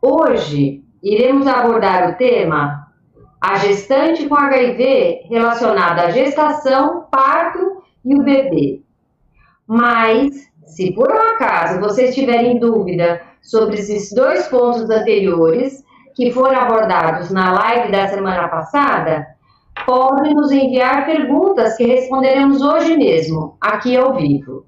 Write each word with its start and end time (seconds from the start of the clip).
Hoje 0.00 0.84
iremos 1.02 1.46
abordar 1.46 2.10
o 2.10 2.16
tema 2.16 2.86
a 3.40 3.56
gestante 3.56 4.28
com 4.28 4.34
HIV 4.34 5.26
relacionada 5.28 6.02
à 6.02 6.10
gestação, 6.10 7.06
parto 7.10 7.82
e 8.04 8.14
o 8.14 8.22
bebê. 8.22 8.82
Mas, 9.66 10.34
se 10.64 10.92
por 10.92 11.10
um 11.10 11.20
acaso 11.34 11.80
vocês 11.80 12.14
tiverem 12.14 12.58
dúvida 12.58 13.20
sobre 13.42 13.76
esses 13.76 14.12
dois 14.12 14.46
pontos 14.48 14.88
anteriores, 14.90 15.84
que 16.14 16.30
foram 16.30 16.58
abordados 16.58 17.30
na 17.30 17.52
live 17.52 17.92
da 17.92 18.08
semana 18.08 18.48
passada, 18.48 19.26
podem 19.84 20.34
nos 20.34 20.50
enviar 20.50 21.04
perguntas 21.04 21.76
que 21.76 21.84
responderemos 21.84 22.62
hoje 22.62 22.96
mesmo, 22.96 23.56
aqui 23.60 23.96
ao 23.96 24.14
vivo. 24.14 24.66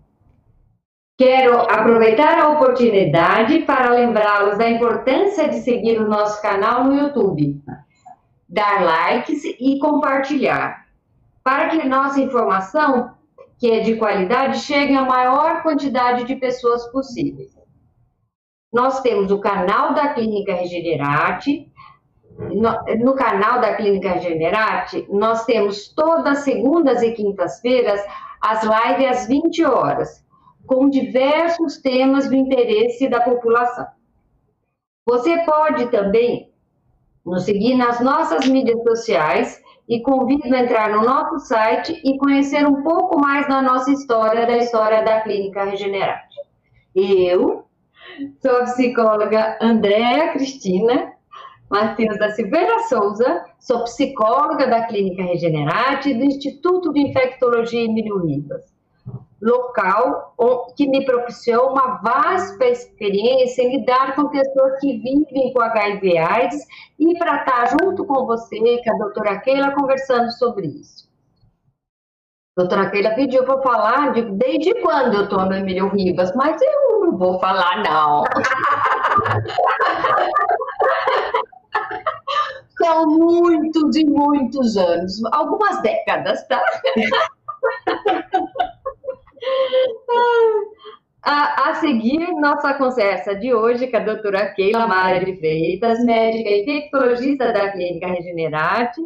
Quero 1.19 1.63
aproveitar 1.63 2.39
a 2.39 2.51
oportunidade 2.51 3.63
para 3.63 3.91
lembrá-los 3.91 4.57
da 4.57 4.71
importância 4.71 5.49
de 5.49 5.57
seguir 5.57 6.01
o 6.01 6.09
nosso 6.09 6.41
canal 6.41 6.85
no 6.85 6.95
YouTube, 6.95 7.61
dar 8.49 8.85
likes 8.85 9.43
e 9.45 9.81
compartilhar, 9.81 10.87
para 11.43 11.71
que 11.71 11.89
nossa 11.89 12.21
informação, 12.21 13.17
que 13.59 13.69
é 13.69 13.81
de 13.81 13.97
qualidade, 13.97 14.61
chegue 14.61 14.95
a 14.95 15.03
maior 15.03 15.65
quantidade 15.65 16.23
de 16.23 16.37
pessoas 16.37 16.87
possíveis. 16.93 17.51
Nós 18.73 19.01
temos 19.01 19.33
o 19.33 19.41
canal 19.41 19.95
da 19.95 20.11
Clínica 20.11 20.55
Regenerate. 20.55 21.69
No, 22.39 23.05
no 23.05 23.15
canal 23.15 23.61
da 23.61 23.75
Clínica 23.75 24.13
Regenerate, 24.13 25.05
nós 25.11 25.45
temos 25.45 25.89
todas 25.89 26.39
as 26.39 26.39
segundas 26.45 27.03
e 27.03 27.11
quintas-feiras 27.11 28.01
as 28.41 28.63
lives 28.63 29.19
às 29.19 29.27
20 29.27 29.65
horas 29.65 30.28
com 30.69 30.89
diversos 30.89 31.79
temas 31.79 32.29
do 32.29 32.37
interesse 32.37 33.09
da 33.09 33.23
população. 33.23 33.87
Você 35.07 35.39
pode 35.39 35.91
também 35.91 36.53
nos 37.25 37.45
seguir 37.45 37.75
nas 37.75 38.01
nossas 38.01 38.47
mídias 38.47 38.83
sociais 38.83 39.61
e 39.89 40.01
convido 40.03 40.55
a 40.55 40.61
entrar 40.61 40.91
no 40.91 41.03
nosso 41.03 41.47
site 41.47 41.99
e 42.05 42.19
conhecer 42.19 42.67
um 42.67 42.83
pouco 42.83 43.19
mais 43.19 43.49
da 43.49 43.63
nossa 43.63 43.91
história, 43.91 44.47
da 44.47 44.59
história 44.59 45.03
da 45.03 45.23
Clínica 45.23 45.65
Regenerate. 45.65 46.37
Eu 46.95 47.65
sou 48.43 48.57
a 48.59 48.65
psicóloga 48.65 49.59
Andréa 49.63 50.33
Cristina 50.33 51.15
Matheus 51.71 52.19
da 52.19 52.31
Silveira 52.31 52.79
Souza, 52.89 53.45
sou 53.59 53.85
psicóloga 53.85 54.67
da 54.67 54.87
Clínica 54.87 55.23
Regenerate 55.23 56.11
e 56.11 56.15
do 56.15 56.25
Instituto 56.25 56.93
de 56.93 57.01
Infectologia 57.01 57.85
Emílio 57.85 58.19
Rivas 58.19 58.78
local 59.41 60.35
que 60.77 60.89
me 60.89 61.05
propiciou 61.05 61.71
uma 61.71 62.01
vasta 62.03 62.65
experiência 62.67 63.63
em 63.63 63.79
lidar 63.79 64.15
com 64.15 64.29
pessoas 64.29 64.79
que 64.81 64.99
vivem 64.99 65.53
com 65.53 65.63
HIV 65.63 66.19
AIDS 66.19 66.67
e 66.99 67.17
para 67.19 67.37
estar 67.37 67.77
junto 67.81 68.05
com 68.05 68.27
você, 68.27 68.59
com 68.59 68.95
a 68.95 68.99
doutora 68.99 69.41
Keila, 69.41 69.75
conversando 69.75 70.31
sobre 70.33 70.67
isso. 70.67 71.09
A 72.57 72.63
doutora 72.63 72.91
Keila 72.91 73.15
pediu 73.15 73.45
para 73.45 73.63
falar 73.63 74.13
de, 74.13 74.23
desde 74.23 74.75
quando 74.83 75.15
eu 75.15 75.29
tomo 75.29 75.53
Emílio 75.53 75.89
Ribas, 75.89 76.35
mas 76.35 76.61
eu 76.61 77.01
não 77.01 77.17
vou 77.17 77.39
falar, 77.39 77.85
não. 77.85 78.25
São 82.79 83.07
muitos 83.07 83.97
e 83.97 84.05
muitos 84.05 84.77
anos, 84.77 85.21
algumas 85.33 85.81
décadas, 85.83 86.47
tá? 86.47 86.63
A, 91.23 91.71
a, 91.71 91.75
seguir, 91.75 92.33
nossa 92.41 92.75
conversa 92.75 93.35
de 93.35 93.53
hoje 93.53 93.89
com 93.89 93.97
a 93.97 94.01
doutora 94.01 94.47
Keila 94.55 94.87
Mara 94.87 95.25
de 95.25 95.37
Freitas, 95.37 96.03
médica 96.05 96.49
infectologista 96.49 97.53
da 97.53 97.71
Clínica 97.71 98.07
Regenerate, 98.07 99.01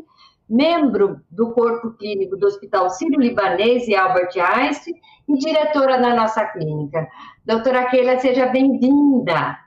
membro 0.49 1.21
do 1.31 1.53
corpo 1.53 1.93
clínico 1.93 2.37
do 2.37 2.47
Hospital 2.47 2.91
Sírio-Libanês 2.91 3.89
e 3.89 3.95
Albert 3.95 4.37
Einstein 4.37 4.95
e 5.29 5.39
diretora 5.39 5.99
da 5.99 6.15
nossa 6.15 6.45
clínica. 6.47 7.09
Doutora 7.45 7.87
Keila, 7.87 8.19
seja 8.21 8.47
bem-vinda. 8.47 9.59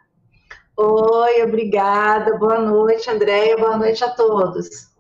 Oi, 0.78 1.42
obrigada. 1.44 2.38
Boa 2.38 2.60
noite, 2.60 3.10
Andréia. 3.10 3.58
Boa 3.58 3.78
noite 3.78 4.04
a 4.04 4.12
todos. 4.12 4.94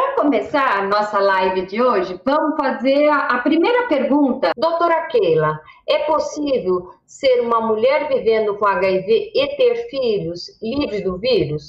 Para 0.00 0.14
começar 0.14 0.78
a 0.78 0.88
nossa 0.88 1.18
live 1.18 1.66
de 1.66 1.82
hoje, 1.82 2.18
vamos 2.24 2.56
fazer 2.56 3.06
a, 3.10 3.36
primeira 3.40 3.86
pergunta. 3.86 4.50
Doutora 4.56 5.08
Keila, 5.08 5.60
é 5.86 5.98
possível 6.04 6.94
ser 7.04 7.42
uma 7.42 7.60
mulher 7.60 8.08
vivendo 8.08 8.56
com 8.56 8.66
HIV 8.66 9.30
e 9.34 9.56
ter 9.56 9.90
filhos 9.90 10.58
livres 10.62 11.04
do 11.04 11.18
vírus? 11.18 11.68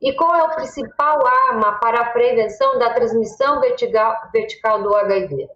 E 0.00 0.14
qual 0.14 0.34
é 0.34 0.40
a 0.40 0.54
principal 0.54 1.20
arma 1.26 1.72
para 1.72 2.00
a 2.00 2.10
prevenção 2.12 2.78
da 2.78 2.94
transmissão 2.94 3.60
vertical, 3.60 4.16
vertical 4.32 4.82
do 4.82 4.96
HIV? 4.96 5.46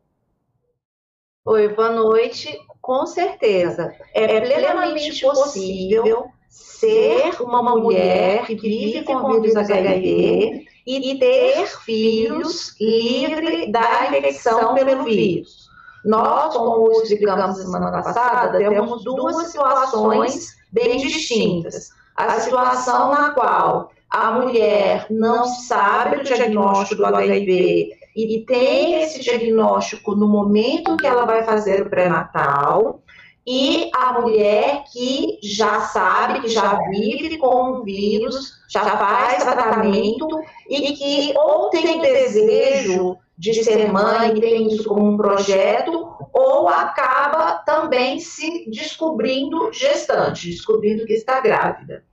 Oi, 1.46 1.68
boa 1.68 1.90
noite. 1.90 2.54
Com 2.82 3.06
certeza. 3.06 3.96
É 4.12 4.42
plenamente 4.42 5.22
possível 5.22 6.26
ser 6.50 7.40
uma 7.40 7.62
mulher 7.62 8.44
que 8.44 8.56
vive 8.56 9.04
com 9.04 9.14
o 9.14 9.40
vírus 9.40 9.56
HIV 9.56 10.68
e 10.98 11.18
ter 11.18 11.66
filhos 11.66 12.74
livre 12.80 13.70
da 13.70 14.08
infecção 14.08 14.74
pelo 14.74 15.04
vírus. 15.04 15.68
Nós, 16.04 16.56
como 16.56 16.90
explicamos 17.02 17.58
semana 17.58 17.90
passada, 17.92 18.58
temos 18.58 19.04
duas 19.04 19.48
situações 19.48 20.56
bem 20.72 20.98
distintas. 20.98 21.90
A 22.16 22.40
situação 22.40 23.10
na 23.10 23.30
qual 23.30 23.90
a 24.10 24.32
mulher 24.32 25.06
não 25.10 25.44
sabe 25.44 26.16
o 26.16 26.24
diagnóstico 26.24 26.96
do 27.02 27.06
HIV 27.06 27.90
e 28.16 28.44
tem 28.46 29.02
esse 29.02 29.20
diagnóstico 29.20 30.16
no 30.16 30.26
momento 30.26 30.96
que 30.96 31.06
ela 31.06 31.24
vai 31.24 31.44
fazer 31.44 31.82
o 31.82 31.88
pré-natal, 31.90 33.00
e 33.46 33.90
a 33.94 34.20
mulher 34.20 34.84
que 34.92 35.38
já 35.42 35.80
sabe, 35.80 36.40
que 36.40 36.48
já 36.48 36.78
vive 36.90 37.38
com 37.38 37.70
o 37.70 37.82
vírus, 37.82 38.52
já 38.68 38.84
faz 38.96 39.42
tratamento 39.42 40.26
e 40.68 40.92
que 40.92 41.34
ou 41.36 41.70
tem 41.70 42.00
desejo 42.00 43.16
de 43.38 43.64
ser 43.64 43.90
mãe, 43.90 44.38
tem 44.38 44.68
isso 44.68 44.84
como 44.84 45.14
um 45.14 45.16
projeto, 45.16 46.12
ou 46.32 46.68
acaba 46.68 47.54
também 47.64 48.20
se 48.20 48.70
descobrindo 48.70 49.72
gestante, 49.72 50.50
descobrindo 50.50 51.06
que 51.06 51.14
está 51.14 51.40
grávida. 51.40 52.04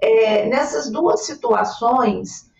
É, 0.00 0.46
nessas 0.46 0.90
duas 0.90 1.24
situações, 1.24 2.50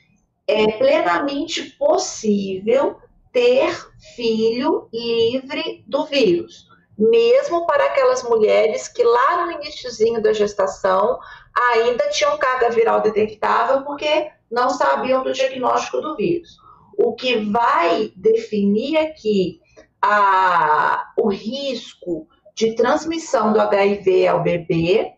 é 0.49 0.73
plenamente 0.79 1.63
possível 1.79 2.97
ter 3.31 3.71
filho 4.15 4.89
livre 4.91 5.85
do 5.87 6.07
vírus 6.07 6.67
mesmo 6.99 7.67
para 7.67 7.87
aquelas 7.87 8.23
mulheres 8.23 8.89
que 8.89 9.03
lá 9.03 9.45
no 9.45 9.53
iníciozinho 9.53 10.23
da 10.23 10.33
gestação 10.33 11.19
ainda 11.55 12.09
tinham 12.09 12.39
carga 12.39 12.71
viral 12.71 13.01
detectável 13.01 13.83
porque 13.83 14.31
não 14.51 14.71
sabiam 14.71 15.23
do 15.23 15.33
diagnóstico 15.33 16.01
do 16.01 16.17
vírus. 16.17 16.59
O 16.97 17.15
que 17.15 17.37
vai 17.37 18.13
definir 18.17 18.97
aqui 18.97 19.61
a, 20.01 21.13
o 21.17 21.29
risco 21.29 22.27
de 22.55 22.75
transmissão 22.75 23.53
do 23.53 23.61
HIV 23.61 24.29
ao 24.29 24.43
bebê 24.43 25.13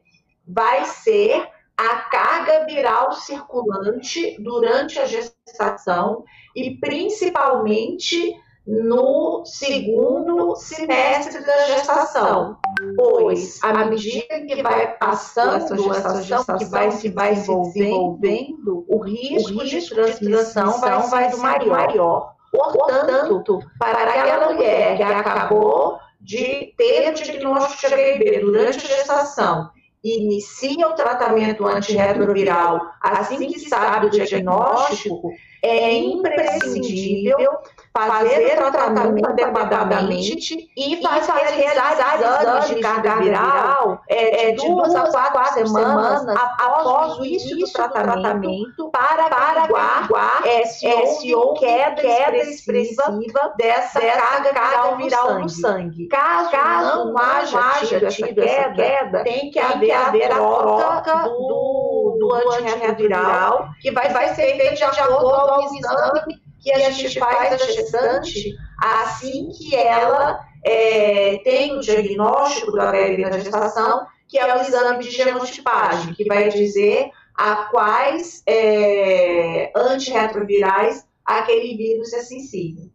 vai 0.47 0.85
ser 0.85 1.47
a 1.77 1.97
carga 2.11 2.65
viral 2.67 3.13
circulante 3.13 4.37
durante 4.41 4.99
a 4.99 5.07
gestação 5.07 6.25
e 6.57 6.77
principalmente 6.79 8.35
no 8.69 9.47
segundo 9.47 10.55
semestre 10.55 11.43
da 11.43 11.67
gestação, 11.69 12.59
pois 12.97 13.59
à 13.63 13.87
medida 13.87 14.43
que 14.47 14.63
vai 14.63 14.95
passando 14.99 15.57
essa 15.57 16.23
gestação, 16.23 16.59
que 16.59 16.67
vai 16.67 16.91
se 16.91 17.09
vai 17.09 17.35
desenvolvendo, 17.35 18.85
o 18.87 18.99
risco, 18.99 19.65
de 19.65 19.89
transmissão 19.89 20.81
vai 20.83 21.31
sendo 21.31 21.39
maior. 21.39 22.35
Portanto, 22.53 23.59
para 23.79 24.03
aquela 24.03 24.53
mulher 24.53 24.99
que 24.99 25.03
acabou 25.03 25.99
de 26.21 26.75
ter 26.77 27.11
o 27.11 27.15
diagnóstico 27.15 27.89
de 27.89 27.95
HIV 27.95 28.41
durante 28.41 28.85
a 28.85 28.97
gestação 28.97 29.71
inicia 30.05 30.89
o 30.89 30.95
tratamento 30.95 31.67
antirretroviral 31.67 32.81
assim 33.03 33.39
que 33.51 33.59
sabe 33.59 34.07
o 34.07 34.11
diagnóstico, 34.11 35.33
é 35.63 35.93
imprescindível 35.95 37.59
fazer 37.93 38.63
o 38.63 38.71
tratamento 38.71 39.27
adequadamente 39.27 40.71
e 40.77 41.03
fazer 41.03 41.55
realizar 41.55 42.17
exames 42.17 42.69
de 42.69 42.81
carga 42.81 43.17
viral 43.17 44.01
é, 44.09 44.53
de 44.53 44.67
duas 44.67 44.95
a 44.95 45.31
quatro 45.31 45.67
semanas 45.67 46.27
após 46.29 47.19
o 47.19 47.25
início 47.25 47.57
do 47.57 47.67
tratamento 47.73 48.91
para, 48.91 49.29
para 49.29 49.63
averiguar 49.65 50.43
é, 50.47 50.65
se 50.65 51.35
houve 51.35 51.61
queda, 51.61 52.01
queda 52.01 52.37
expressiva 52.37 53.55
dessa, 53.57 54.01
dessa 54.01 54.21
carga, 54.21 54.53
carga 54.53 54.97
viral 54.97 55.41
no 55.41 55.49
sangue. 55.49 56.07
Caso, 56.09 56.51
Caso 56.51 57.05
não, 57.05 57.19
haja, 57.19 57.59
haja 57.59 58.07
tido, 58.09 58.43
essa 58.43 58.71
queda, 58.71 59.25
tem 59.25 59.51
que 59.51 59.59
haver, 59.59 59.91
haver 59.91 60.31
a 60.31 60.37
troca 60.37 61.15
do, 61.25 61.31
do, 61.31 62.17
do 62.19 62.35
antirretroviral, 62.35 63.69
que 63.81 63.91
vai, 63.91 64.09
vai 64.11 64.35
ser 64.35 64.57
feito 64.57 64.77
de 64.77 64.85
acordo 64.85 65.31
com 65.49 65.61
o 65.61 65.77
exame 65.77 66.48
que 66.61 66.73
a 66.73 66.91
gente 66.91 67.19
faz 67.19 67.53
a 67.53 67.57
gestante 67.57 68.55
assim 68.79 69.51
que 69.51 69.75
ela 69.75 70.41
é, 70.65 71.39
tem 71.39 71.77
o 71.77 71.81
diagnóstico 71.81 72.73
do 72.73 72.81
HIV 72.81 73.23
na 73.23 73.39
gestação, 73.39 74.07
que 74.27 74.39
é 74.39 74.57
o 74.57 74.61
exame 74.61 75.03
de 75.03 75.11
genotipagem, 75.11 76.15
que 76.15 76.25
vai 76.25 76.49
dizer 76.49 77.11
a 77.35 77.69
quais 77.71 78.43
é, 78.47 79.71
antirretrovirais 79.75 81.07
aquele 81.25 81.77
vírus 81.77 82.13
é 82.13 82.23
sensível. 82.23 82.91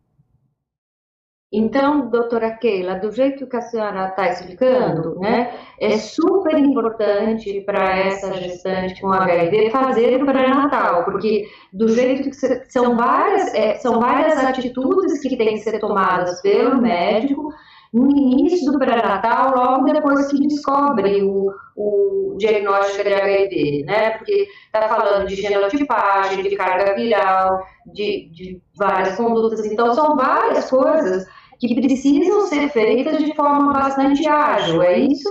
Então, 1.55 2.09
doutora 2.09 2.49
Keila, 2.57 2.95
do 2.95 3.11
jeito 3.11 3.45
que 3.45 3.55
a 3.55 3.61
senhora 3.61 4.07
está 4.07 4.27
explicando, 4.27 5.19
né, 5.19 5.53
é 5.79 5.99
super 5.99 6.57
importante 6.57 7.61
para 7.61 7.95
essa 7.95 8.33
gestante 8.33 8.99
com 8.99 9.13
HIV 9.13 9.69
fazer 9.69 10.23
o 10.23 10.25
pré-natal, 10.25 11.05
porque 11.05 11.45
do 11.71 11.87
jeito 11.89 12.27
que 12.31 12.35
são 12.71 12.97
várias, 12.97 13.53
é, 13.53 13.75
são 13.75 13.99
várias 13.99 14.35
atitudes 14.43 15.21
que 15.21 15.37
têm 15.37 15.53
que 15.53 15.59
ser 15.59 15.79
tomadas 15.79 16.41
pelo 16.41 16.81
médico 16.81 17.53
no 17.93 18.09
início 18.09 18.71
do 18.71 18.79
pré-natal, 18.79 19.53
logo 19.55 19.93
depois 19.93 20.25
que 20.31 20.47
descobre 20.47 21.21
o, 21.21 21.53
o 21.75 22.35
diagnóstico 22.39 23.03
de 23.03 23.13
HIV, 23.13 23.83
né? 23.85 24.09
Porque 24.17 24.47
está 24.65 24.89
falando 24.89 25.27
de 25.27 25.35
genotipagem, 25.35 26.41
de 26.41 26.55
carga 26.55 26.95
viral, 26.95 27.59
de, 27.93 28.27
de 28.31 28.61
várias 28.75 29.15
condutas. 29.15 29.63
Então, 29.67 29.93
são 29.93 30.15
várias 30.15 30.67
coisas 30.71 31.27
que 31.67 31.81
precisam 31.81 32.47
ser 32.47 32.69
feitas 32.69 33.17
de 33.17 33.35
forma 33.35 33.73
bastante 33.73 34.27
ágil, 34.27 34.81
é 34.81 34.99
isso? 34.99 35.29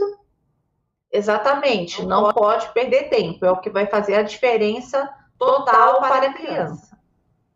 Exatamente, 1.13 2.05
não 2.07 2.33
pode 2.33 2.73
perder 2.73 3.11
tempo, 3.11 3.45
é 3.45 3.51
o 3.51 3.59
que 3.59 3.69
vai 3.69 3.87
fazer 3.87 4.15
a 4.15 4.23
diferença 4.23 5.09
total 5.39 6.01
para 6.01 6.29
a 6.29 6.33
criança. 6.33 6.97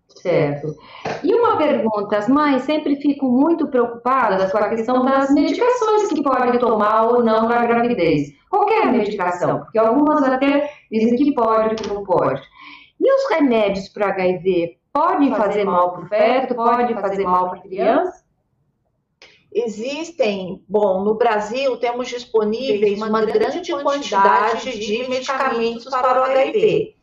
Certo. 0.08 0.75
E 1.23 1.32
uma 1.34 1.56
pergunta, 1.56 2.19
as 2.19 2.28
mães 2.28 2.62
sempre 2.62 2.96
ficam 2.96 3.31
muito 3.31 3.69
preocupadas 3.69 4.50
com 4.50 4.58
a 4.58 4.69
questão 4.69 5.05
das 5.05 5.31
medicações 5.31 6.08
que 6.08 6.23
podem 6.23 6.58
tomar 6.58 7.05
ou 7.05 7.25
não 7.25 7.49
na 7.49 7.64
gravidez. 7.64 8.32
Qualquer 8.50 8.87
medicação, 8.93 9.61
porque 9.61 9.78
algumas 9.78 10.23
até 10.23 10.70
dizem 10.90 11.17
que 11.17 11.32
pode, 11.32 11.76
que 11.76 11.88
não 11.88 12.05
pode. 12.05 12.43
E 12.99 13.12
os 13.12 13.31
remédios 13.31 13.88
para 13.88 14.08
HIV 14.08 14.78
podem 14.93 15.34
fazer 15.34 15.64
mal 15.64 15.93
para 15.93 16.02
o 16.02 16.08
feto, 16.08 16.55
podem 16.55 16.94
fazer 16.94 17.25
mal 17.25 17.50
para 17.50 17.58
a 17.58 17.62
criança? 17.62 18.25
Existem, 19.58 20.62
bom, 20.69 21.03
no 21.03 21.14
Brasil 21.14 21.79
temos 21.79 22.08
disponíveis 22.08 23.00
uma, 23.00 23.25
grande 23.25 23.73
quantidade 23.73 24.79
de 24.79 25.08
medicamentos 25.08 25.87
para 25.87 26.20
o 26.20 26.25
HIV. 26.25 26.94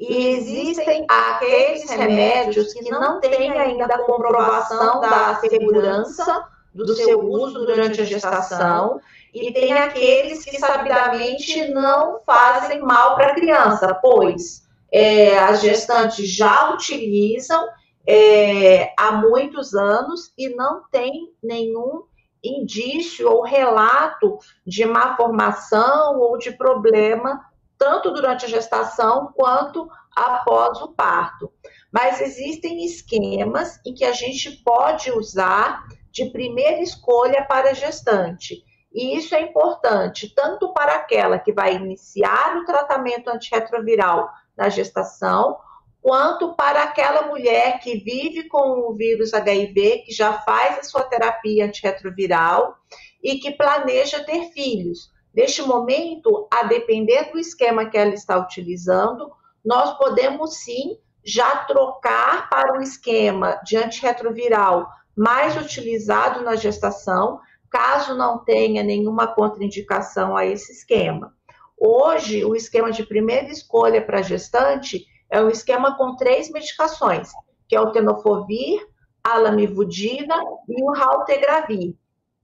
E 0.00 0.26
existem 0.26 1.06
aqueles 1.08 1.88
remédios 1.88 2.72
que 2.72 2.90
não 2.90 3.20
têm 3.20 3.52
ainda 3.52 3.84
a 3.84 4.02
comprovação 4.02 5.00
da 5.00 5.36
segurança 5.36 6.48
do 6.74 6.92
seu 6.96 7.20
uso 7.20 7.64
durante 7.64 8.00
a 8.00 8.04
gestação, 8.04 9.00
e 9.32 9.52
tem 9.52 9.72
aqueles 9.72 10.44
que 10.44 10.58
sabidamente 10.58 11.68
não 11.68 12.22
fazem 12.26 12.80
mal 12.80 13.14
para 13.14 13.28
a 13.28 13.34
criança, 13.36 13.94
pois 14.02 14.68
é, 14.90 15.38
as 15.38 15.60
gestantes 15.60 16.28
já 16.28 16.74
utilizam 16.74 17.68
é, 18.06 18.92
há 18.98 19.12
muitos 19.12 19.74
anos 19.74 20.32
e 20.36 20.48
não 20.48 20.82
tem 20.90 21.32
nenhum 21.42 22.04
indício 22.42 23.30
ou 23.30 23.42
relato 23.42 24.38
de 24.66 24.84
má 24.86 25.16
formação 25.16 26.18
ou 26.18 26.38
de 26.38 26.52
problema, 26.52 27.44
tanto 27.76 28.10
durante 28.10 28.46
a 28.46 28.48
gestação 28.48 29.32
quanto 29.34 29.88
após 30.14 30.80
o 30.80 30.92
parto. 30.92 31.52
Mas 31.92 32.20
existem 32.20 32.84
esquemas 32.84 33.80
em 33.84 33.94
que 33.94 34.04
a 34.04 34.12
gente 34.12 34.50
pode 34.62 35.10
usar 35.10 35.86
de 36.10 36.30
primeira 36.30 36.80
escolha 36.80 37.44
para 37.44 37.74
gestante. 37.74 38.64
E 38.92 39.16
isso 39.16 39.34
é 39.34 39.40
importante, 39.40 40.34
tanto 40.34 40.72
para 40.72 40.94
aquela 40.94 41.38
que 41.38 41.52
vai 41.52 41.76
iniciar 41.76 42.56
o 42.56 42.64
tratamento 42.64 43.28
antirretroviral 43.28 44.28
na 44.56 44.68
gestação, 44.68 45.58
quanto 46.02 46.54
para 46.54 46.82
aquela 46.82 47.26
mulher 47.26 47.78
que 47.80 47.98
vive 47.98 48.48
com 48.48 48.90
o 48.90 48.94
vírus 48.94 49.34
HIV, 49.34 50.04
que 50.06 50.12
já 50.12 50.32
faz 50.40 50.78
a 50.78 50.82
sua 50.82 51.02
terapia 51.04 51.66
antirretroviral 51.66 52.76
e 53.22 53.38
que 53.38 53.50
planeja 53.50 54.24
ter 54.24 54.50
filhos. 54.52 55.10
Neste 55.34 55.62
momento, 55.62 56.48
a 56.50 56.64
depender 56.64 57.30
do 57.30 57.38
esquema 57.38 57.86
que 57.86 57.96
ela 57.96 58.14
está 58.14 58.38
utilizando, 58.38 59.30
nós 59.64 59.96
podemos 59.98 60.56
sim 60.56 60.98
já 61.24 61.64
trocar 61.64 62.48
para 62.48 62.72
um 62.72 62.80
esquema 62.80 63.60
de 63.64 63.76
antirretroviral 63.76 64.88
mais 65.16 65.56
utilizado 65.56 66.42
na 66.42 66.56
gestação, 66.56 67.40
caso 67.68 68.16
não 68.16 68.38
tenha 68.42 68.82
nenhuma 68.82 69.26
contraindicação 69.26 70.36
a 70.36 70.46
esse 70.46 70.72
esquema. 70.72 71.34
Hoje, 71.78 72.44
o 72.44 72.56
esquema 72.56 72.90
de 72.90 73.04
primeira 73.04 73.48
escolha 73.48 74.02
para 74.02 74.22
gestante 74.22 75.06
é 75.30 75.40
um 75.40 75.48
esquema 75.48 75.96
com 75.96 76.16
três 76.16 76.50
medicações, 76.50 77.30
que 77.68 77.76
é 77.76 77.80
o 77.80 77.92
tenofovir, 77.92 78.86
a 79.22 79.38
lamivudina 79.38 80.34
e 80.68 80.82
o 80.82 80.92
raltegravir, 80.92 81.94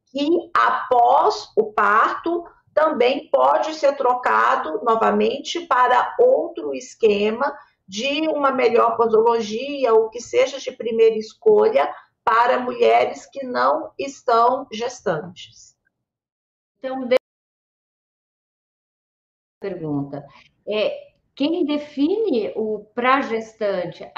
que 0.07 0.29
após 0.55 1.51
o 1.57 1.73
parto 1.73 2.45
também 2.73 3.29
pode 3.31 3.75
ser 3.75 3.97
trocado 3.97 4.85
novamente 4.85 5.61
para 5.67 6.15
outro 6.19 6.75
esquema 6.75 7.57
de 7.89 8.29
uma 8.29 8.51
melhor 8.51 8.97
posologia 8.97 9.95
ou 9.95 10.11
que 10.11 10.21
seja 10.21 10.59
de 10.59 10.71
primeira 10.71 11.17
escolha 11.17 11.93
para 12.23 12.61
mulheres 12.61 13.27
que 13.27 13.47
não 13.47 13.93
estão 13.99 14.67
gestantes. 14.71 15.77
Então, 16.79 17.09
pergunta. 19.61 20.25
É, 20.69 21.16
quem 21.37 21.67
define 21.67 22.51
o 22.57 22.87
para 22.95 23.21
gestante, 23.21 24.11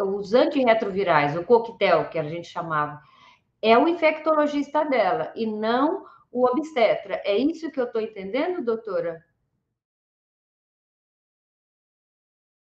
os 0.00 0.34
antirretrovirais, 0.34 1.34
o 1.34 1.42
coquetel 1.42 2.10
que 2.10 2.18
a 2.18 2.24
gente 2.24 2.46
chamava, 2.46 3.00
é 3.62 3.76
o 3.78 3.88
infectologista 3.88 4.84
dela 4.84 5.32
e 5.34 5.46
não 5.46 6.04
o 6.30 6.46
obstetra. 6.46 7.22
É 7.24 7.36
isso 7.38 7.70
que 7.70 7.80
eu 7.80 7.86
estou 7.86 8.02
entendendo, 8.02 8.62
doutora? 8.62 9.24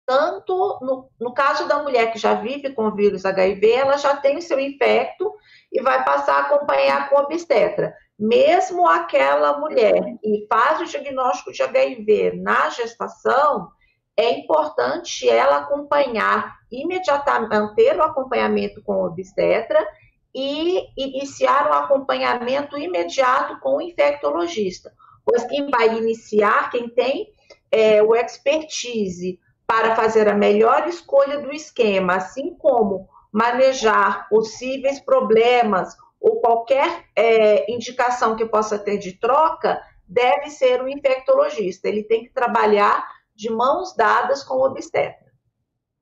Tanto 0.07 0.79
no, 0.81 1.09
no, 1.19 1.33
caso 1.33 1.67
da 1.67 1.81
mulher 1.81 2.11
que 2.11 2.17
já 2.17 2.33
vive 2.33 2.73
com 2.73 2.87
o 2.87 2.95
vírus 2.95 3.23
HIV, 3.23 3.71
ela 3.71 3.97
já 3.97 4.17
tem 4.17 4.37
o 4.37 4.41
seu 4.41 4.59
infecto 4.59 5.31
e 5.71 5.81
vai 5.81 6.03
passar 6.03 6.37
a 6.37 6.41
acompanhar 6.47 7.09
com 7.09 7.17
obstetra. 7.17 7.95
Mesmo 8.19 8.87
aquela 8.87 9.59
mulher 9.59 10.01
que 10.21 10.47
faz 10.49 10.81
o 10.81 10.85
diagnóstico 10.85 11.53
de 11.53 11.61
HIV 11.61 12.41
na 12.41 12.69
gestação, 12.69 13.71
é 14.15 14.31
importante 14.31 15.27
ela 15.27 15.57
acompanhar 15.57 16.55
imediatamente, 16.71 17.49
manter 17.49 17.97
o 17.97 18.03
acompanhamento 18.03 18.81
com 18.83 18.93
o 18.93 19.05
obstetra 19.05 19.85
e 20.33 20.87
iniciar 20.97 21.69
um 21.69 21.73
acompanhamento 21.73 22.77
imediato 22.77 23.59
com 23.59 23.77
o 23.77 23.81
infectologista. 23.81 24.91
Pois 25.25 25.43
quem 25.45 25.69
vai 25.69 25.97
iniciar, 25.97 26.69
quem 26.69 26.89
tem 26.89 27.27
é, 27.71 28.01
o 28.01 28.15
expertise 28.15 29.39
para 29.65 29.95
fazer 29.95 30.27
a 30.27 30.35
melhor 30.35 30.87
escolha 30.87 31.39
do 31.39 31.51
esquema, 31.51 32.15
assim 32.15 32.53
como 32.55 33.07
manejar 33.31 34.27
possíveis 34.29 34.99
problemas 34.99 35.95
ou 36.19 36.39
qualquer 36.39 37.05
é, 37.15 37.71
indicação 37.71 38.35
que 38.35 38.45
possa 38.45 38.77
ter 38.77 38.97
de 38.97 39.13
troca, 39.13 39.81
deve 40.07 40.49
ser 40.49 40.81
o 40.81 40.87
infectologista. 40.87 41.87
Ele 41.87 42.03
tem 42.03 42.23
que 42.23 42.33
trabalhar 42.33 43.05
de 43.35 43.49
mãos 43.49 43.95
dadas 43.95 44.43
com 44.43 44.55
o 44.55 44.65
obstetra. 44.65 45.31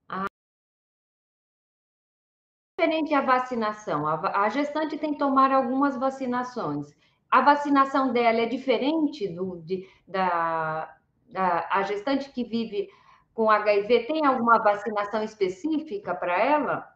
Ah. 0.08 0.26
Diferente 2.78 3.14
à 3.14 3.22
vacinação, 3.22 4.08
a, 4.08 4.50
gestante 4.50 4.98
tem 4.98 5.14
que 5.14 5.20
tomar 5.20 5.52
algumas 5.52 5.98
vacinações. 5.98 6.88
A 7.30 7.42
vacinação 7.42 8.12
dela 8.12 8.42
é 8.42 8.46
diferente 8.46 9.28
do, 9.30 9.62
de, 9.62 9.88
da, 10.06 10.98
da 11.30 11.68
a 11.70 11.84
gestante 11.84 12.30
que 12.32 12.44
vive 12.44 12.90
com 13.34 13.50
HIV. 13.50 14.06
Tem 14.06 14.26
alguma 14.26 14.58
vacinação 14.60 15.24
específica 15.24 16.14
para 16.14 16.38
ela? 16.38 16.92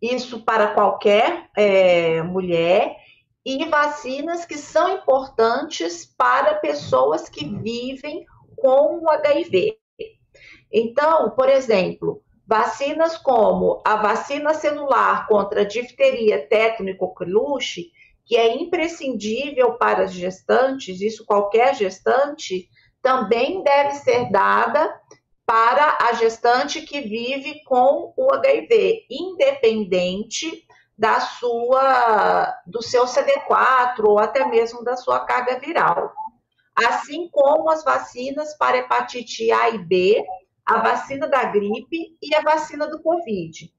Isso 0.00 0.44
para 0.44 0.74
qualquer 0.74 1.50
é, 1.56 2.22
mulher 2.22 2.99
e 3.44 3.64
vacinas 3.66 4.44
que 4.44 4.56
são 4.56 4.96
importantes 4.96 6.04
para 6.04 6.54
pessoas 6.56 7.28
que 7.28 7.44
vivem 7.44 8.24
com 8.56 9.00
o 9.02 9.08
HIV. 9.08 9.78
Então, 10.72 11.30
por 11.30 11.48
exemplo, 11.48 12.22
vacinas 12.46 13.16
como 13.16 13.82
a 13.84 13.96
vacina 13.96 14.54
celular 14.54 15.26
contra 15.26 15.64
difteria, 15.64 16.46
tétano 16.48 16.90
e 16.90 16.96
coqueluche, 16.96 17.90
que 18.26 18.36
é 18.36 18.54
imprescindível 18.54 19.74
para 19.74 20.04
as 20.04 20.12
gestantes, 20.12 21.00
isso 21.00 21.24
qualquer 21.24 21.74
gestante, 21.74 22.68
também 23.02 23.62
deve 23.62 23.94
ser 23.94 24.30
dada 24.30 24.94
para 25.44 25.98
a 26.00 26.12
gestante 26.12 26.82
que 26.82 27.00
vive 27.00 27.64
com 27.64 28.12
o 28.16 28.32
HIV, 28.34 29.06
independente 29.10 30.64
da 31.00 31.18
sua 31.18 32.60
do 32.66 32.82
seu 32.82 33.06
CD4 33.06 34.04
ou 34.04 34.18
até 34.18 34.44
mesmo 34.44 34.84
da 34.84 34.98
sua 34.98 35.20
carga 35.20 35.58
viral. 35.58 36.12
Assim 36.76 37.26
como 37.32 37.70
as 37.70 37.82
vacinas 37.82 38.54
para 38.58 38.76
hepatite 38.76 39.50
A 39.50 39.70
e 39.70 39.78
B, 39.78 40.22
a 40.62 40.78
vacina 40.80 41.26
da 41.26 41.44
gripe 41.44 42.18
e 42.20 42.34
a 42.34 42.42
vacina 42.42 42.86
do 42.86 43.00
COVID. 43.02 43.72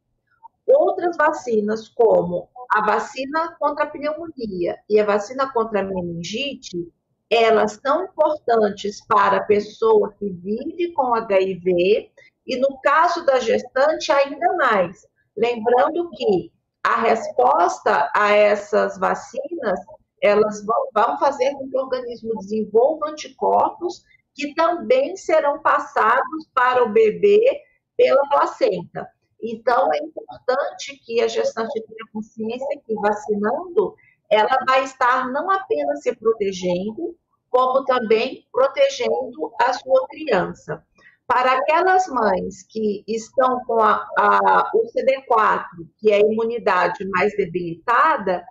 Outras 0.67 1.15
vacinas, 1.15 1.87
como 1.89 2.49
a 2.71 2.83
vacina 2.83 3.55
contra 3.59 3.83
a 3.85 3.87
pneumonia 3.87 4.79
e 4.89 4.99
a 4.99 5.05
vacina 5.05 5.47
contra 5.53 5.81
a 5.81 5.83
meningite, 5.83 6.91
elas 7.29 7.79
são 7.85 8.05
importantes 8.05 9.05
para 9.05 9.37
a 9.37 9.43
pessoa 9.43 10.11
que 10.17 10.27
vive 10.27 10.91
com 10.93 11.13
HIV 11.13 12.11
e, 12.47 12.57
no 12.57 12.81
caso 12.81 13.23
da 13.27 13.39
gestante, 13.39 14.11
ainda 14.11 14.55
mais. 14.55 15.05
Lembrando 15.37 16.09
que 16.09 16.51
a 16.83 17.01
resposta 17.01 18.11
a 18.15 18.31
essas 18.31 18.97
vacinas, 18.97 19.79
elas 20.21 20.63
vão 20.65 21.17
fazer 21.19 21.51
com 21.53 21.69
que 21.69 21.77
o 21.77 21.81
organismo 21.81 22.35
desenvolva 22.37 23.09
anticorpos 23.09 24.03
que 24.33 24.53
também 24.53 25.15
serão 25.17 25.61
passados 25.61 26.47
para 26.53 26.83
o 26.83 26.89
bebê 26.89 27.61
pela 27.97 28.27
placenta. 28.29 29.07
Então, 29.41 29.91
é 29.93 29.97
importante 29.97 30.97
que 31.03 31.21
a 31.21 31.27
gestante 31.27 31.73
tenha 31.73 32.11
consciência 32.13 32.81
que 32.85 32.93
vacinando, 32.95 33.95
ela 34.29 34.57
vai 34.67 34.83
estar 34.83 35.29
não 35.31 35.49
apenas 35.49 36.03
se 36.03 36.15
protegendo, 36.15 37.15
como 37.49 37.83
também 37.83 38.47
protegendo 38.51 39.51
a 39.59 39.73
sua 39.73 40.07
criança. 40.07 40.85
Para 41.33 41.53
aquelas 41.53 42.07
mães 42.07 42.61
que 42.67 43.05
estão 43.07 43.63
com 43.63 43.79
a, 43.79 44.05
a, 44.17 44.69
o 44.75 44.83
CD4, 44.91 45.63
que 45.97 46.11
é 46.11 46.15
a 46.15 46.19
imunidade 46.19 47.07
mais 47.07 47.33
debilitada, 47.37 48.43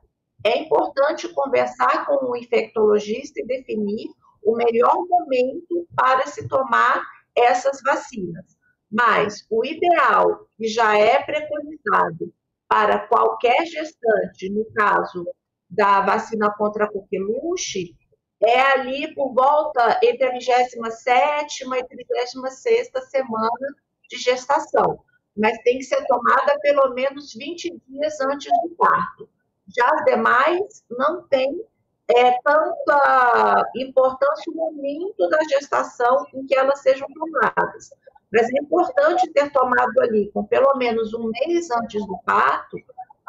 é 0.43 0.57
importante 0.61 1.29
conversar 1.29 2.07
com 2.07 2.31
o 2.31 2.35
infectologista 2.35 3.39
e 3.39 3.47
definir 3.47 4.09
o 4.43 4.57
melhor 4.57 4.97
momento 4.97 5.87
para 5.95 6.27
se 6.27 6.49
tomar 6.49 7.05
essas 7.37 7.83
vacinas. 7.85 8.47
Mas 8.91 9.47
o 9.51 9.63
ideal, 9.63 10.47
que 10.57 10.67
já 10.67 10.97
é 10.97 11.23
preconizado 11.23 12.33
para 12.67 13.07
qualquer 13.09 13.67
gestante, 13.67 14.49
no 14.49 14.65
caso 14.73 15.27
da 15.69 16.01
vacina 16.01 16.51
contra 16.57 16.87
a 16.87 16.91
coqueluche, 16.91 17.95
é 18.43 18.61
ali 18.73 19.15
por 19.15 19.35
volta 19.35 20.01
entre 20.03 20.25
a 20.25 20.33
27 20.33 21.65
e 21.65 21.85
36 21.85 22.91
semana 23.11 23.77
de 24.09 24.17
gestação, 24.17 25.01
mas 25.37 25.59
tem 25.59 25.79
que 25.79 25.85
ser 25.85 26.05
tomada 26.07 26.59
pelo 26.61 26.95
menos 26.95 27.35
20 27.35 27.81
dias 27.87 28.21
antes 28.21 28.51
do 28.63 28.71
parto. 28.77 29.29
Já 29.77 29.87
as 29.87 30.05
demais 30.05 30.85
não 30.91 31.23
tem 31.29 31.65
é, 32.09 32.33
tanta 32.43 33.71
importância 33.77 34.51
o 34.53 34.57
momento 34.57 35.29
da 35.29 35.39
gestação 35.45 36.27
em 36.35 36.45
que 36.47 36.57
elas 36.57 36.81
sejam 36.81 37.07
tomadas. 37.09 37.91
Mas 38.33 38.49
é 38.49 38.63
importante 38.63 39.31
ter 39.33 39.51
tomado 39.53 40.01
ali 40.01 40.31
com 40.33 40.45
pelo 40.45 40.75
menos 40.77 41.13
um 41.15 41.31
mês 41.31 41.71
antes 41.71 42.05
do 42.07 42.19
parto, 42.25 42.77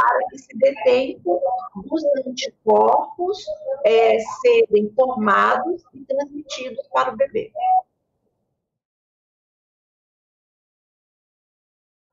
para 0.01 0.27
que 0.29 0.38
se 0.39 0.58
dê 0.58 0.74
tempo 0.84 1.39
dos 1.75 2.03
anticorpos 2.25 3.46
é, 3.86 4.17
serem 4.20 4.91
formados 4.96 5.84
e 5.93 6.03
transmitidos 6.05 6.88
para 6.88 7.13
o 7.13 7.17
bebê. 7.17 7.51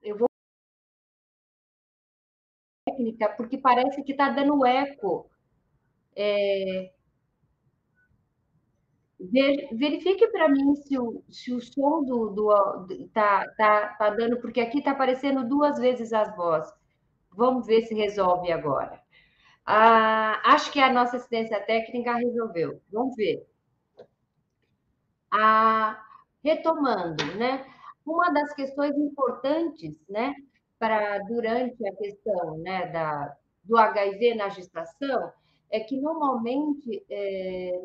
Eu 0.03 0.19
vou 0.19 0.29
técnica 2.85 3.29
porque 3.31 3.57
parece 3.59 4.03
que 4.03 4.13
está 4.13 4.29
dando 4.31 4.67
eco. 4.67 5.31
É... 6.15 6.93
Verifique 9.73 10.29
para 10.29 10.49
mim 10.49 10.77
se 10.77 10.97
o, 10.99 11.25
se 11.29 11.53
o 11.53 11.61
som 11.61 12.05
do, 12.05 12.31
do 12.31 13.09
tá, 13.13 13.49
tá, 13.57 13.89
tá 13.99 14.11
dando, 14.11 14.41
porque 14.41 14.61
aqui 14.61 14.79
está 14.79 14.93
aparecendo 14.93 15.49
duas 15.49 15.79
vezes 15.79 16.13
as 16.13 16.35
vozes. 16.37 16.73
Vamos 17.39 17.69
ver 17.69 17.83
se 17.87 17.95
resolve 17.95 18.51
agora. 18.51 19.01
Ah, 19.65 20.43
acho 20.45 20.73
que 20.73 20.81
a 20.81 20.93
nossa 20.93 21.19
assistência 21.19 21.61
técnica 21.61 22.13
resolveu. 22.15 22.83
Vamos 22.91 23.15
ver. 23.15 23.47
Ah, 25.31 26.03
retomando, 26.43 27.25
né? 27.37 27.65
Uma 28.05 28.31
das 28.33 28.53
questões 28.55 28.97
importantes, 28.97 29.95
né, 30.09 30.35
para 30.81 31.21
durante 31.29 31.87
a 31.87 31.95
questão, 31.95 32.59
né, 32.59 32.87
da, 32.91 33.37
do 33.63 33.77
HIV 33.77 34.35
na 34.35 34.49
gestação, 34.49 35.33
é 35.71 35.79
que 35.79 35.97
normalmente 36.01 37.05
é, 37.09 37.81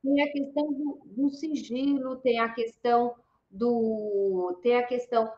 tem 0.00 0.22
a 0.22 0.30
questão 0.30 0.72
do, 0.72 1.02
do 1.06 1.30
sigilo, 1.30 2.16
tem 2.18 2.38
a 2.38 2.50
questão 2.50 3.16
do, 3.50 4.60
tem 4.62 4.76
a 4.76 4.86
questão 4.86 5.28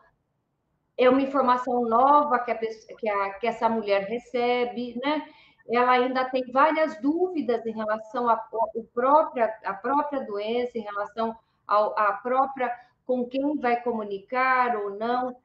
é 0.97 1.09
uma 1.09 1.21
informação 1.21 1.83
nova 1.83 2.39
que, 2.39 2.51
a, 2.51 2.57
que, 2.57 3.09
a, 3.09 3.33
que 3.33 3.47
essa 3.47 3.67
mulher 3.67 4.03
recebe, 4.03 4.99
né? 5.03 5.27
Ela 5.67 5.91
ainda 5.91 6.29
tem 6.29 6.43
várias 6.51 6.99
dúvidas 7.01 7.65
em 7.65 7.73
relação 7.73 8.29
à 8.29 8.37
própria, 8.93 9.53
a 9.63 9.73
própria 9.73 10.23
doença, 10.23 10.77
em 10.77 10.81
relação 10.81 11.35
à 11.67 12.13
própria 12.21 12.71
com 13.05 13.25
quem 13.25 13.57
vai 13.57 13.81
comunicar 13.81 14.75
ou 14.77 14.91
não. 14.91 15.35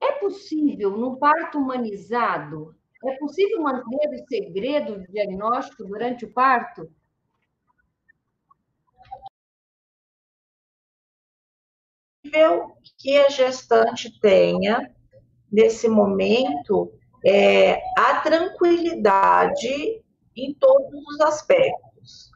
É 0.00 0.12
possível, 0.12 0.90
num 0.90 1.16
parto 1.16 1.58
humanizado, 1.58 2.74
é 3.04 3.16
possível 3.16 3.62
manter 3.62 4.08
o 4.08 4.26
segredo 4.26 4.98
do 4.98 5.12
diagnóstico 5.12 5.84
durante 5.84 6.24
o 6.24 6.32
parto? 6.32 6.90
Que 12.98 13.16
a 13.18 13.28
gestante 13.28 14.18
tenha, 14.20 14.90
nesse 15.50 15.88
momento, 15.88 16.92
é, 17.24 17.80
a 17.98 18.20
tranquilidade 18.20 20.02
em 20.36 20.54
todos 20.54 20.92
os 20.92 21.20
aspectos. 21.20 22.30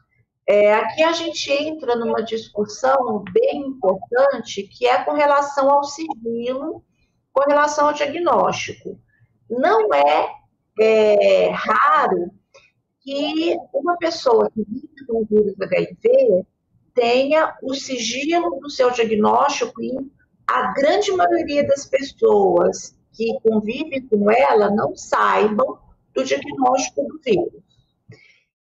É, 0.47 0.73
aqui 0.73 1.03
a 1.03 1.11
gente 1.11 1.51
entra 1.51 1.95
numa 1.95 2.23
discussão 2.23 3.23
bem 3.31 3.67
importante, 3.67 4.63
que 4.63 4.87
é 4.87 5.03
com 5.03 5.13
relação 5.13 5.69
ao 5.69 5.83
sigilo, 5.83 6.83
com 7.31 7.47
relação 7.47 7.87
ao 7.87 7.93
diagnóstico. 7.93 8.99
Não 9.49 9.93
é, 9.93 10.31
é 10.79 11.49
raro 11.51 12.31
que 13.01 13.55
uma 13.73 13.95
pessoa 13.97 14.49
que 14.49 14.63
vive 14.63 15.05
com 15.07 15.21
o 15.21 15.25
vírus 15.25 15.53
HIV 15.61 16.45
tenha 16.99 17.55
o 17.63 17.73
sigilo 17.73 18.59
do 18.59 18.69
seu 18.69 18.91
diagnóstico 18.91 19.81
e 19.81 20.11
a 20.45 20.73
grande 20.73 21.11
maioria 21.13 21.65
das 21.65 21.85
pessoas 21.85 22.97
que 23.13 23.39
convivem 23.41 24.05
com 24.07 24.29
ela 24.29 24.69
não 24.69 24.95
saibam 24.95 25.79
do 26.13 26.23
diagnóstico 26.23 27.03
do 27.03 27.19
vírus. 27.23 27.63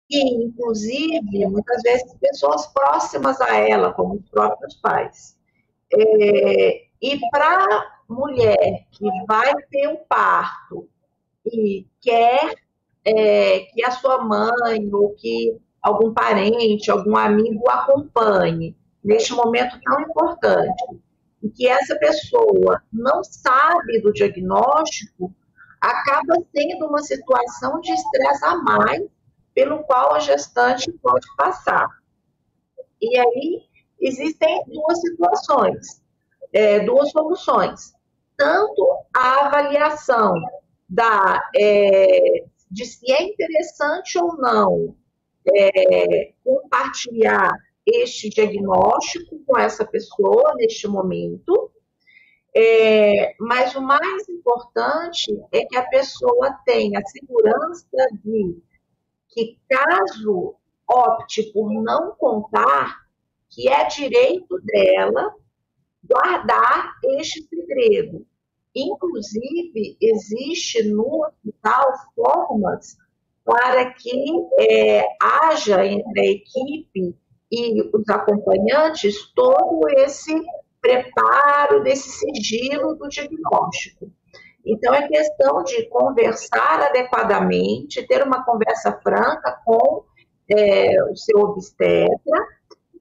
E, 0.10 0.46
inclusive, 0.46 1.48
muitas 1.48 1.82
vezes, 1.84 2.16
pessoas 2.20 2.68
próximas 2.68 3.40
a 3.42 3.56
ela, 3.58 3.94
como 3.94 4.16
os 4.16 4.30
próprios 4.30 4.76
pais. 4.76 5.38
É, 5.94 6.86
e 7.02 7.20
para 7.30 8.02
mulher 8.08 8.88
que 8.92 9.06
vai 9.28 9.54
ter 9.70 9.88
um 9.88 9.98
parto 10.08 10.88
e 11.46 11.86
quer 12.02 12.56
é, 13.04 13.60
que 13.60 13.84
a 13.84 13.92
sua 13.92 14.24
mãe 14.24 14.90
ou 14.92 15.14
que 15.16 15.60
algum 15.86 16.12
parente, 16.12 16.90
algum 16.90 17.16
amigo 17.16 17.70
acompanhe 17.70 18.76
neste 19.04 19.34
momento 19.34 19.80
tão 19.84 20.02
importante, 20.02 21.00
e 21.44 21.50
que 21.52 21.68
essa 21.68 21.96
pessoa 22.00 22.82
não 22.92 23.24
sabe 23.24 24.02
do 24.02 24.12
diagnóstico, 24.12 25.32
acaba 25.80 26.44
sendo 26.52 26.88
uma 26.88 27.04
situação 27.04 27.80
de 27.82 27.94
estresse 27.94 28.44
a 28.46 28.56
mais 28.56 29.04
pelo 29.54 29.84
qual 29.84 30.16
a 30.16 30.20
gestante 30.20 30.92
pode 30.94 31.28
passar. 31.38 31.88
E 33.00 33.16
aí 33.20 33.62
existem 34.02 34.64
duas 34.66 35.00
situações, 35.00 36.02
é, 36.52 36.80
duas 36.80 37.12
soluções. 37.12 37.94
tanto 38.36 39.06
a 39.16 39.46
avaliação 39.46 40.34
da, 40.90 41.48
é, 41.56 42.44
de 42.72 42.86
se 42.86 43.12
é 43.12 43.24
interessante 43.24 44.18
ou 44.18 44.36
não 44.38 44.96
é, 45.54 46.34
compartilhar 46.44 47.52
este 47.86 48.30
diagnóstico 48.30 49.40
com 49.46 49.58
essa 49.58 49.86
pessoa 49.86 50.56
neste 50.56 50.88
momento, 50.88 51.72
é, 52.56 53.36
mas 53.40 53.76
o 53.76 53.82
mais 53.82 54.28
importante 54.30 55.38
é 55.52 55.66
que 55.66 55.78
a 55.78 55.84
pessoa 55.84 56.58
tenha 56.66 57.00
a 57.00 57.06
segurança 57.06 57.86
de 58.24 58.58
que, 59.30 59.60
caso 59.70 60.56
opte 60.88 61.52
por 61.52 61.72
não 61.84 62.16
contar, 62.16 63.06
que 63.50 63.68
é 63.68 63.86
direito 63.88 64.60
dela 64.64 65.34
guardar 66.04 66.94
este 67.18 67.44
segredo. 67.44 68.26
Inclusive, 68.74 69.98
existe 70.02 70.84
no 70.84 71.26
hospital 71.26 71.86
formas 72.16 72.98
para 73.46 73.94
que 73.94 74.12
é, 74.60 75.06
haja 75.22 75.86
entre 75.86 76.20
a 76.20 76.26
equipe 76.26 77.16
e 77.52 77.82
os 77.96 78.10
acompanhantes 78.10 79.32
todo 79.36 79.88
esse 80.00 80.34
preparo 80.82 81.84
desse 81.84 82.10
sigilo 82.10 82.96
do 82.96 83.08
diagnóstico. 83.08 84.12
Então, 84.66 84.94
é 84.96 85.08
questão 85.08 85.64
de 85.64 85.88
conversar 85.90 86.82
adequadamente, 86.82 88.06
ter 88.08 88.24
uma 88.24 88.44
conversa 88.44 89.00
franca 89.04 89.62
com 89.64 90.04
é, 90.50 91.04
o 91.12 91.16
seu 91.16 91.40
obstetra, 91.40 92.48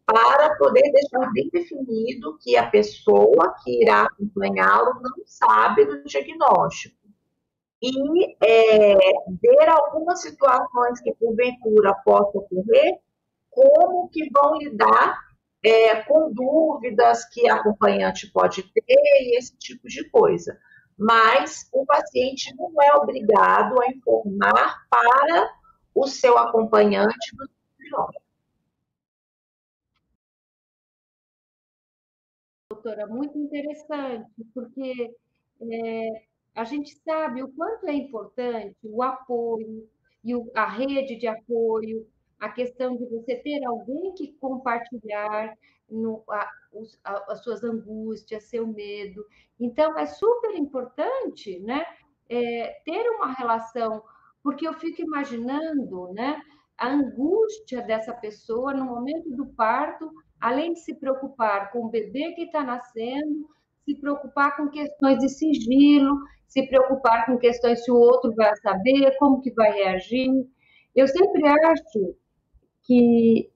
para 0.06 0.54
poder 0.56 0.82
deixar 0.92 1.32
bem 1.32 1.48
definido 1.50 2.36
que 2.42 2.56
a 2.56 2.66
pessoa 2.68 3.54
que 3.64 3.82
irá 3.82 4.02
acompanhá-lo 4.02 5.00
não 5.00 5.24
sabe 5.24 5.86
do 5.86 6.04
diagnóstico. 6.04 7.03
E 7.86 8.36
é, 8.42 8.94
ver 9.42 9.68
algumas 9.68 10.22
situações 10.22 11.02
que, 11.02 11.14
porventura, 11.16 11.94
possam 12.02 12.40
ocorrer, 12.40 12.98
como 13.50 14.08
que 14.08 14.26
vão 14.30 14.56
lidar 14.56 15.18
é, 15.62 16.02
com 16.04 16.32
dúvidas 16.32 17.26
que 17.28 17.46
a 17.46 17.56
acompanhante 17.56 18.30
pode 18.32 18.62
ter 18.72 18.84
e 18.88 19.36
esse 19.36 19.54
tipo 19.58 19.86
de 19.86 20.08
coisa. 20.08 20.58
Mas 20.96 21.68
o 21.74 21.84
paciente 21.84 22.54
não 22.56 22.72
é 22.82 22.94
obrigado 22.94 23.78
a 23.82 23.90
informar 23.90 24.86
para 24.88 25.50
o 25.94 26.06
seu 26.06 26.38
acompanhante 26.38 27.36
do 27.36 27.46
diagnóstico. 27.78 28.24
Doutora, 32.70 33.06
muito 33.06 33.38
interessante, 33.38 34.30
porque 34.54 35.14
é, 35.60 36.24
a 36.54 36.64
gente 36.64 36.94
sabe 37.04 37.42
o 37.42 37.48
quanto 37.48 37.86
é 37.86 37.92
importante 37.92 38.76
o 38.84 39.02
apoio 39.02 39.88
e 40.22 40.34
o, 40.34 40.50
a 40.54 40.66
rede 40.66 41.16
de 41.16 41.26
apoio, 41.26 42.06
a 42.38 42.48
questão 42.48 42.96
de 42.96 43.04
você 43.06 43.36
ter 43.36 43.64
alguém 43.64 44.14
que 44.14 44.32
compartilhar 44.40 45.56
no, 45.90 46.22
a, 46.28 46.48
a, 47.04 47.32
as 47.32 47.42
suas 47.42 47.62
angústias, 47.62 48.44
seu 48.44 48.66
medo. 48.66 49.24
Então, 49.58 49.98
é 49.98 50.06
super 50.06 50.54
importante 50.54 51.58
né, 51.60 51.84
é, 52.28 52.80
ter 52.84 53.08
uma 53.10 53.32
relação, 53.32 54.02
porque 54.42 54.66
eu 54.66 54.74
fico 54.74 55.02
imaginando 55.02 56.12
né, 56.12 56.40
a 56.76 56.88
angústia 56.88 57.82
dessa 57.82 58.12
pessoa 58.12 58.72
no 58.72 58.84
momento 58.84 59.30
do 59.30 59.46
parto, 59.46 60.10
além 60.40 60.72
de 60.72 60.80
se 60.80 60.94
preocupar 60.94 61.70
com 61.70 61.86
o 61.86 61.90
bebê 61.90 62.32
que 62.32 62.42
está 62.42 62.62
nascendo, 62.62 63.48
se 63.84 63.94
preocupar 63.96 64.56
com 64.56 64.68
questões 64.68 65.18
de 65.18 65.28
sigilo, 65.28 66.18
se 66.46 66.66
preocupar 66.68 67.26
com 67.26 67.36
questões 67.36 67.84
se 67.84 67.90
o 67.90 67.96
outro 67.96 68.34
vai 68.34 68.54
saber, 68.56 69.16
como 69.18 69.40
que 69.40 69.52
vai 69.52 69.72
reagir. 69.72 70.30
Eu 70.94 71.06
sempre 71.08 71.46
acho 71.46 72.14
que 72.84 73.50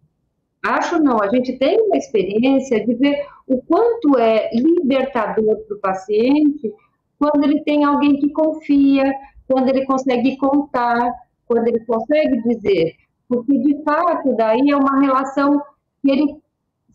acho 0.64 0.98
não, 0.98 1.22
a 1.22 1.28
gente 1.28 1.56
tem 1.58 1.80
uma 1.80 1.96
experiência 1.96 2.84
de 2.84 2.94
ver 2.94 3.26
o 3.46 3.62
quanto 3.62 4.18
é 4.18 4.50
libertador 4.52 5.56
para 5.66 5.76
o 5.76 5.80
paciente 5.80 6.72
quando 7.18 7.44
ele 7.44 7.62
tem 7.64 7.84
alguém 7.84 8.16
que 8.18 8.30
confia, 8.30 9.12
quando 9.46 9.68
ele 9.68 9.84
consegue 9.86 10.36
contar, 10.36 11.12
quando 11.46 11.66
ele 11.68 11.84
consegue 11.84 12.42
dizer, 12.42 12.94
porque 13.28 13.58
de 13.58 13.82
fato 13.82 14.36
daí 14.36 14.70
é 14.70 14.76
uma 14.76 15.00
relação 15.00 15.60
que 16.02 16.10
ele 16.10 16.36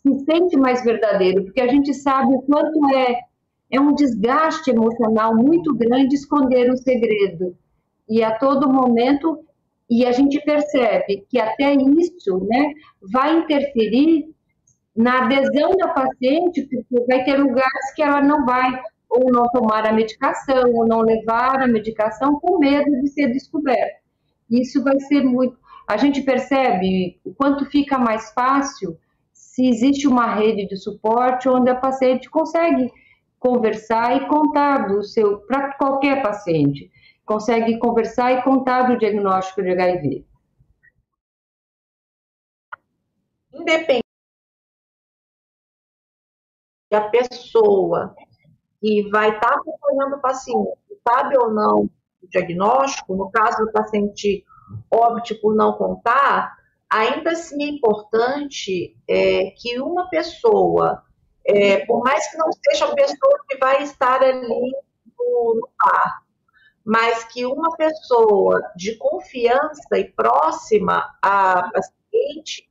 se 0.04 0.26
sente 0.26 0.58
mais 0.58 0.84
verdadeiro, 0.84 1.46
porque 1.46 1.62
a 1.62 1.68
gente 1.68 1.94
sabe 1.94 2.34
o 2.34 2.42
quanto 2.42 2.86
é 2.96 3.22
é 3.72 3.80
um 3.80 3.96
desgaste 3.96 4.70
emocional 4.70 5.36
muito 5.36 5.74
grande 5.74 6.14
esconder 6.14 6.70
o 6.70 6.78
segredo. 6.78 7.58
E 8.08 8.24
a 8.24 8.38
todo 8.38 8.72
momento 8.72 9.44
e 9.90 10.06
a 10.06 10.12
gente 10.12 10.40
percebe 10.42 11.26
que 11.28 11.40
até 11.40 11.74
isso 11.74 12.40
né, 12.48 12.74
vai 13.12 13.38
interferir 13.38 14.34
na 14.96 15.26
adesão 15.26 15.72
da 15.72 15.88
paciente, 15.88 16.68
porque 16.68 17.06
vai 17.08 17.24
ter 17.24 17.38
lugares 17.38 17.94
que 17.96 18.04
ela 18.04 18.22
não 18.22 18.46
vai 18.46 18.80
ou 19.10 19.32
não 19.32 19.48
tomar 19.50 19.88
a 19.88 19.92
medicação, 19.94 20.72
ou 20.74 20.88
não 20.88 21.02
levar 21.02 21.62
a 21.62 21.68
medicação 21.68 22.40
com 22.40 22.58
medo 22.58 22.90
de 23.02 23.08
ser 23.10 23.28
descoberta. 23.28 24.02
Isso 24.50 24.84
vai 24.84 25.00
ser 25.02 25.24
muito. 25.24 25.58
A 25.88 25.98
gente 25.98 26.22
percebe 26.22 27.20
o 27.24 27.34
quanto 27.34 27.66
fica 27.66 27.98
mais 27.98 28.32
fácil 28.34 28.98
se 29.54 29.68
existe 29.68 30.08
uma 30.08 30.34
rede 30.34 30.68
de 30.68 30.76
suporte 30.76 31.48
onde 31.48 31.70
a 31.70 31.76
paciente 31.76 32.28
consegue 32.28 32.92
conversar 33.38 34.18
e 34.18 34.28
contar 34.28 34.88
do 34.88 35.04
seu 35.04 35.42
para 35.42 35.76
qualquer 35.76 36.24
paciente 36.24 36.92
consegue 37.24 37.78
conversar 37.78 38.32
e 38.32 38.42
contar 38.42 38.88
do 38.88 38.98
diagnóstico 38.98 39.62
de 39.62 39.70
HIV? 39.70 40.26
Independente 43.54 44.02
da 46.92 47.10
pessoa 47.10 48.16
que 48.82 49.08
vai 49.12 49.36
estar 49.36 49.52
tá 49.52 49.56
acompanhando 49.56 50.16
o 50.16 50.22
paciente, 50.22 50.80
sabe 51.08 51.38
ou 51.38 51.54
não 51.54 51.82
o 52.24 52.28
diagnóstico, 52.28 53.16
no 53.16 53.30
caso 53.30 53.64
do 53.64 53.72
paciente 53.72 54.44
óbito 54.92 55.40
por 55.40 55.56
não 55.56 55.74
contar, 55.74 56.63
ainda 56.94 57.32
assim 57.32 57.64
é 57.64 57.68
importante 57.70 58.96
é, 59.10 59.52
que 59.58 59.80
uma 59.80 60.08
pessoa, 60.10 61.04
é, 61.44 61.84
por 61.88 62.04
mais 62.04 62.30
que 62.30 62.38
não 62.38 62.50
seja 62.52 62.86
a 62.86 62.94
pessoa 62.94 63.44
que 63.50 63.58
vai 63.58 63.82
estar 63.82 64.22
ali 64.22 64.48
no, 64.48 65.56
no 65.56 65.70
parto, 65.76 66.24
mas 66.86 67.24
que 67.24 67.46
uma 67.46 67.76
pessoa 67.76 68.62
de 68.76 68.96
confiança 68.98 69.98
e 69.98 70.12
próxima 70.12 71.18
à 71.20 71.72
paciente 71.72 72.70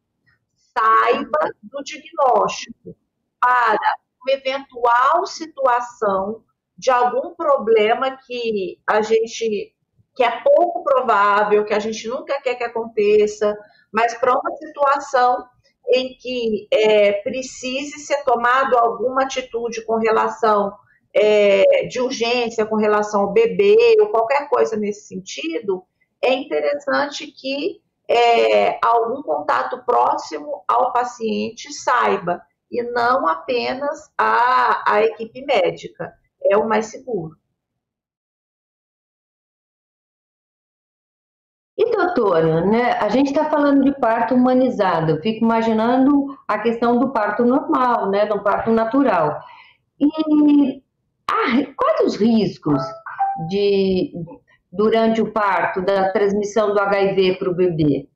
saiba 0.54 1.50
do 1.60 1.82
diagnóstico 1.82 2.96
para 3.40 3.96
uma 4.22 4.32
eventual 4.32 5.26
situação 5.26 6.44
de 6.78 6.90
algum 6.90 7.34
problema 7.34 8.16
que 8.24 8.78
a 8.86 9.02
gente 9.02 9.74
que 10.14 10.22
é 10.22 10.42
pouco 10.42 10.84
provável, 10.84 11.64
que 11.64 11.72
a 11.72 11.78
gente 11.78 12.06
nunca 12.06 12.38
quer 12.42 12.54
que 12.54 12.64
aconteça, 12.64 13.56
mas 13.92 14.14
para 14.14 14.32
uma 14.32 14.56
situação 14.56 15.44
em 15.88 16.16
que 16.16 16.68
é, 16.72 17.12
precise 17.22 17.98
ser 17.98 18.22
tomado 18.24 18.78
alguma 18.78 19.24
atitude 19.24 19.84
com 19.84 19.96
relação 19.96 20.72
é, 21.14 21.86
de 21.86 22.00
urgência 22.00 22.64
com 22.64 22.76
relação 22.76 23.22
ao 23.22 23.32
bebê 23.32 23.96
ou 24.00 24.08
qualquer 24.08 24.48
coisa 24.48 24.76
nesse 24.76 25.06
sentido, 25.08 25.84
é 26.22 26.32
interessante 26.32 27.26
que 27.26 27.82
é, 28.08 28.78
algum 28.84 29.22
contato 29.22 29.84
próximo 29.84 30.64
ao 30.66 30.92
paciente 30.92 31.72
saiba, 31.72 32.40
e 32.72 32.82
não 32.82 33.28
apenas 33.28 34.10
a, 34.16 34.94
a 34.94 35.02
equipe 35.02 35.44
médica. 35.44 36.12
É 36.50 36.56
o 36.56 36.66
mais 36.66 36.86
seguro. 36.86 37.36
E 41.84 41.90
doutora, 41.90 42.64
né, 42.64 42.92
a 42.92 43.08
gente 43.08 43.32
está 43.32 43.50
falando 43.50 43.82
de 43.82 43.98
parto 43.98 44.36
humanizado, 44.36 45.10
eu 45.10 45.20
fico 45.20 45.44
imaginando 45.44 46.38
a 46.46 46.56
questão 46.60 46.96
do 46.96 47.12
parto 47.12 47.44
normal, 47.44 48.08
né, 48.08 48.24
do 48.24 48.40
parto 48.40 48.70
natural. 48.70 49.40
E 49.98 50.80
ah, 51.28 51.72
quais 51.76 52.00
os 52.06 52.14
riscos 52.14 52.80
de 53.48 54.12
durante 54.70 55.20
o 55.20 55.32
parto 55.32 55.82
da 55.82 56.12
transmissão 56.12 56.72
do 56.72 56.78
HIV 56.78 57.38
para 57.38 57.50
o 57.50 57.54
bebê? 57.54 58.08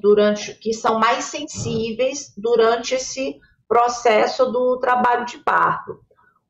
Durante, 0.00 0.54
que 0.60 0.72
são 0.72 1.00
mais 1.00 1.24
sensíveis 1.24 2.32
durante 2.36 2.94
esse 2.94 3.40
processo 3.66 4.46
do 4.52 4.78
trabalho 4.78 5.26
de 5.26 5.38
parto. 5.38 6.05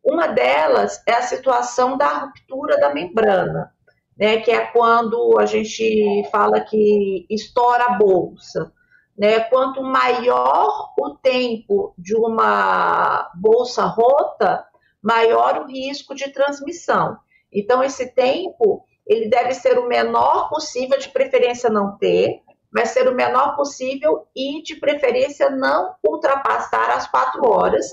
Uma 0.08 0.28
delas 0.28 1.02
é 1.04 1.14
a 1.14 1.22
situação 1.22 1.96
da 1.98 2.06
ruptura 2.06 2.78
da 2.78 2.94
membrana, 2.94 3.72
né, 4.16 4.38
que 4.38 4.52
é 4.52 4.64
quando 4.66 5.36
a 5.38 5.44
gente 5.44 6.22
fala 6.30 6.60
que 6.60 7.26
estoura 7.28 7.84
a 7.86 7.98
bolsa. 7.98 8.72
né? 9.16 9.40
Quanto 9.40 9.82
maior 9.82 10.92
o 10.98 11.14
tempo 11.16 11.94
de 11.96 12.14
uma 12.14 13.30
bolsa 13.34 13.84
rota, 13.84 14.64
maior 15.02 15.60
o 15.60 15.66
risco 15.66 16.14
de 16.14 16.30
transmissão. 16.30 17.16
Então, 17.52 17.82
esse 17.82 18.12
tempo 18.12 18.84
ele 19.06 19.28
deve 19.28 19.54
ser 19.54 19.78
o 19.78 19.86
menor 19.86 20.48
possível, 20.48 20.98
de 20.98 21.08
preferência 21.08 21.70
não 21.70 21.96
ter, 21.96 22.40
mas 22.72 22.90
ser 22.90 23.08
o 23.08 23.14
menor 23.14 23.54
possível 23.56 24.26
e, 24.34 24.62
de 24.62 24.74
preferência, 24.76 25.48
não 25.48 25.94
ultrapassar 26.06 26.90
as 26.90 27.08
quatro 27.08 27.48
horas, 27.48 27.86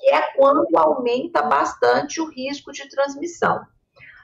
que 0.00 0.10
é 0.10 0.22
quando 0.34 0.66
aumenta 0.76 1.42
bastante 1.42 2.20
o 2.20 2.28
risco 2.28 2.72
de 2.72 2.88
transmissão. 2.88 3.60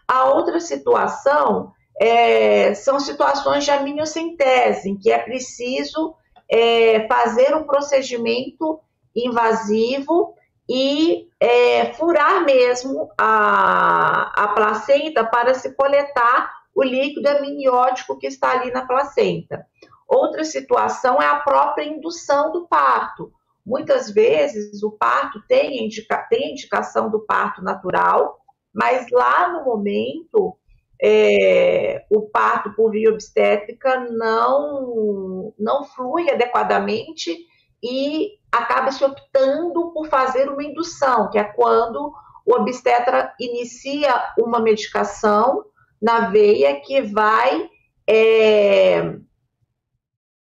A 0.09 0.25
outra 0.25 0.59
situação 0.61 1.73
é, 2.01 2.75
são 2.75 2.99
situações 2.99 3.65
de 3.65 3.71
amniocentese, 3.71 4.91
em 4.91 4.97
que 4.97 5.11
é 5.11 5.19
preciso 5.19 6.15
é, 6.51 7.07
fazer 7.09 7.55
um 7.55 7.65
procedimento 7.65 8.81
invasivo 9.15 10.35
e 10.69 11.29
é, 11.41 11.93
furar 11.95 12.45
mesmo 12.45 13.11
a, 13.19 14.45
a 14.45 14.49
placenta 14.49 15.25
para 15.25 15.55
se 15.55 15.75
coletar 15.75 16.53
o 16.75 16.83
líquido 16.83 17.29
amniótico 17.29 18.19
que 18.19 18.27
está 18.27 18.53
ali 18.53 18.71
na 18.71 18.87
placenta. 18.87 19.67
Outra 20.07 20.45
situação 20.45 21.21
é 21.21 21.27
a 21.27 21.41
própria 21.41 21.85
indução 21.85 22.53
do 22.53 22.67
parto. 22.69 23.33
Muitas 23.67 24.11
vezes 24.13 24.81
o 24.85 24.93
parto 24.93 25.43
tem, 25.49 25.85
indica, 25.85 26.19
tem 26.31 26.53
indicação 26.53 27.11
do 27.11 27.19
parto 27.19 27.61
natural, 27.63 28.39
mas 28.73 29.11
lá 29.11 29.53
no 29.53 29.65
momento 29.65 30.57
é, 31.03 32.07
o 32.09 32.23
parto 32.23 32.73
por 32.75 32.93
via 32.93 33.11
obstétrica 33.11 34.09
não, 34.09 35.53
não 35.59 35.83
flui 35.83 36.31
adequadamente 36.31 37.37
e 37.83 38.39
acaba 38.53 38.93
se 38.93 39.05
optando 39.05 39.91
por 39.93 40.07
fazer 40.09 40.49
uma 40.49 40.63
indução, 40.63 41.29
que 41.31 41.39
é 41.39 41.45
quando 41.45 42.13
o 42.47 42.55
obstetra 42.55 43.35
inicia 43.41 44.33
uma 44.39 44.61
medicação 44.61 45.65
na 46.01 46.31
veia 46.31 46.81
que 46.81 47.03
vai 47.03 47.69
é, 48.09 49.17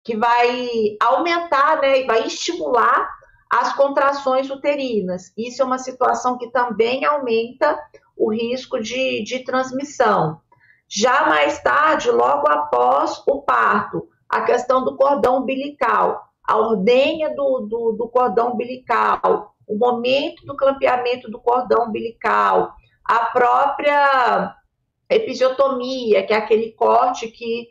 que 0.04 0.14
vai 0.14 0.68
aumentar, 1.00 1.80
né, 1.80 2.02
e 2.02 2.06
vai 2.06 2.26
estimular 2.26 3.10
as 3.54 3.72
contrações 3.76 4.50
uterinas. 4.50 5.32
Isso 5.38 5.62
é 5.62 5.64
uma 5.64 5.78
situação 5.78 6.36
que 6.36 6.50
também 6.50 7.04
aumenta 7.04 7.78
o 8.16 8.32
risco 8.32 8.80
de, 8.80 9.22
de 9.22 9.44
transmissão. 9.44 10.40
Já 10.88 11.26
mais 11.28 11.62
tarde, 11.62 12.10
logo 12.10 12.50
após 12.50 13.22
o 13.28 13.42
parto, 13.42 14.08
a 14.28 14.42
questão 14.42 14.84
do 14.84 14.96
cordão 14.96 15.38
umbilical, 15.38 16.20
a 16.42 16.56
ordenha 16.56 17.32
do, 17.32 17.60
do, 17.60 17.92
do 17.92 18.08
cordão 18.08 18.54
umbilical, 18.54 19.54
o 19.68 19.78
momento 19.78 20.44
do 20.44 20.56
clampeamento 20.56 21.30
do 21.30 21.38
cordão 21.38 21.86
umbilical, 21.86 22.74
a 23.04 23.26
própria 23.26 24.52
episiotomia, 25.08 26.26
que 26.26 26.32
é 26.32 26.36
aquele 26.36 26.72
corte 26.72 27.28
que 27.28 27.68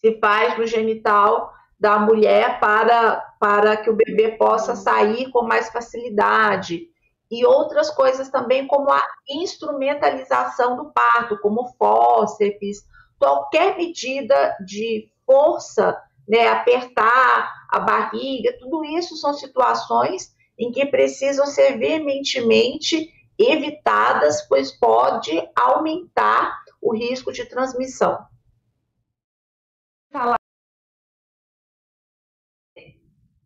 se 0.00 0.16
faz 0.20 0.56
no 0.56 0.64
genital 0.64 1.52
da 1.78 1.98
mulher 1.98 2.60
para, 2.60 3.31
para 3.42 3.76
que 3.76 3.90
o 3.90 3.96
bebê 3.96 4.36
possa 4.36 4.76
sair 4.76 5.28
com 5.32 5.42
mais 5.42 5.68
facilidade 5.68 6.86
e 7.28 7.44
outras 7.44 7.90
coisas 7.90 8.28
também, 8.28 8.68
como 8.68 8.88
a 8.88 9.04
instrumentalização 9.28 10.76
do 10.76 10.92
parto, 10.92 11.36
como 11.40 11.74
fórceps, 11.76 12.86
qualquer 13.18 13.76
medida 13.76 14.56
de 14.64 15.10
força, 15.26 16.00
né, 16.28 16.46
apertar 16.46 17.52
a 17.68 17.80
barriga, 17.80 18.56
tudo 18.60 18.84
isso 18.84 19.16
são 19.16 19.34
situações 19.34 20.32
em 20.56 20.70
que 20.70 20.86
precisam 20.86 21.44
ser 21.44 21.76
veementemente 21.78 23.10
evitadas, 23.36 24.42
pois 24.42 24.70
pode 24.70 25.32
aumentar 25.56 26.60
o 26.80 26.94
risco 26.94 27.32
de 27.32 27.44
transmissão. 27.46 28.24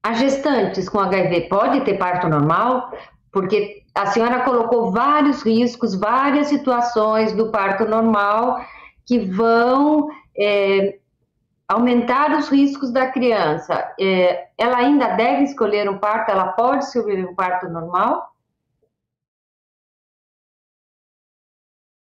A 0.06 0.12
gestantes 0.12 0.88
com 0.88 1.00
HIV 1.00 1.48
pode 1.48 1.80
ter 1.84 1.98
parto 1.98 2.28
normal? 2.28 2.90
porque 3.36 3.84
a 3.94 4.06
senhora 4.06 4.44
colocou 4.44 4.90
vários 4.90 5.42
riscos, 5.42 5.94
várias 5.94 6.46
situações 6.46 7.34
do 7.34 7.50
parto 7.50 7.84
normal 7.84 8.64
que 9.04 9.18
vão 9.18 10.08
é, 10.34 10.98
aumentar 11.68 12.30
os 12.30 12.48
riscos 12.48 12.90
da 12.90 13.12
criança. 13.12 13.94
É, 14.00 14.48
ela 14.56 14.78
ainda 14.78 15.08
deve 15.16 15.42
escolher 15.42 15.86
um 15.86 15.98
parto? 15.98 16.30
Ela 16.30 16.52
pode 16.52 16.90
sobreviver 16.90 17.30
um 17.30 17.34
parto 17.34 17.68
normal? 17.68 18.34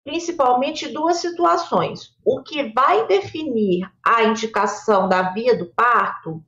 Principalmente 0.04 0.88
duas 0.94 1.18
situações. 1.18 2.16
O 2.24 2.44
que 2.44 2.72
vai 2.74 3.08
definir 3.08 3.92
a 4.06 4.24
indicação 4.24 5.10
da 5.10 5.34
via 5.34 5.58
do 5.58 5.66
parto 5.74 6.46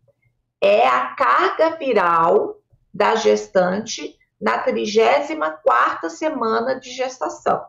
é 0.62 0.88
a 0.88 1.16
carga 1.16 1.78
viral 1.78 2.58
da 2.94 3.16
gestante 3.16 4.18
na 4.40 4.64
34ª 4.66 6.10
semana 6.10 6.80
de 6.80 6.92
gestação. 6.92 7.66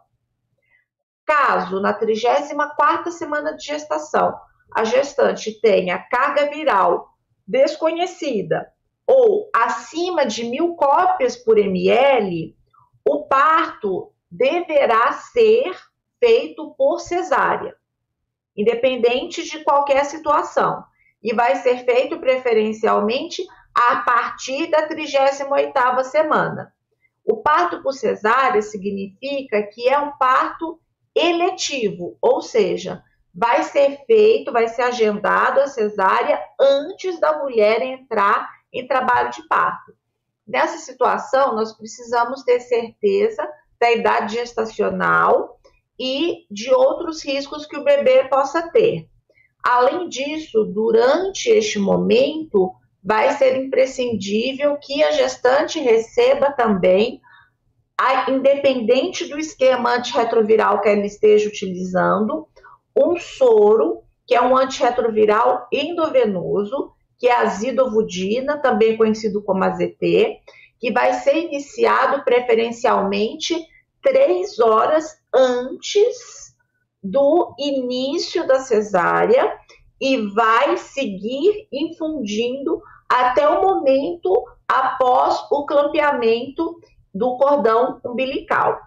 Caso 1.27 1.81
na 1.81 1.99
34ª 1.99 3.11
semana 3.11 3.57
de 3.57 3.65
gestação 3.65 4.39
a 4.73 4.85
gestante 4.85 5.61
tenha 5.61 5.99
carga 5.99 6.49
viral 6.49 7.09
desconhecida 7.47 8.73
ou 9.07 9.51
acima 9.55 10.25
de 10.25 10.45
mil 10.45 10.77
cópias 10.77 11.37
por 11.37 11.59
ml, 11.59 12.57
o 13.05 13.25
parto 13.27 14.13
deverá 14.31 15.13
ser 15.13 15.77
feito 16.21 16.73
por 16.79 17.01
cesárea, 17.01 17.75
independente 18.57 19.43
de 19.43 19.65
qualquer 19.65 20.05
situação, 20.05 20.85
e 21.23 21.35
vai 21.35 21.57
ser 21.57 21.85
feito 21.85 22.19
preferencialmente 22.19 23.45
a 23.75 23.97
partir 23.97 24.69
da 24.71 24.89
38ª 24.89 26.03
semana. 26.05 26.73
O 27.25 27.43
parto 27.43 27.83
por 27.83 27.93
cesárea 27.93 28.63
significa 28.63 29.63
que 29.63 29.89
é 29.89 29.99
um 29.99 30.17
parto 30.17 30.81
eletivo, 31.15 32.17
ou 32.21 32.41
seja, 32.41 33.03
vai 33.35 33.63
ser 33.63 34.05
feito, 34.07 34.53
vai 34.53 34.69
ser 34.69 34.83
agendado 34.83 35.61
a 35.61 35.67
cesárea 35.67 36.41
antes 36.59 37.21
da 37.21 37.39
mulher 37.39 37.83
entrar 37.83 38.49
em 38.73 38.87
trabalho 38.87 39.31
de 39.31 39.47
parto. 39.47 39.93
Nessa 40.47 40.79
situação, 40.79 41.55
nós 41.55 41.73
precisamos 41.77 42.43
ter 42.43 42.61
certeza 42.61 43.49
da 43.79 43.93
idade 43.93 44.35
gestacional 44.35 45.61
e 45.99 46.47
de 46.51 46.73
outros 46.73 47.25
riscos 47.25 47.67
que 47.67 47.77
o 47.77 47.85
bebê 47.85 48.29
possa 48.29 48.71
ter. 48.71 49.09
Além 49.63 50.09
disso, 50.09 50.65
durante 50.65 51.49
este 51.51 51.79
momento, 51.79 52.73
vai 53.03 53.33
ser 53.37 53.57
imprescindível 53.57 54.77
que 54.81 55.03
a 55.03 55.11
gestante 55.13 55.79
receba 55.79 56.53
também, 56.53 57.21
a, 57.99 58.31
independente 58.31 59.27
do 59.27 59.39
esquema 59.39 59.97
antirretroviral 59.97 60.81
que 60.81 60.89
ela 60.89 61.05
esteja 61.05 61.49
utilizando, 61.49 62.47
um 62.97 63.17
soro, 63.17 64.03
que 64.27 64.35
é 64.35 64.43
um 64.43 64.57
antirretroviral 64.57 65.67
endovenoso, 65.73 66.93
que 67.19 67.29
é 67.29 67.37
a 67.37 67.47
zidovudina, 67.47 68.59
também 68.59 68.97
conhecido 68.97 69.43
como 69.43 69.63
AZT, 69.65 70.41
que 70.79 70.91
vai 70.91 71.13
ser 71.15 71.37
iniciado 71.37 72.25
preferencialmente 72.25 73.55
três 74.03 74.59
horas 74.59 75.19
antes 75.35 76.50
do 77.03 77.55
início 77.59 78.47
da 78.47 78.61
cesárea 78.61 79.59
e 80.01 80.17
vai 80.29 80.77
seguir 80.77 81.69
infundindo 81.73 82.81
até 83.09 83.49
o 83.49 83.63
momento 83.63 84.45
após 84.69 85.47
o 85.51 85.67
clampeamento 85.67 86.79
do 87.13 87.37
cordão 87.37 88.01
umbilical. 88.05 88.79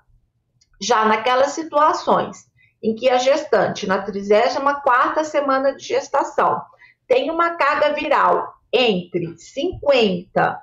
Já 0.81 1.05
naquelas 1.05 1.51
situações 1.51 2.45
em 2.81 2.95
que 2.95 3.09
a 3.09 3.17
gestante, 3.17 3.87
na 3.87 4.05
34ª 4.05 5.23
semana 5.23 5.75
de 5.75 5.85
gestação, 5.85 6.61
tem 7.07 7.31
uma 7.31 7.55
carga 7.55 7.93
viral 7.93 8.53
entre 8.71 9.37
50, 9.37 10.59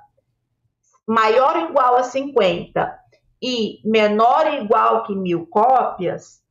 maior 1.07 1.55
ou 1.55 1.69
igual 1.69 1.95
a 1.95 2.03
50 2.03 2.99
e 3.41 3.79
menor 3.83 4.45
ou 4.45 4.53
igual 4.53 5.03
que 5.03 5.15
mil 5.15 5.47
cópias, 5.47 6.41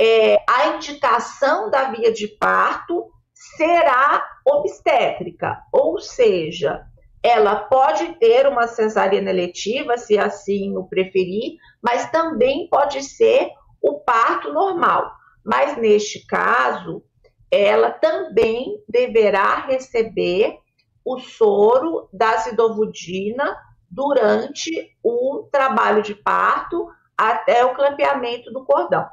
é, 0.00 0.36
a 0.48 0.68
indicação 0.74 1.70
da 1.70 1.90
via 1.90 2.12
de 2.12 2.28
parto 2.28 3.10
será 3.56 4.26
obstétrica, 4.46 5.62
ou 5.72 5.98
seja, 5.98 6.84
ela 7.22 7.56
pode 7.56 8.14
ter 8.14 8.48
uma 8.48 8.66
cesariana 8.66 9.30
eletiva, 9.30 9.96
se 9.96 10.18
assim 10.18 10.76
o 10.76 10.84
preferir, 10.84 11.56
mas 11.80 12.10
também 12.10 12.68
pode 12.68 13.02
ser 13.02 13.48
o 13.80 14.00
parto 14.00 14.52
normal. 14.52 15.12
Mas 15.44 15.76
neste 15.76 16.26
caso, 16.26 17.02
ela 17.50 17.90
também 17.90 18.82
deverá 18.88 19.66
receber 19.66 20.58
o 21.04 21.18
soro 21.18 22.08
da 22.12 22.36
zidovudina 22.38 23.56
durante 23.90 24.70
o 25.02 25.48
trabalho 25.52 26.02
de 26.02 26.14
parto 26.14 26.88
até 27.16 27.64
o 27.64 27.74
clampeamento 27.74 28.52
do 28.52 28.64
cordão. 28.64 29.06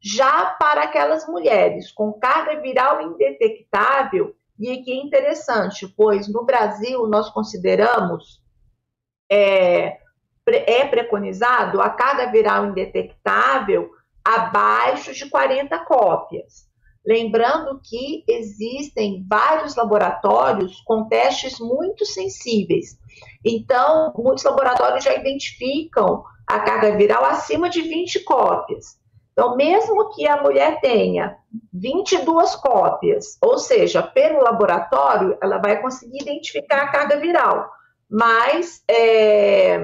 Já 0.00 0.56
para 0.60 0.82
aquelas 0.82 1.26
mulheres 1.26 1.90
com 1.90 2.12
carga 2.12 2.60
viral 2.60 3.02
indetectável, 3.02 4.34
e 4.58 4.72
aqui 4.72 4.92
é 4.92 5.02
interessante, 5.02 5.86
pois 5.96 6.28
no 6.28 6.44
Brasil 6.44 7.06
nós 7.06 7.30
consideramos 7.30 8.42
é, 9.30 9.98
é 10.46 10.84
preconizado 10.86 11.80
a 11.80 11.90
carga 11.90 12.30
viral 12.30 12.66
indetectável 12.66 13.90
abaixo 14.24 15.12
de 15.12 15.28
40 15.28 15.78
cópias. 15.84 16.68
Lembrando 17.06 17.80
que 17.82 18.24
existem 18.28 19.24
vários 19.26 19.74
laboratórios 19.76 20.80
com 20.84 21.08
testes 21.08 21.58
muito 21.58 22.04
sensíveis. 22.04 22.98
Então, 23.44 24.12
muitos 24.16 24.44
laboratórios 24.44 25.04
já 25.04 25.14
identificam 25.14 26.22
a 26.46 26.60
carga 26.60 26.96
viral 26.96 27.24
acima 27.24 27.70
de 27.70 27.80
20 27.80 28.24
cópias. 28.24 28.98
Então, 29.38 29.54
mesmo 29.54 30.08
que 30.08 30.26
a 30.26 30.42
mulher 30.42 30.80
tenha 30.80 31.38
22 31.72 32.56
cópias, 32.56 33.38
ou 33.40 33.56
seja, 33.56 34.02
pelo 34.02 34.42
laboratório, 34.42 35.38
ela 35.40 35.58
vai 35.58 35.80
conseguir 35.80 36.22
identificar 36.22 36.82
a 36.82 36.88
carga 36.88 37.20
viral. 37.20 37.70
Mas, 38.10 38.82
é, 38.88 39.78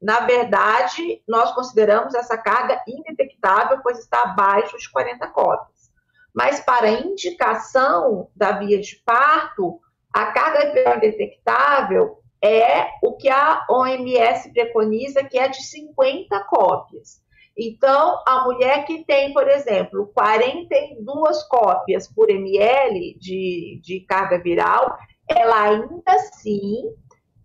na 0.00 0.20
verdade, 0.20 1.22
nós 1.28 1.52
consideramos 1.52 2.14
essa 2.14 2.38
carga 2.38 2.82
indetectável, 2.88 3.78
pois 3.82 3.98
está 3.98 4.22
abaixo 4.22 4.78
de 4.78 4.90
40 4.90 5.26
cópias. 5.32 5.92
Mas, 6.34 6.58
para 6.60 6.88
indicação 6.88 8.30
da 8.34 8.52
via 8.52 8.80
de 8.80 8.96
parto, 9.04 9.78
a 10.10 10.32
carga 10.32 10.72
viral 10.72 10.96
indetectável 10.96 12.22
é 12.42 12.88
o 13.02 13.18
que 13.18 13.28
a 13.28 13.66
OMS 13.68 14.50
preconiza, 14.50 15.22
que 15.24 15.38
é 15.38 15.46
de 15.46 15.62
50 15.62 16.40
cópias. 16.44 17.27
Então, 17.58 18.22
a 18.24 18.44
mulher 18.44 18.84
que 18.86 19.04
tem, 19.04 19.32
por 19.32 19.48
exemplo, 19.48 20.12
42 20.14 21.42
cópias 21.48 22.06
por 22.06 22.30
ml 22.30 23.18
de, 23.18 23.80
de 23.82 24.00
carga 24.06 24.38
viral, 24.40 24.96
ela 25.28 25.62
ainda 25.62 26.02
assim 26.06 26.94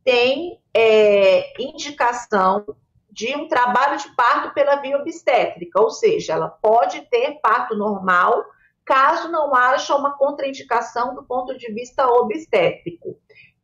tem 0.03 0.59
é, 0.71 1.51
indicação 1.59 2.63
de 3.09 3.35
um 3.35 3.47
trabalho 3.47 3.97
de 3.97 4.15
parto 4.15 4.53
pela 4.53 4.75
via 4.75 4.97
obstétrica, 4.97 5.81
ou 5.81 5.89
seja, 5.89 6.33
ela 6.33 6.49
pode 6.49 7.01
ter 7.09 7.39
parto 7.41 7.75
normal, 7.75 8.43
caso 8.85 9.31
não 9.31 9.55
haja 9.55 9.95
uma 9.95 10.15
contraindicação 10.15 11.15
do 11.15 11.23
ponto 11.23 11.57
de 11.57 11.71
vista 11.73 12.07
obstétrico. 12.07 13.17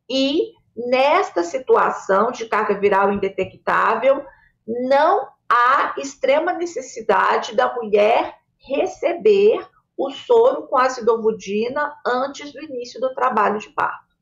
E 0.09 0.51
nesta 0.75 1.43
situação 1.43 2.31
de 2.31 2.47
carga 2.47 2.79
viral 2.79 3.11
indetectável, 3.11 4.25
não 4.67 5.27
há 5.49 5.95
extrema 5.97 6.53
necessidade 6.53 7.55
da 7.55 7.73
mulher 7.75 8.37
receber 8.57 9.67
o 9.97 10.11
soro 10.11 10.67
com 10.67 10.77
ácido 10.77 11.13
ovodina 11.13 11.93
antes 12.05 12.53
do 12.53 12.61
início 12.61 13.01
do 13.01 13.13
trabalho 13.13 13.59
de 13.59 13.69
parto. 13.71 14.15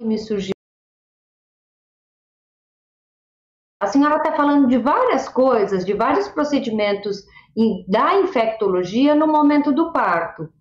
Me 0.00 0.16
surgiu. 0.16 0.54
A 3.80 3.86
senhora 3.86 4.16
está 4.16 4.32
falando 4.32 4.66
de 4.68 4.78
várias 4.78 5.28
coisas, 5.28 5.84
de 5.84 5.92
vários 5.92 6.28
procedimentos 6.28 7.24
da 7.86 8.14
infectologia 8.14 9.14
no 9.14 9.26
momento 9.26 9.72
do 9.72 9.92
parto. 9.92 10.52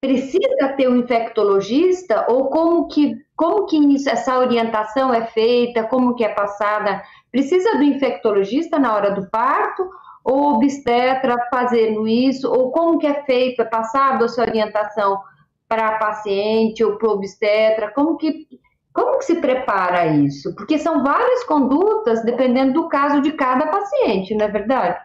Precisa 0.00 0.74
ter 0.76 0.88
um 0.88 0.96
infectologista 0.96 2.26
ou 2.30 2.48
como 2.50 2.88
que 2.88 3.25
como 3.36 3.66
que 3.66 3.76
isso, 3.76 4.08
essa 4.08 4.38
orientação 4.38 5.12
é 5.12 5.26
feita, 5.26 5.84
como 5.84 6.14
que 6.14 6.24
é 6.24 6.28
passada? 6.30 7.02
Precisa 7.30 7.76
do 7.76 7.82
infectologista 7.82 8.78
na 8.78 8.94
hora 8.94 9.10
do 9.10 9.28
parto 9.28 9.88
ou 10.24 10.54
obstetra 10.54 11.36
fazendo 11.50 12.08
isso? 12.08 12.50
Ou 12.50 12.72
como 12.72 12.98
que 12.98 13.06
é 13.06 13.22
feito? 13.24 13.60
É 13.60 13.64
passado 13.66 14.24
essa 14.24 14.40
orientação 14.40 15.20
para 15.68 15.86
a 15.88 15.98
paciente 15.98 16.82
ou 16.82 16.96
para 16.96 17.08
o 17.08 17.12
obstetra? 17.12 17.92
Como 17.92 18.16
que, 18.16 18.46
como 18.92 19.18
que 19.18 19.26
se 19.26 19.36
prepara 19.36 20.06
isso? 20.06 20.54
Porque 20.54 20.78
são 20.78 21.04
várias 21.04 21.44
condutas 21.44 22.24
dependendo 22.24 22.72
do 22.72 22.88
caso 22.88 23.20
de 23.20 23.32
cada 23.32 23.66
paciente, 23.66 24.34
não 24.34 24.46
é 24.46 24.48
verdade? 24.48 24.98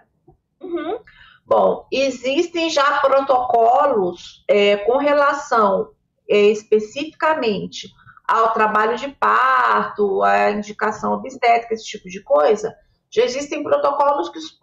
Uhum. 0.61 0.99
Bom, 1.45 1.85
existem 1.91 2.69
já 2.69 2.99
protocolos 2.99 4.45
é, 4.47 4.77
com 4.77 4.97
relação 4.97 5.89
é, 6.29 6.43
especificamente 6.43 7.89
ao 8.31 8.53
trabalho 8.53 8.95
de 8.95 9.09
parto, 9.09 10.23
à 10.23 10.51
indicação 10.51 11.11
obstétrica, 11.11 11.73
esse 11.73 11.83
tipo 11.83 12.07
de 12.07 12.23
coisa, 12.23 12.73
já 13.13 13.25
existem 13.25 13.61
protocolos 13.61 14.29
que 14.29 14.39
os 14.39 14.57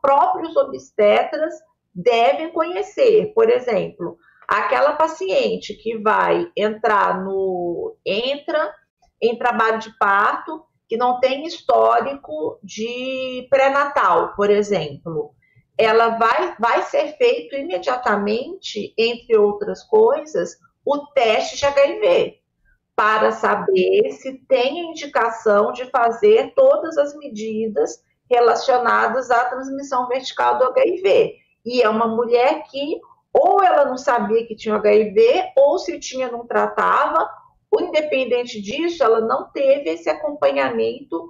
próprios 0.00 0.56
obstetras 0.56 1.52
devem 1.94 2.50
conhecer. 2.50 3.34
Por 3.34 3.50
exemplo, 3.50 4.16
aquela 4.48 4.94
paciente 4.94 5.74
que 5.74 5.98
vai 5.98 6.50
entrar 6.56 7.22
no 7.22 7.94
entra 8.06 8.74
em 9.20 9.36
trabalho 9.36 9.80
de 9.80 9.94
parto 9.98 10.64
que 10.88 10.96
não 10.96 11.20
tem 11.20 11.44
histórico 11.44 12.58
de 12.62 13.46
pré-natal, 13.50 14.34
por 14.34 14.48
exemplo, 14.48 15.34
ela 15.76 16.16
vai 16.16 16.56
vai 16.58 16.82
ser 16.84 17.18
feito 17.18 17.54
imediatamente, 17.54 18.94
entre 18.96 19.36
outras 19.36 19.82
coisas, 19.82 20.56
o 20.86 21.06
teste 21.12 21.58
de 21.58 21.66
HIV 21.66 22.39
para 23.00 23.32
saber 23.32 24.12
se 24.12 24.34
tem 24.46 24.90
indicação 24.90 25.72
de 25.72 25.86
fazer 25.86 26.52
todas 26.54 26.98
as 26.98 27.16
medidas 27.16 28.04
relacionadas 28.30 29.30
à 29.30 29.46
transmissão 29.46 30.06
vertical 30.06 30.58
do 30.58 30.64
HIV. 30.64 31.32
E 31.64 31.80
é 31.80 31.88
uma 31.88 32.06
mulher 32.06 32.62
que 32.64 33.00
ou 33.32 33.62
ela 33.62 33.86
não 33.86 33.96
sabia 33.96 34.46
que 34.46 34.54
tinha 34.54 34.74
HIV, 34.74 35.52
ou 35.56 35.78
se 35.78 35.98
tinha, 35.98 36.30
não 36.30 36.46
tratava, 36.46 37.26
ou 37.70 37.80
independente 37.80 38.60
disso, 38.60 39.02
ela 39.02 39.22
não 39.22 39.50
teve 39.50 39.88
esse 39.88 40.10
acompanhamento 40.10 41.26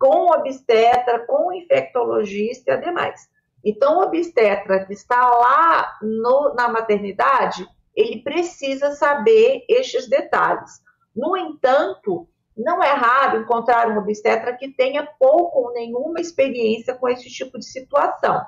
com 0.00 0.26
o 0.26 0.32
obstetra, 0.32 1.24
com 1.24 1.50
o 1.50 1.52
infectologista 1.52 2.72
e 2.72 2.74
ademais. 2.74 3.30
Então, 3.64 3.98
o 3.98 4.02
obstetra 4.02 4.84
que 4.86 4.92
está 4.92 5.24
lá 5.30 5.98
no, 6.02 6.52
na 6.54 6.68
maternidade, 6.68 7.64
ele 7.94 8.24
precisa 8.24 8.90
saber 8.96 9.64
estes 9.68 10.08
detalhes. 10.08 10.82
No 11.14 11.36
entanto, 11.36 12.28
não 12.56 12.82
é 12.82 12.92
raro 12.92 13.40
encontrar 13.40 13.88
um 13.88 13.98
obstetra 13.98 14.56
que 14.56 14.68
tenha 14.68 15.06
pouco 15.18 15.60
ou 15.60 15.72
nenhuma 15.72 16.20
experiência 16.20 16.94
com 16.94 17.08
esse 17.08 17.28
tipo 17.30 17.58
de 17.58 17.64
situação. 17.64 18.44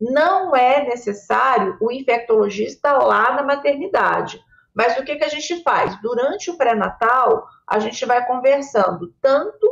Não 0.00 0.54
é 0.54 0.84
necessário 0.84 1.76
o 1.80 1.90
infectologista 1.90 2.92
lá 2.92 3.34
na 3.34 3.42
maternidade. 3.42 4.40
Mas 4.74 4.98
o 4.98 5.04
que, 5.04 5.16
que 5.16 5.24
a 5.24 5.28
gente 5.28 5.62
faz? 5.62 5.98
Durante 6.02 6.50
o 6.50 6.56
pré-natal, 6.58 7.46
a 7.66 7.78
gente 7.78 8.04
vai 8.04 8.26
conversando 8.26 9.14
tanto 9.22 9.66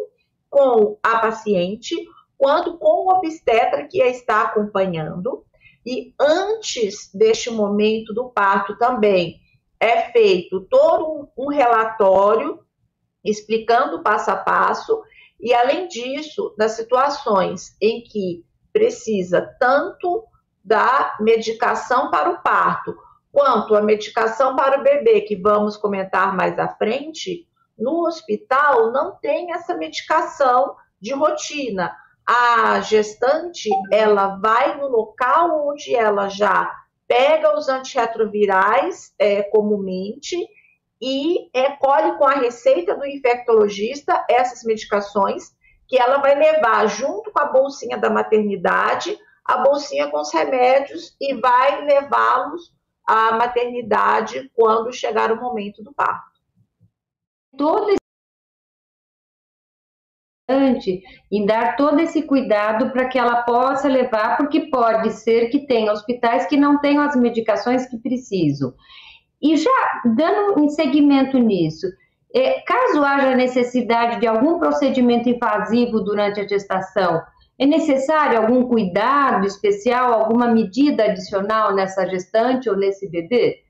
com 0.48 0.98
a 1.02 1.18
paciente 1.18 1.94
quanto 2.38 2.78
com 2.78 3.06
o 3.06 3.10
obstetra 3.10 3.86
que 3.86 4.00
a 4.00 4.08
está 4.08 4.42
acompanhando. 4.42 5.44
E 5.84 6.14
antes 6.18 7.10
deste 7.12 7.50
momento 7.50 8.14
do 8.14 8.30
parto 8.30 8.78
também, 8.78 9.38
é 9.80 10.10
feito 10.10 10.60
todo 10.70 11.28
um, 11.36 11.48
relatório 11.48 12.60
explicando 13.24 14.02
passo 14.02 14.30
a 14.30 14.36
passo, 14.36 15.02
e 15.40 15.52
além 15.54 15.88
disso, 15.88 16.54
nas 16.58 16.72
situações 16.72 17.76
em 17.80 18.02
que 18.02 18.44
precisa 18.72 19.54
tanto 19.58 20.24
da 20.62 21.16
medicação 21.20 22.10
para 22.10 22.30
o 22.30 22.42
parto, 22.42 22.96
quanto 23.32 23.74
a 23.74 23.82
medicação 23.82 24.54
para 24.56 24.80
o 24.80 24.82
bebê, 24.82 25.22
que 25.22 25.36
vamos 25.36 25.76
comentar 25.76 26.36
mais 26.36 26.58
à 26.58 26.68
frente, 26.68 27.46
no 27.76 28.06
hospital 28.06 28.92
não 28.92 29.16
tem 29.16 29.52
essa 29.52 29.74
medicação 29.74 30.76
de 31.00 31.12
rotina. 31.12 31.94
A 32.26 32.80
gestante, 32.80 33.68
ela 33.90 34.36
vai 34.36 34.78
no 34.78 34.88
local 34.88 35.68
onde 35.68 35.94
ela 35.94 36.28
já 36.28 36.72
pega 37.06 37.56
os 37.56 37.68
antirretrovirais 37.68 39.12
é, 39.18 39.42
comumente 39.44 40.36
e 41.00 41.50
é, 41.52 41.70
colhe 41.76 42.16
com 42.16 42.24
a 42.24 42.34
receita 42.34 42.96
do 42.96 43.04
infectologista 43.04 44.24
essas 44.28 44.62
medicações 44.64 45.52
que 45.86 45.98
ela 45.98 46.18
vai 46.18 46.34
levar 46.34 46.86
junto 46.86 47.30
com 47.30 47.40
a 47.40 47.46
bolsinha 47.46 47.98
da 47.98 48.08
maternidade, 48.08 49.18
a 49.44 49.58
bolsinha 49.58 50.10
com 50.10 50.20
os 50.20 50.32
remédios 50.32 51.14
e 51.20 51.34
vai 51.34 51.84
levá-los 51.84 52.72
à 53.06 53.32
maternidade 53.32 54.50
quando 54.54 54.92
chegar 54.92 55.30
o 55.30 55.40
momento 55.40 55.82
do 55.82 55.92
parto. 55.92 56.40
Todo 57.56 57.90
em 61.32 61.46
dar 61.46 61.76
todo 61.76 61.98
esse 62.00 62.22
cuidado 62.22 62.90
para 62.90 63.08
que 63.08 63.18
ela 63.18 63.42
possa 63.42 63.88
levar, 63.88 64.36
porque 64.36 64.68
pode 64.68 65.10
ser 65.10 65.48
que 65.48 65.66
tenha 65.66 65.92
hospitais 65.92 66.46
que 66.46 66.56
não 66.56 66.78
tenham 66.80 67.02
as 67.02 67.16
medicações 67.16 67.86
que 67.86 67.96
precisam. 67.96 68.74
E 69.40 69.56
já 69.56 70.02
dando 70.04 70.62
um 70.62 70.68
segmento 70.68 71.38
nisso, 71.38 71.86
é, 72.34 72.60
caso 72.60 73.02
haja 73.02 73.34
necessidade 73.34 74.20
de 74.20 74.26
algum 74.26 74.58
procedimento 74.58 75.28
invasivo 75.28 76.00
durante 76.00 76.40
a 76.40 76.46
gestação, 76.46 77.22
é 77.58 77.64
necessário 77.64 78.38
algum 78.38 78.68
cuidado 78.68 79.46
especial, 79.46 80.12
alguma 80.12 80.48
medida 80.48 81.04
adicional 81.04 81.74
nessa 81.74 82.06
gestante 82.06 82.68
ou 82.68 82.76
nesse 82.76 83.08
bebê? 83.08 83.64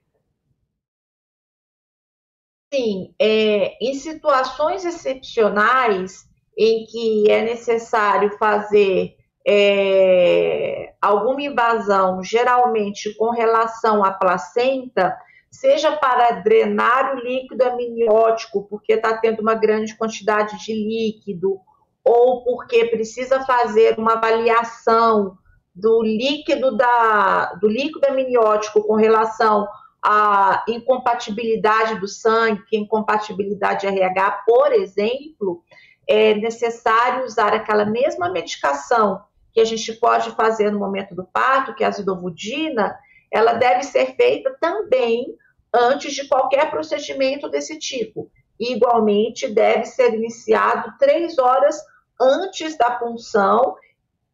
Sim, 2.72 3.14
é, 3.20 3.76
em 3.80 3.94
situações 3.94 4.84
excepcionais 4.84 6.24
em 6.56 6.84
que 6.86 7.30
é 7.30 7.42
necessário 7.42 8.36
fazer 8.38 9.16
é, 9.46 10.94
alguma 11.00 11.42
invasão, 11.42 12.22
geralmente 12.22 13.14
com 13.14 13.30
relação 13.30 14.04
à 14.04 14.12
placenta, 14.12 15.16
seja 15.50 15.92
para 15.92 16.40
drenar 16.40 17.14
o 17.14 17.20
líquido 17.20 17.62
amniótico, 17.64 18.66
porque 18.68 18.94
está 18.94 19.16
tendo 19.18 19.40
uma 19.40 19.54
grande 19.54 19.96
quantidade 19.96 20.58
de 20.64 20.72
líquido, 20.72 21.60
ou 22.04 22.42
porque 22.42 22.86
precisa 22.86 23.44
fazer 23.44 23.98
uma 23.98 24.14
avaliação 24.14 25.36
do 25.74 26.02
líquido 26.02 26.76
da 26.76 27.54
do 27.60 27.68
líquido 27.68 28.06
amniótico 28.08 28.82
com 28.82 28.94
relação 28.94 29.66
à 30.04 30.64
incompatibilidade 30.68 31.98
do 31.98 32.06
sangue, 32.06 32.64
que 32.66 32.76
é 32.76 32.80
incompatibilidade 32.80 33.86
RH, 33.86 34.42
por 34.46 34.72
exemplo, 34.72 35.62
é 36.06 36.34
necessário 36.34 37.24
usar 37.24 37.54
aquela 37.54 37.84
mesma 37.84 38.30
medicação 38.30 39.22
que 39.52 39.60
a 39.60 39.64
gente 39.64 39.92
pode 39.94 40.30
fazer 40.32 40.70
no 40.70 40.78
momento 40.78 41.14
do 41.14 41.24
parto, 41.24 41.74
que 41.74 41.84
é 41.84 41.86
a 41.86 41.90
zidovudina, 41.90 42.98
ela 43.30 43.54
deve 43.54 43.84
ser 43.84 44.14
feita 44.16 44.56
também 44.60 45.36
antes 45.72 46.12
de 46.12 46.28
qualquer 46.28 46.70
procedimento 46.70 47.48
desse 47.48 47.78
tipo. 47.78 48.30
igualmente, 48.58 49.48
deve 49.48 49.84
ser 49.84 50.14
iniciado 50.14 50.96
três 50.96 51.38
horas 51.38 51.76
antes 52.20 52.78
da 52.78 52.92
punção 52.92 53.74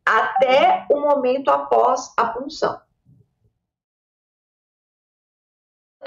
até 0.04 0.86
o 0.90 1.00
momento 1.00 1.48
após 1.50 2.12
a 2.18 2.26
punção. 2.26 2.78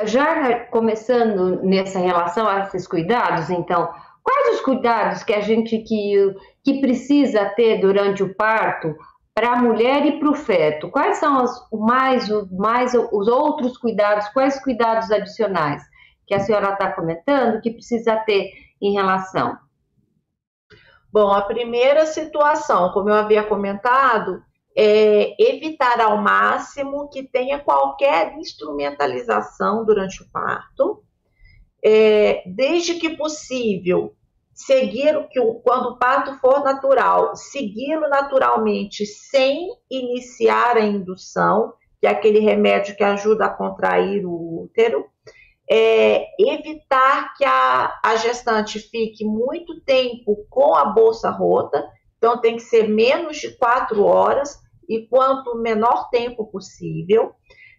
Já 0.04 0.66
começando 0.66 1.64
nessa 1.64 1.98
relação 1.98 2.48
a 2.48 2.60
esses 2.62 2.88
cuidados, 2.88 3.50
então, 3.50 3.92
quais 4.24 4.56
os 4.56 4.62
cuidados 4.62 5.24
que 5.24 5.34
a 5.34 5.42
gente 5.42 5.78
que, 5.80 6.36
que 6.64 6.80
precisa 6.80 7.46
ter 7.50 7.80
durante 7.82 8.24
o 8.24 8.34
parto 8.34 8.96
para 9.36 9.54
a 9.54 9.62
mulher 9.62 10.06
e 10.06 10.20
para 10.20 10.30
o 10.30 10.36
feto? 10.36 10.90
Quais 10.90 11.18
são 11.18 11.44
os 11.44 11.68
mais, 11.72 12.30
mais 12.52 12.94
os 12.94 13.28
outros 13.28 13.78
cuidados? 13.78 14.28
Quais 14.30 14.62
cuidados 14.64 15.12
adicionais 15.12 15.84
que 16.26 16.34
a 16.34 16.40
senhora 16.40 16.74
está 16.74 16.92
comentando 16.92 17.62
que 17.62 17.72
precisa 17.72 18.16
ter 18.18 18.50
em 18.82 18.94
relação? 18.94 19.58
Bom, 21.12 21.32
a 21.32 21.42
primeira 21.44 22.06
situação, 22.08 22.92
como 22.92 23.10
eu 23.10 23.16
havia 23.16 23.44
comentado, 23.44 24.42
é 24.76 25.36
evitar 25.40 26.02
ao 26.02 26.18
máximo 26.18 27.08
que 27.10 27.24
tenha 27.24 27.60
qualquer 27.60 28.36
instrumentalização 28.38 29.86
durante 29.86 30.24
o 30.24 30.32
parto, 30.32 31.03
é, 31.84 32.44
desde 32.46 32.96
que 32.96 33.18
possível, 33.18 34.16
seguir 34.54 35.18
o 35.18 35.28
que 35.28 35.40
quando 35.64 35.90
o 35.90 35.98
parto 35.98 36.40
for 36.40 36.64
natural, 36.64 37.36
segui-lo 37.36 38.08
naturalmente 38.08 39.06
sem 39.06 39.68
iniciar 39.90 40.78
a 40.78 40.86
indução, 40.86 41.74
que 42.00 42.08
é 42.08 42.10
aquele 42.10 42.40
remédio 42.40 42.96
que 42.96 43.04
ajuda 43.04 43.46
a 43.46 43.54
contrair 43.54 44.26
o 44.26 44.64
útero, 44.64 45.06
é, 45.70 46.26
evitar 46.40 47.34
que 47.36 47.46
a, 47.46 48.00
a 48.04 48.16
gestante 48.18 48.80
fique 48.80 49.26
muito 49.26 49.82
tempo 49.82 50.46
com 50.50 50.76
a 50.76 50.86
bolsa 50.86 51.30
rota, 51.30 51.84
então 52.18 52.40
tem 52.40 52.56
que 52.56 52.62
ser 52.62 52.88
menos 52.88 53.38
de 53.38 53.58
quatro 53.58 54.04
horas 54.04 54.60
e 54.88 55.08
quanto 55.08 55.58
menor 55.58 56.10
tempo 56.10 56.46
possível. 56.46 57.34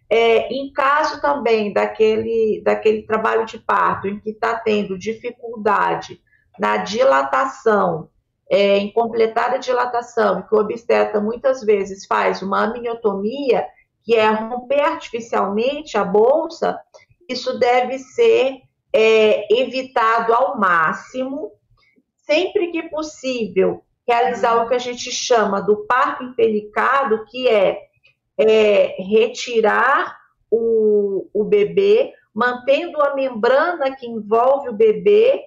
É, 0.09 0.53
em 0.53 0.71
caso 0.71 1.19
também 1.19 1.73
daquele, 1.73 2.61
daquele 2.63 3.03
trabalho 3.03 3.45
de 3.45 3.57
parto 3.57 4.07
em 4.07 4.19
que 4.19 4.29
está 4.29 4.55
tendo 4.55 4.97
dificuldade 4.97 6.21
na 6.59 6.77
dilatação, 6.77 8.09
é, 8.49 8.77
em 8.77 8.91
completar 8.91 9.53
a 9.53 9.57
dilatação, 9.57 10.43
que 10.43 10.53
o 10.53 10.59
obstetra 10.59 11.19
muitas 11.19 11.63
vezes 11.63 12.05
faz 12.05 12.41
uma 12.41 12.65
amniotomia, 12.65 13.65
que 14.03 14.15
é 14.15 14.29
romper 14.29 14.81
artificialmente 14.81 15.97
a 15.97 16.03
bolsa, 16.03 16.79
isso 17.27 17.57
deve 17.57 17.97
ser 17.97 18.59
é, 18.93 19.61
evitado 19.61 20.33
ao 20.33 20.59
máximo, 20.59 21.51
sempre 22.17 22.71
que 22.71 22.83
possível, 22.83 23.83
realizar 24.07 24.63
o 24.63 24.67
que 24.67 24.75
a 24.75 24.79
gente 24.79 25.11
chama 25.11 25.59
do 25.59 25.85
parto 25.87 26.23
impelicado, 26.23 27.25
que 27.25 27.47
é, 27.47 27.79
é 28.37 28.95
retirar 28.99 30.17
o, 30.51 31.27
o 31.33 31.43
bebê, 31.43 32.13
mantendo 32.33 33.01
a 33.01 33.15
membrana 33.15 33.95
que 33.95 34.05
envolve 34.05 34.69
o 34.69 34.73
bebê 34.73 35.41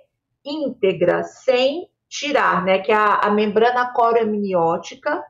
íntegra, 0.45 1.23
sem 1.25 1.89
tirar, 2.09 2.65
né? 2.65 2.79
Que 2.79 2.91
é 2.91 2.95
a, 2.95 3.15
a 3.17 3.31
membrana 3.31 3.93
coroamniótica, 3.93 5.23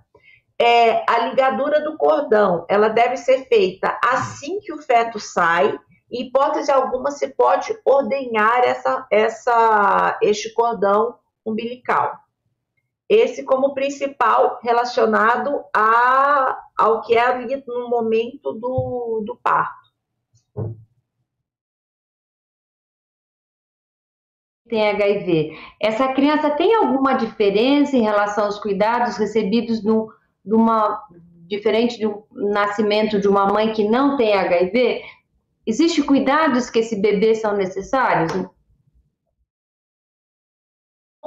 é, 0.61 1.05
a 1.09 1.27
ligadura 1.27 1.81
do 1.83 1.97
cordão, 1.97 2.67
ela 2.69 2.89
deve 2.89 3.17
ser 3.17 3.47
feita 3.47 3.97
assim 4.03 4.59
que 4.61 4.73
o 4.73 4.83
feto 4.83 5.21
sai, 5.21 5.79
em 6.11 6.23
hipótese 6.27 6.71
alguma, 6.71 7.11
se 7.11 7.29
pode 7.35 7.79
ordenhar 7.85 8.65
essa, 8.65 9.07
essa, 9.11 10.19
este 10.23 10.53
cordão 10.55 11.17
umbilical. 11.45 12.19
Esse 13.09 13.43
como 13.43 13.73
principal 13.73 14.59
relacionado 14.63 15.65
a, 15.75 16.61
ao 16.77 17.01
que 17.03 17.15
é 17.15 17.21
ali 17.21 17.63
no 17.67 17.89
momento 17.89 18.53
do, 18.53 19.23
do 19.25 19.37
parto. 19.43 19.89
Tem 24.69 24.91
HIV. 24.91 25.57
Essa 25.81 26.13
criança 26.13 26.51
tem 26.51 26.75
alguma 26.75 27.15
diferença 27.15 27.97
em 27.97 28.03
relação 28.03 28.45
aos 28.45 28.59
cuidados 28.59 29.17
recebidos 29.17 29.83
no, 29.83 30.13
numa, 30.45 31.03
diferente 31.47 31.99
do 31.99 32.27
nascimento 32.31 33.19
de 33.19 33.27
uma 33.27 33.47
mãe 33.47 33.73
que 33.73 33.89
não 33.89 34.19
tem 34.19 34.35
HIV? 34.35 35.03
Existem 35.67 36.05
cuidados 36.05 36.69
que 36.69 36.81
esse 36.81 37.01
bebê 37.01 37.35
são 37.35 37.57
necessários? 37.57 38.33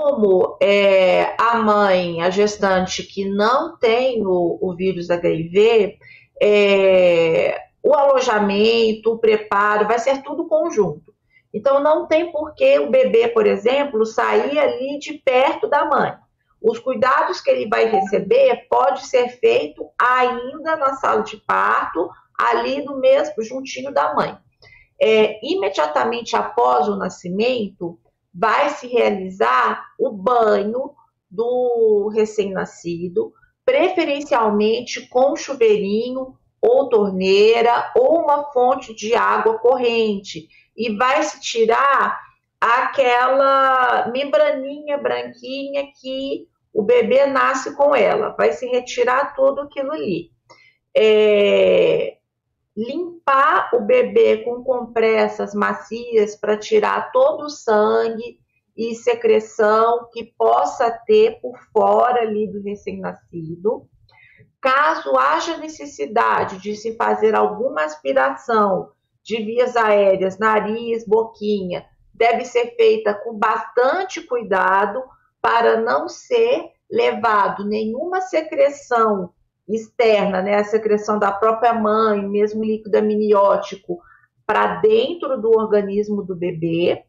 Como 0.02 0.58
é, 0.60 1.36
a 1.38 1.58
mãe, 1.58 2.24
a 2.24 2.32
gestante 2.32 3.04
que 3.04 3.24
não 3.24 3.78
tem 3.78 4.26
o, 4.26 4.58
o 4.60 4.76
vírus 4.76 5.12
HIV, 5.12 6.00
é, 6.42 7.56
o 7.84 7.94
alojamento, 7.94 9.12
o 9.12 9.20
preparo, 9.20 9.88
vai 9.88 10.00
ser 10.00 10.24
tudo 10.24 10.48
conjunto. 10.48 11.14
Então, 11.54 11.84
não 11.84 12.08
tem 12.08 12.32
por 12.32 12.56
que 12.56 12.80
o 12.80 12.90
bebê, 12.90 13.28
por 13.28 13.46
exemplo, 13.46 14.04
sair 14.04 14.58
ali 14.58 14.98
de 14.98 15.14
perto 15.24 15.70
da 15.70 15.86
mãe. 15.86 16.16
Os 16.60 16.80
cuidados 16.80 17.40
que 17.40 17.52
ele 17.52 17.70
vai 17.70 17.86
receber 17.86 18.66
pode 18.68 19.06
ser 19.06 19.30
feito 19.30 19.88
ainda 20.02 20.78
na 20.78 20.96
sala 20.96 21.22
de 21.22 21.38
parto 21.38 22.10
ali 22.40 22.84
no 22.84 23.00
mesmo, 23.00 23.44
juntinho 23.44 23.94
da 23.94 24.16
mãe. 24.16 24.36
É, 25.00 25.40
imediatamente 25.44 26.36
após 26.36 26.88
o 26.88 26.96
nascimento, 26.96 28.00
vai 28.34 28.70
se 28.70 28.88
realizar 28.88 29.84
o 30.00 30.12
banho 30.12 30.92
do 31.30 32.10
recém-nascido, 32.14 33.34
preferencialmente 33.66 35.08
com 35.08 35.36
chuveirinho 35.36 36.36
ou 36.62 36.90
torneira 36.90 37.92
ou 37.96 38.24
uma 38.24 38.52
fonte 38.52 38.94
de 38.94 39.16
água 39.16 39.58
corrente 39.60 40.48
e 40.76 40.96
vai 40.96 41.24
se 41.24 41.40
tirar 41.42 42.20
aquela 42.60 44.10
membraninha 44.12 44.98
branquinha 44.98 45.88
que 46.00 46.48
o 46.74 46.84
bebê 46.84 47.26
nasce 47.26 47.76
com 47.76 47.96
ela, 47.96 48.36
vai 48.38 48.54
se 48.54 48.66
retirar 48.68 49.34
tudo 49.36 49.62
aquilo 49.62 49.92
ali. 49.92 50.32
É, 50.96 52.18
limpar 52.82 53.70
o 53.74 53.82
bebê 53.82 54.38
com 54.38 54.64
compressas 54.64 55.54
macias 55.54 56.36
para 56.36 56.58
tirar 56.58 57.12
todo 57.12 57.46
o 57.46 57.50
sangue 57.50 58.40
e 58.76 58.96
secreção 58.96 60.10
que 60.12 60.34
possa 60.38 60.90
ter 61.06 61.40
por 61.42 61.58
fora 61.72 62.22
ali 62.22 62.48
do 62.52 62.62
recém-nascido. 62.62 63.88
Caso 64.60 65.16
haja 65.18 65.58
necessidade 65.58 66.60
de 66.60 66.76
se 66.76 66.96
fazer 66.96 67.36
alguma 67.36 67.84
aspiração 67.84 68.92
de 69.24 69.44
vias 69.44 69.76
aéreas, 69.76 70.40
nariz, 70.40 71.06
boquinha, 71.06 71.86
deve 72.14 72.46
ser 72.46 72.76
feita 72.76 73.14
com 73.14 73.38
bastante 73.38 74.22
cuidado 74.22 75.04
para 75.42 75.80
não 75.82 76.08
ser 76.08 76.72
levado 76.90 77.66
nenhuma 77.66 78.22
secreção 78.22 79.32
externa, 79.76 80.42
né, 80.42 80.56
a 80.56 80.64
secreção 80.64 81.20
da 81.20 81.32
própria 81.32 81.74
mãe, 81.74 82.22
mesmo 82.28 82.64
líquido 82.64 82.98
amniótico, 82.98 84.00
para 84.46 84.82
dentro 84.82 85.40
do 85.40 85.50
organismo 85.50 86.24
do 86.24 86.36
bebê, 86.36 87.04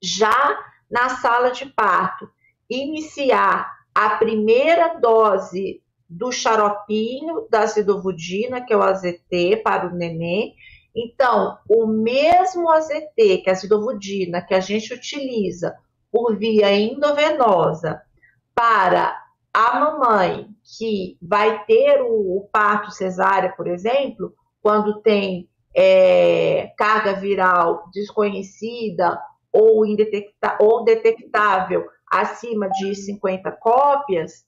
já 0.00 0.58
na 0.90 1.08
sala 1.08 1.50
de 1.50 1.66
parto, 1.66 2.28
iniciar 2.68 3.70
a 3.94 4.10
primeira 4.16 4.98
dose 4.98 5.82
do 6.08 6.30
xaropinho 6.30 7.46
da 7.50 7.60
acidovudina, 7.60 8.60
que 8.60 8.72
é 8.72 8.76
o 8.76 8.82
AZT, 8.82 9.62
para 9.64 9.88
o 9.88 9.94
neném. 9.94 10.54
Então, 10.94 11.58
o 11.68 11.86
mesmo 11.86 12.68
AZT, 12.68 13.16
que 13.16 13.44
é 13.46 13.50
a 13.50 13.52
acidovudina, 13.52 14.42
que 14.42 14.54
a 14.54 14.60
gente 14.60 14.92
utiliza 14.92 15.74
por 16.10 16.36
via 16.36 16.70
endovenosa 16.70 18.02
para 18.54 19.21
a 19.52 19.78
mamãe 19.78 20.48
que 20.78 21.18
vai 21.20 21.64
ter 21.66 22.00
o, 22.00 22.38
o 22.38 22.48
parto 22.50 22.90
cesárea, 22.90 23.52
por 23.54 23.66
exemplo, 23.66 24.34
quando 24.62 25.02
tem 25.02 25.48
é, 25.74 26.72
carga 26.76 27.14
viral 27.14 27.84
desconhecida 27.92 29.20
ou, 29.52 29.84
indetecta, 29.84 30.56
ou 30.58 30.84
detectável 30.84 31.86
acima 32.10 32.70
de 32.70 32.94
50 32.94 33.52
cópias, 33.52 34.46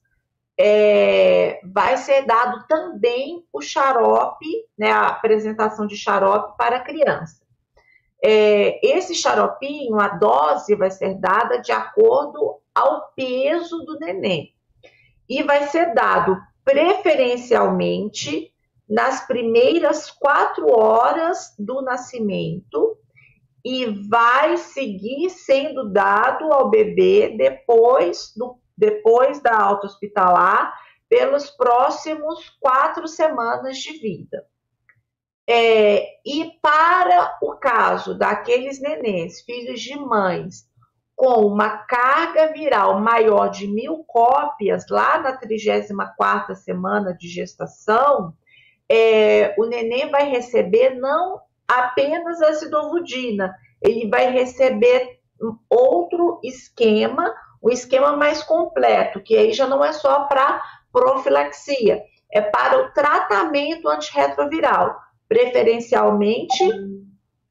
é, 0.57 1.59
vai 1.65 1.97
ser 1.97 2.25
dado 2.25 2.65
também 2.67 3.45
o 3.51 3.61
xarope, 3.61 4.47
né, 4.77 4.89
a 4.89 5.07
apresentação 5.07 5.85
de 5.85 5.97
xarope 5.97 6.57
para 6.57 6.77
a 6.77 6.83
criança. 6.83 7.43
É, 8.23 8.79
esse 8.83 9.13
xaropinho, 9.13 9.99
a 9.99 10.07
dose 10.07 10.75
vai 10.75 10.89
ser 10.89 11.15
dada 11.15 11.57
de 11.57 11.71
acordo 11.71 12.59
ao 12.73 13.11
peso 13.15 13.83
do 13.85 13.99
neném 13.99 14.54
e 15.29 15.43
vai 15.43 15.67
ser 15.67 15.93
dado 15.93 16.37
preferencialmente 16.63 18.51
nas 18.87 19.25
primeiras 19.25 20.11
quatro 20.11 20.69
horas 20.69 21.55
do 21.57 21.81
nascimento 21.81 22.97
e 23.63 23.85
vai 24.07 24.57
seguir 24.57 25.29
sendo 25.31 25.91
dado 25.91 26.53
ao 26.53 26.69
bebê 26.69 27.35
depois, 27.35 28.31
do, 28.35 28.59
depois 28.77 29.41
da 29.41 29.57
alta 29.59 29.87
hospitalar 29.87 30.71
pelos 31.09 31.49
próximos 31.49 32.49
quatro 32.59 33.07
semanas 33.07 33.77
de 33.77 33.93
vida. 33.93 34.45
É, 35.47 36.03
e 36.25 36.51
para 36.61 37.37
o 37.41 37.55
caso 37.55 38.17
daqueles 38.17 38.79
nenéns, 38.79 39.41
filhos 39.41 39.79
de 39.79 39.95
mães, 39.95 40.67
com 41.15 41.45
uma 41.45 41.69
carga 41.69 42.51
viral 42.51 42.99
maior 42.99 43.47
de 43.47 43.67
mil 43.67 44.03
cópias, 44.05 44.85
lá 44.89 45.17
na 45.19 45.37
34 45.37 46.55
semana 46.55 47.13
de 47.13 47.27
gestação, 47.27 48.33
é, 48.89 49.55
o 49.57 49.65
neném 49.65 50.11
vai 50.11 50.29
receber 50.29 50.91
não 50.91 51.39
apenas 51.67 52.41
a 52.41 52.49
acidovudina, 52.49 53.55
ele 53.81 54.09
vai 54.09 54.31
receber 54.31 55.19
outro 55.69 56.39
esquema, 56.43 57.33
um 57.63 57.69
esquema 57.69 58.15
mais 58.15 58.43
completo, 58.43 59.21
que 59.21 59.35
aí 59.35 59.53
já 59.53 59.67
não 59.67 59.83
é 59.83 59.91
só 59.91 60.25
para 60.25 60.61
profilaxia, 60.91 62.01
é 62.31 62.41
para 62.41 62.79
o 62.79 62.93
tratamento 62.93 63.87
antirretroviral, 63.87 64.95
preferencialmente 65.27 66.63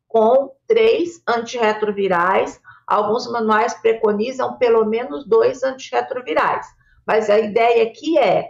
com 0.09 0.53
três 0.67 1.23
antirretrovirais. 1.27 2.61
Alguns 2.87 3.31
manuais 3.31 3.75
preconizam 3.75 4.59
pelo 4.59 4.85
menos 4.85 5.27
dois 5.27 5.63
antirretrovirais, 5.63 6.67
mas 7.07 7.31
a 7.31 7.39
ideia 7.39 7.85
aqui 7.85 8.19
é 8.19 8.49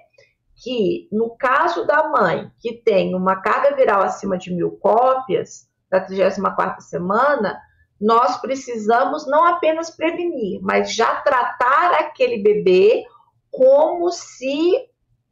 que, 0.56 1.08
no 1.10 1.36
caso 1.36 1.86
da 1.86 2.08
mãe 2.08 2.50
que 2.60 2.74
tem 2.74 3.14
uma 3.14 3.36
carga 3.36 3.74
viral 3.74 4.02
acima 4.02 4.38
de 4.38 4.52
mil 4.52 4.72
cópias, 4.72 5.68
da 5.90 6.00
34 6.00 6.82
semana, 6.82 7.60
nós 8.00 8.36
precisamos 8.40 9.26
não 9.26 9.46
apenas 9.46 9.90
prevenir, 9.90 10.60
mas 10.62 10.94
já 10.94 11.20
tratar 11.20 11.94
aquele 11.94 12.42
bebê 12.42 13.04
como 13.50 14.10
se 14.10 14.88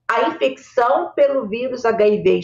a 0.08 0.28
infecção 0.28 1.12
pelo 1.14 1.48
vírus 1.48 1.84
HIV 1.84 2.40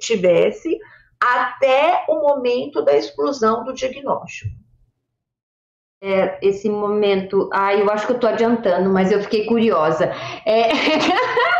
tivesse 0.00 0.78
até 1.20 2.06
o 2.08 2.20
momento 2.20 2.82
da 2.82 2.96
exclusão 2.96 3.64
do 3.64 3.74
diagnóstico. 3.74 4.59
É, 6.02 6.38
esse 6.40 6.68
momento, 6.68 7.50
ah, 7.52 7.74
eu 7.74 7.90
acho 7.90 8.06
que 8.06 8.12
eu 8.12 8.16
estou 8.16 8.30
adiantando, 8.30 8.88
mas 8.88 9.12
eu 9.12 9.20
fiquei 9.22 9.44
curiosa. 9.44 10.10
É... 10.46 10.70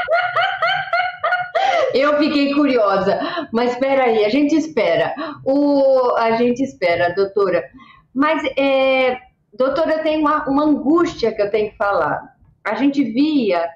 Eu 1.92 2.18
fiquei 2.18 2.54
curiosa, 2.54 3.18
mas 3.52 3.72
espera 3.72 4.04
aí, 4.04 4.24
a 4.24 4.28
gente 4.28 4.54
espera. 4.54 5.12
O, 5.44 6.14
a 6.16 6.32
gente 6.32 6.62
espera, 6.62 7.12
doutora. 7.14 7.68
Mas, 8.14 8.42
é, 8.56 9.18
doutora, 9.52 9.98
tenho 9.98 10.20
uma, 10.20 10.48
uma 10.48 10.64
angústia 10.64 11.32
que 11.32 11.42
eu 11.42 11.50
tenho 11.50 11.70
que 11.70 11.76
falar. 11.76 12.36
A 12.64 12.74
gente 12.74 13.02
via 13.02 13.68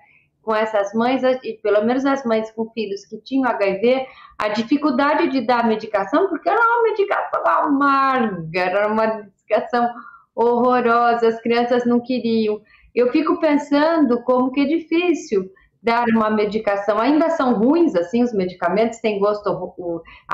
com 0.43 0.55
essas 0.55 0.93
mães, 0.93 1.23
e 1.43 1.55
pelo 1.63 1.85
menos 1.85 2.05
as 2.05 2.25
mães 2.25 2.51
com 2.53 2.71
filhos 2.71 3.05
que 3.07 3.17
tinham 3.19 3.51
HIV, 3.51 4.07
a 4.39 4.49
dificuldade 4.51 5.29
de 5.29 5.41
dar 5.41 5.67
medicação, 5.67 6.29
porque 6.29 6.49
era 6.49 6.61
uma 6.61 6.83
medicação 6.85 7.43
amarga, 7.47 8.61
era 8.61 8.87
uma 8.87 9.07
medicação 9.07 9.91
horrorosa, 10.35 11.29
as 11.29 11.41
crianças 11.41 11.85
não 11.87 12.01
queriam. 12.01 12.61
Eu 12.95 13.11
fico 13.11 13.39
pensando 13.41 14.23
como 14.23 14.51
que 14.53 14.61
é 14.61 14.65
difícil 14.65 15.51
dar 15.83 16.07
uma 16.09 16.31
medicação. 16.31 16.99
Ainda 16.99 17.31
são 17.31 17.55
ruins, 17.55 17.95
assim, 17.95 18.23
os 18.23 18.33
medicamentos 18.33 18.99
têm 19.01 19.19
gosto 19.19 19.75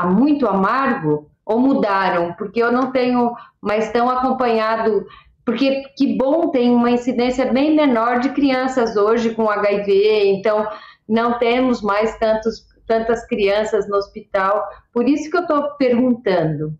muito 0.04 0.46
amargo 0.46 1.28
ou 1.44 1.58
mudaram? 1.58 2.32
Porque 2.34 2.62
eu 2.62 2.70
não 2.70 2.92
tenho 2.92 3.32
mais 3.60 3.90
tão 3.90 4.08
acompanhado. 4.08 5.04
Porque 5.44 5.82
que 5.96 6.16
bom, 6.16 6.50
tem 6.50 6.70
uma 6.70 6.90
incidência 6.90 7.52
bem 7.52 7.74
menor 7.74 8.20
de 8.20 8.28
crianças 8.28 8.94
hoje 8.96 9.34
com 9.34 9.50
HIV, 9.50 10.26
então 10.26 10.68
não 11.08 11.38
temos 11.38 11.82
mais 11.82 12.16
tantos, 12.18 12.66
tantas 12.86 13.26
crianças 13.26 13.88
no 13.88 13.96
hospital. 13.96 14.62
Por 14.92 15.08
isso 15.08 15.28
que 15.28 15.36
eu 15.36 15.42
estou 15.42 15.76
perguntando. 15.76 16.78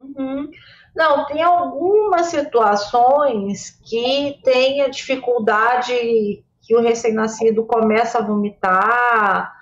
Uhum. 0.00 0.50
Não, 0.94 1.26
tem 1.26 1.42
algumas 1.42 2.26
situações 2.26 3.78
que 3.84 4.40
tem 4.44 4.82
a 4.82 4.88
dificuldade 4.88 6.44
que 6.62 6.76
o 6.76 6.80
recém-nascido 6.80 7.64
começa 7.64 8.18
a 8.18 8.22
vomitar, 8.22 9.52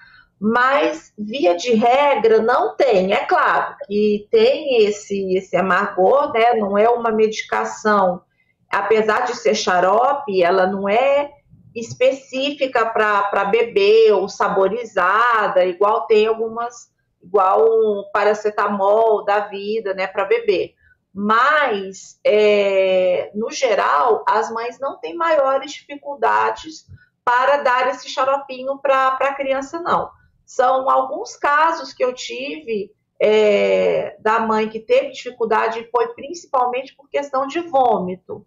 mas 0.40 1.12
via 1.16 1.56
de 1.56 1.72
regra 1.72 2.40
não 2.40 2.76
tem. 2.76 3.12
É 3.12 3.24
claro 3.24 3.76
que 3.86 4.26
tem 4.30 4.84
esse, 4.84 5.36
esse 5.36 5.56
amargor, 5.56 6.32
né? 6.32 6.54
Não 6.54 6.76
é 6.76 6.88
uma 6.88 7.10
medicação, 7.10 8.22
apesar 8.70 9.24
de 9.26 9.34
ser 9.36 9.54
xarope, 9.54 10.42
ela 10.42 10.66
não 10.66 10.88
é 10.88 11.30
específica 11.74 12.86
para 12.86 13.44
bebê 13.44 14.10
ou 14.10 14.28
saborizada, 14.28 15.64
igual 15.64 16.06
tem 16.06 16.26
algumas, 16.26 16.90
igual 17.26 17.62
um 17.62 18.04
paracetamol 18.12 19.24
da 19.24 19.40
vida, 19.40 19.94
né, 19.94 20.06
para 20.06 20.24
bebê 20.24 20.74
mas, 21.18 22.20
é, 22.22 23.30
no 23.34 23.50
geral, 23.50 24.22
as 24.28 24.50
mães 24.50 24.78
não 24.78 24.98
têm 24.98 25.16
maiores 25.16 25.72
dificuldades 25.72 26.84
para 27.24 27.62
dar 27.62 27.88
esse 27.88 28.06
xaropinho 28.06 28.76
para 28.76 29.16
a 29.18 29.34
criança, 29.34 29.80
não. 29.80 30.10
São 30.44 30.90
alguns 30.90 31.34
casos 31.34 31.94
que 31.94 32.04
eu 32.04 32.12
tive 32.12 32.92
é, 33.18 34.14
da 34.20 34.40
mãe 34.40 34.68
que 34.68 34.78
teve 34.78 35.12
dificuldade 35.12 35.80
e 35.80 35.90
foi 35.90 36.08
principalmente 36.08 36.94
por 36.94 37.08
questão 37.08 37.46
de 37.46 37.60
vômito. 37.60 38.46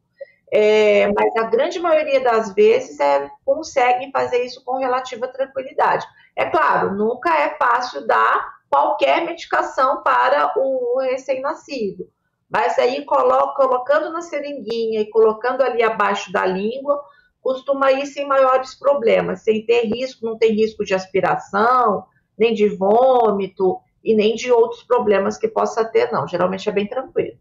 É, 0.51 1.11
mas 1.11 1.35
a 1.37 1.45
grande 1.45 1.79
maioria 1.79 2.19
das 2.19 2.53
vezes 2.53 2.99
é, 2.99 3.31
conseguem 3.43 4.11
fazer 4.11 4.43
isso 4.43 4.63
com 4.63 4.77
relativa 4.77 5.27
tranquilidade. 5.27 6.05
É 6.35 6.45
claro, 6.45 6.93
nunca 6.93 7.35
é 7.35 7.57
fácil 7.57 8.05
dar 8.05 8.58
qualquer 8.69 9.25
medicação 9.25 10.03
para 10.03 10.53
o 10.57 10.99
recém-nascido 11.01 12.07
mas 12.49 12.79
aí 12.79 13.05
coloca, 13.05 13.53
colocando 13.53 14.11
na 14.11 14.21
seringuinha 14.21 15.01
e 15.01 15.09
colocando 15.09 15.61
ali 15.61 15.83
abaixo 15.83 16.31
da 16.31 16.45
língua, 16.45 16.99
costuma 17.39 17.91
ir 17.91 18.07
sem 18.07 18.27
maiores 18.27 18.73
problemas, 18.73 19.43
sem 19.43 19.65
ter 19.65 19.85
risco, 19.85 20.25
não 20.25 20.37
tem 20.37 20.53
risco 20.53 20.83
de 20.83 20.95
aspiração, 20.95 22.03
nem 22.37 22.53
de 22.53 22.67
vômito 22.67 23.79
e 24.03 24.15
nem 24.15 24.33
de 24.33 24.51
outros 24.51 24.81
problemas 24.83 25.37
que 25.37 25.47
possa 25.47 25.85
ter, 25.85 26.11
não. 26.11 26.27
Geralmente 26.27 26.67
é 26.67 26.71
bem 26.71 26.87
tranquilo. 26.87 27.37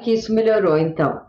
Que 0.00 0.14
isso 0.14 0.34
melhorou, 0.34 0.78
então. 0.78 1.20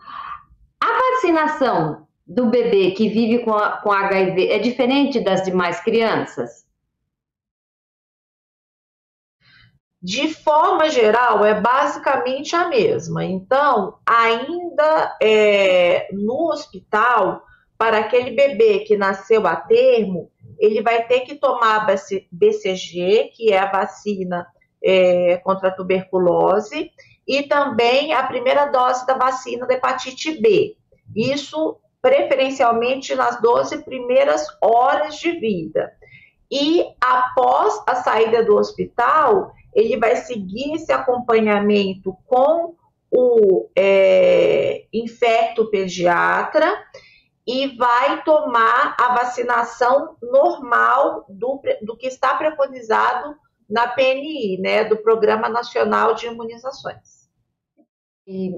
A 0.82 1.16
vacinação 1.16 2.08
do 2.26 2.46
bebê 2.46 2.92
que 2.92 3.10
vive 3.10 3.44
com, 3.44 3.54
a, 3.54 3.82
com 3.82 3.92
HIV 3.92 4.48
é 4.48 4.60
diferente 4.60 5.20
das 5.20 5.44
demais 5.44 5.82
crianças? 5.82 6.66
De 10.02 10.34
forma 10.34 10.90
geral, 10.90 11.46
é 11.46 11.60
basicamente 11.62 12.56
a 12.56 12.68
mesma. 12.68 13.24
Então, 13.24 14.00
ainda 14.06 15.16
é, 15.22 16.08
no 16.12 16.52
hospital, 16.52 17.44
para 17.78 18.00
aquele 18.00 18.32
bebê 18.32 18.80
que 18.80 18.98
nasceu 18.98 19.46
a 19.46 19.56
termo, 19.56 20.32
ele 20.58 20.82
vai 20.82 21.06
ter 21.06 21.22
que 21.22 21.36
tomar 21.36 21.86
BCG, 22.32 23.32
que 23.36 23.52
é 23.52 23.60
a 23.60 23.72
vacina 23.72 24.48
é, 24.84 25.38
contra 25.38 25.70
a 25.70 25.72
tuberculose 25.72 26.92
e 27.28 27.44
também 27.44 28.14
a 28.14 28.24
primeira 28.24 28.66
dose 28.66 29.06
da 29.06 29.16
vacina 29.16 29.68
da 29.68 29.76
hepatite 29.76 30.42
B. 30.42 30.76
Isso 31.16 31.78
preferencialmente 32.02 33.14
nas 33.14 33.40
12 33.40 33.84
primeiras 33.84 34.46
horas 34.60 35.18
de 35.18 35.32
vida. 35.40 35.92
E 36.52 36.86
após 37.00 37.82
a 37.88 37.96
saída 37.96 38.44
do 38.44 38.58
hospital, 38.58 39.54
ele 39.74 39.98
vai 39.98 40.16
seguir 40.18 40.74
esse 40.74 40.92
acompanhamento 40.92 42.16
com 42.26 42.76
o 43.12 43.70
é, 43.76 44.86
infecto 44.94 45.70
pediatra 45.70 46.72
e 47.46 47.76
vai 47.76 48.24
tomar 48.24 48.96
a 49.00 49.16
vacinação 49.16 50.16
normal 50.22 51.26
do, 51.28 51.62
do 51.82 51.98
que 51.98 52.08
está 52.08 52.36
preconizado 52.36 53.36
na 53.70 53.88
PNI, 53.88 54.58
né, 54.60 54.84
do 54.84 54.98
Programa 54.98 55.50
Nacional 55.50 56.14
de 56.14 56.28
Imunizações. 56.28 57.30
E 58.28 58.52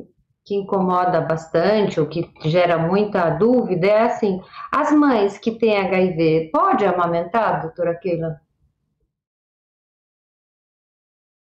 que 0.46 0.56
incomoda 0.56 1.22
bastante, 1.22 2.00
ou 2.00 2.08
que 2.08 2.30
gera 2.44 2.78
muita 2.78 3.30
dúvida, 3.30 3.88
é 3.88 4.02
assim, 4.02 4.42
as 4.72 4.92
mães 4.92 5.38
que 5.38 5.52
têm 5.52 5.78
HIV, 5.78 6.50
pode 6.52 6.86
amamentar, 6.86 7.62
doutora 7.62 7.96
Keila? 7.96 8.42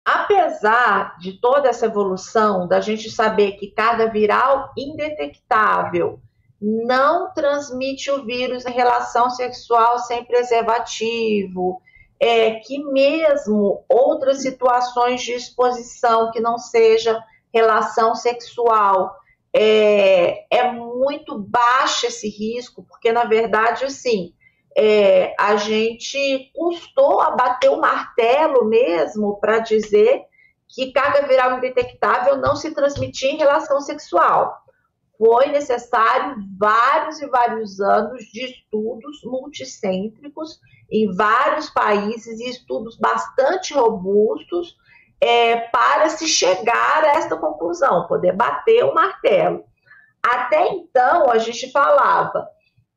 Apesar 0.05 1.17
de 1.19 1.41
toda 1.41 1.69
essa 1.69 1.87
evolução, 1.87 2.69
da 2.69 2.81
gente 2.81 3.11
saber 3.11 3.53
que 3.53 3.71
cada 3.71 4.07
viral 4.07 4.71
indetectável 4.77 6.21
não 6.61 7.33
transmite 7.33 8.11
o 8.11 8.25
vírus 8.25 8.67
em 8.67 8.73
relação 8.73 9.31
sexual 9.31 9.99
sem 10.01 10.25
preservativo, 10.25 11.81
é 12.21 12.53
que 12.61 12.83
mesmo 12.85 13.85
outras 13.89 14.43
situações 14.43 15.23
de 15.23 15.33
exposição 15.33 16.31
que 16.31 16.41
não 16.41 16.59
seja 16.59 17.23
relação 17.53 18.15
sexual, 18.15 19.15
é, 19.55 20.45
é 20.55 20.73
muito 20.73 21.39
baixo 21.39 22.07
esse 22.07 22.29
risco, 22.29 22.85
porque 22.89 23.13
na 23.13 23.25
verdade, 23.25 23.85
assim, 23.85 24.35
é, 24.77 25.35
a 25.39 25.57
gente 25.57 26.51
custou 26.55 27.21
a 27.21 27.31
bater 27.31 27.71
o 27.71 27.81
martelo 27.81 28.65
mesmo 28.65 29.39
para 29.41 29.61
dizer 29.61 30.23
que 30.69 30.93
carga 30.93 31.27
viral 31.27 31.59
indetectável 31.59 32.37
não 32.37 32.57
se 32.57 32.75
transmitia 32.75 33.31
em 33.31 33.37
relação 33.37 33.81
sexual 33.81 34.65
foi 35.19 35.47
necessário 35.47 36.37
vários 36.59 37.21
e 37.21 37.27
vários 37.27 37.81
anos 37.81 38.25
de 38.25 38.45
estudos 38.45 39.23
multicêntricos 39.25 40.59
em 40.91 41.15
vários 41.15 41.71
países 41.71 42.41
e 42.41 42.51
estudos 42.51 42.99
bastante 42.99 43.75
robustos 43.75 44.77
é, 45.21 45.57
para 45.69 46.09
se 46.09 46.27
chegar 46.27 47.05
a 47.05 47.13
esta 47.17 47.37
conclusão, 47.37 48.07
poder 48.07 48.33
bater 48.33 48.85
o 48.85 48.95
martelo. 48.95 49.65
Até 50.23 50.69
então, 50.69 51.31
a 51.31 51.39
gente 51.39 51.71
falava, 51.71 52.49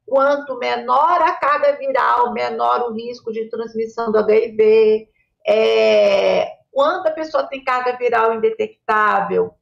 quanto 0.07 0.57
menor 0.57 1.21
a 1.21 1.33
carga 1.33 1.77
viral, 1.77 2.31
menor 2.31 2.89
o 2.89 2.93
risco 2.93 3.31
de 3.31 3.49
transmissão 3.49 4.09
do 4.09 4.17
HIV, 4.17 5.09
é, 5.45 6.47
quanto 6.71 7.07
a 7.07 7.11
pessoa 7.11 7.45
tem 7.47 7.61
carga 7.61 7.97
viral 7.97 8.33
indetectável, 8.33 9.53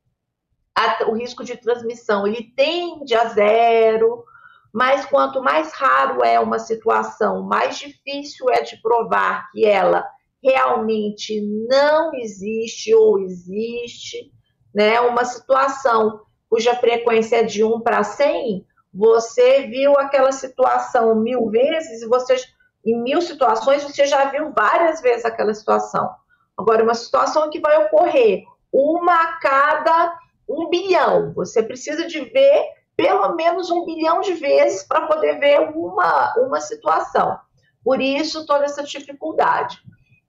a, 0.76 1.10
o 1.10 1.14
risco 1.14 1.44
de 1.44 1.58
transmissão 1.58 2.28
ele 2.28 2.54
tende 2.56 3.16
a 3.16 3.26
zero, 3.26 4.24
mas 4.72 5.06
quanto 5.06 5.42
mais 5.42 5.74
raro 5.74 6.24
é 6.24 6.40
uma 6.40 6.60
situação, 6.60 7.42
mais 7.42 7.80
difícil 7.80 8.48
é 8.50 8.62
de 8.62 8.80
provar 8.82 9.50
que 9.52 9.66
ela 9.66 10.08
realmente 10.44 11.42
não 11.68 12.14
existe 12.14 12.94
ou 12.94 13.20
existe, 13.20 14.32
né? 14.74 15.00
Uma 15.00 15.26
situação 15.26 16.22
cuja 16.48 16.76
frequência 16.76 17.38
é 17.38 17.44
de 17.44 17.64
1 17.64 17.82
para 17.82 18.04
100, 18.04 18.64
você 18.96 19.68
viu 19.68 20.00
aquela 20.00 20.32
situação 20.32 21.16
mil 21.16 21.50
vezes 21.50 22.02
e 22.02 22.08
você, 22.08 22.38
em 22.86 23.04
mil 23.04 23.22
situações, 23.22 23.84
você 23.84 24.06
já 24.06 24.30
viu 24.30 24.54
várias 24.54 25.02
vezes 25.02 25.26
aquela 25.26 25.54
situação. 25.54 26.10
Agora, 26.58 26.82
uma 26.82 26.94
situação 26.94 27.50
que 27.50 27.60
vai 27.60 27.78
ocorrer 27.86 28.44
uma 28.72 29.14
a 29.14 29.34
cada 29.40 30.18
um 30.48 30.70
bilhão. 30.70 31.34
Você 31.34 31.62
precisa 31.62 32.08
de 32.08 32.22
ver 32.22 32.64
pelo 32.96 33.36
menos 33.36 33.70
um 33.70 33.84
bilhão 33.84 34.22
de 34.22 34.34
vezes 34.36 34.84
para 34.84 35.08
poder 35.08 35.40
ver 35.40 35.60
uma, 35.76 36.34
uma 36.38 36.62
situação. 36.62 37.38
Por 37.84 38.00
isso, 38.00 38.46
toda 38.46 38.64
essa 38.64 38.82
dificuldade. 38.82 39.78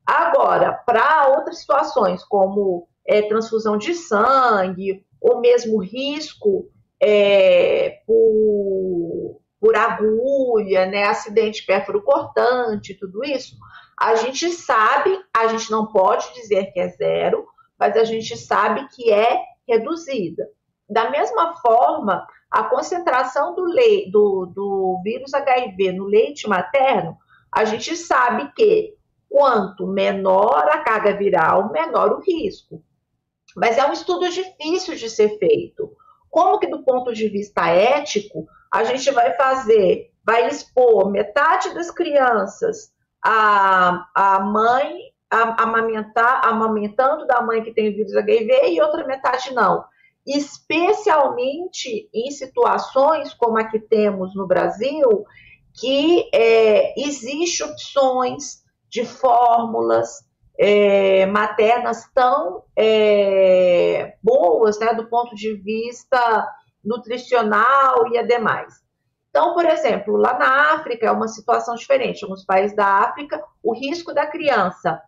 Agora, 0.04 0.72
para 0.84 1.28
outras 1.28 1.60
situações, 1.60 2.24
como 2.24 2.88
é, 3.06 3.22
transfusão 3.22 3.78
de 3.78 3.94
sangue, 3.94 5.06
ou 5.20 5.40
mesmo 5.40 5.80
risco 5.80 6.68
é, 7.00 8.00
por, 8.06 9.40
por 9.60 9.76
agulha, 9.76 10.86
né, 10.86 11.04
acidente 11.04 11.64
pérfuro 11.64 12.02
cortante, 12.02 12.98
tudo 12.98 13.24
isso, 13.24 13.56
a 13.98 14.14
gente 14.16 14.50
sabe, 14.50 15.18
a 15.34 15.46
gente 15.48 15.70
não 15.70 15.86
pode 15.86 16.32
dizer 16.34 16.72
que 16.72 16.80
é 16.80 16.88
zero, 16.88 17.46
mas 17.78 17.96
a 17.96 18.04
gente 18.04 18.36
sabe 18.36 18.86
que 18.94 19.12
é 19.12 19.40
reduzida. 19.66 20.48
Da 20.88 21.10
mesma 21.10 21.56
forma, 21.56 22.26
a 22.50 22.64
concentração 22.64 23.54
do, 23.54 23.64
le 23.64 24.10
do, 24.10 24.46
do 24.46 25.00
vírus 25.02 25.34
HIV 25.34 25.92
no 25.92 26.04
leite 26.04 26.48
materno, 26.48 27.16
a 27.50 27.64
gente 27.64 27.96
sabe 27.96 28.52
que 28.54 28.94
quanto 29.28 29.86
menor 29.86 30.68
a 30.70 30.78
carga 30.78 31.16
viral, 31.16 31.70
menor 31.72 32.12
o 32.12 32.20
risco. 32.20 32.82
Mas 33.56 33.78
é 33.78 33.86
um 33.86 33.92
estudo 33.92 34.28
difícil 34.28 34.94
de 34.94 35.08
ser 35.08 35.38
feito. 35.38 35.90
Como 36.36 36.58
que 36.58 36.66
do 36.66 36.82
ponto 36.82 37.14
de 37.14 37.30
vista 37.30 37.66
ético, 37.66 38.46
a 38.70 38.84
gente 38.84 39.10
vai 39.10 39.34
fazer, 39.38 40.12
vai 40.22 40.46
expor 40.46 41.10
metade 41.10 41.72
das 41.72 41.90
crianças 41.90 42.92
a, 43.24 44.06
a 44.14 44.40
mãe 44.40 44.98
amamentar, 45.30 46.46
amamentando 46.46 47.26
da 47.26 47.40
mãe 47.40 47.62
que 47.62 47.72
tem 47.72 47.90
vírus 47.90 48.14
HIV 48.14 48.68
e 48.68 48.82
outra 48.82 49.06
metade 49.06 49.54
não. 49.54 49.86
Especialmente 50.26 52.10
em 52.12 52.30
situações 52.30 53.32
como 53.32 53.56
a 53.56 53.64
que 53.64 53.78
temos 53.78 54.34
no 54.34 54.46
Brasil, 54.46 55.24
que 55.72 56.28
é, 56.34 57.00
existe 57.00 57.62
opções 57.62 58.62
de 58.90 59.06
fórmulas 59.06 60.18
é, 60.58 61.26
maternas 61.26 62.08
tão 62.14 62.64
é, 62.76 64.14
boas, 64.22 64.78
né, 64.78 64.94
do 64.94 65.08
ponto 65.08 65.34
de 65.34 65.54
vista 65.54 66.48
nutricional 66.84 68.08
e 68.12 68.18
ademais. 68.18 68.74
Então, 69.28 69.52
por 69.52 69.66
exemplo, 69.66 70.16
lá 70.16 70.38
na 70.38 70.74
África 70.74 71.06
é 71.06 71.10
uma 71.10 71.28
situação 71.28 71.74
diferente. 71.74 72.24
Alguns 72.24 72.44
países 72.44 72.74
da 72.74 72.86
África, 72.86 73.42
o 73.62 73.74
risco 73.74 74.14
da 74.14 74.26
criança 74.26 74.98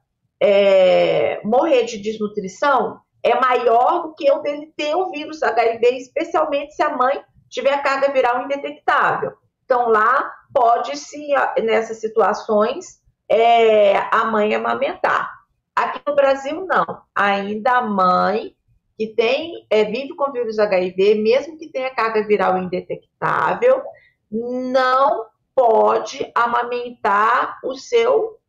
é, 0.40 1.40
morrer 1.44 1.84
de 1.84 1.98
desnutrição 1.98 3.00
é 3.22 3.34
maior 3.40 4.02
do 4.02 4.14
que 4.14 4.30
o 4.30 4.40
dele 4.40 4.72
ter 4.76 4.94
o 4.94 5.10
vírus 5.10 5.42
HIV, 5.42 5.96
especialmente 5.96 6.74
se 6.74 6.82
a 6.82 6.94
mãe 6.94 7.22
tiver 7.48 7.72
a 7.72 7.82
carga 7.82 8.12
viral 8.12 8.42
indetectável. 8.42 9.32
Então, 9.64 9.88
lá 9.88 10.30
pode-se, 10.52 11.28
nessas 11.62 11.98
situações, 11.98 13.00
é, 13.28 13.96
a 13.96 14.24
mãe 14.24 14.54
amamentar. 14.54 15.37
Aqui 15.78 16.00
no 16.04 16.16
Brasil, 16.16 16.66
não. 16.66 17.02
Ainda 17.14 17.78
a 17.78 17.82
mãe 17.82 18.52
que 18.98 19.06
tem, 19.06 19.64
é, 19.70 19.84
vive 19.84 20.16
com 20.16 20.32
vírus 20.32 20.58
HIV, 20.58 21.14
mesmo 21.14 21.56
que 21.56 21.70
tenha 21.70 21.94
carga 21.94 22.26
viral 22.26 22.58
indetectável, 22.58 23.80
não 24.28 25.26
pode 25.54 26.32
amamentar 26.34 27.60
o 27.62 27.76
seu 27.76 28.40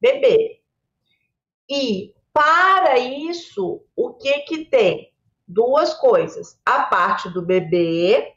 bebê. 0.00 0.60
E 1.68 2.14
para 2.32 3.00
isso, 3.00 3.82
o 3.96 4.14
que 4.14 4.38
que 4.42 4.64
tem? 4.66 5.12
Duas 5.44 5.92
coisas. 5.92 6.56
A 6.64 6.84
parte 6.84 7.28
do 7.30 7.42
bebê, 7.42 8.32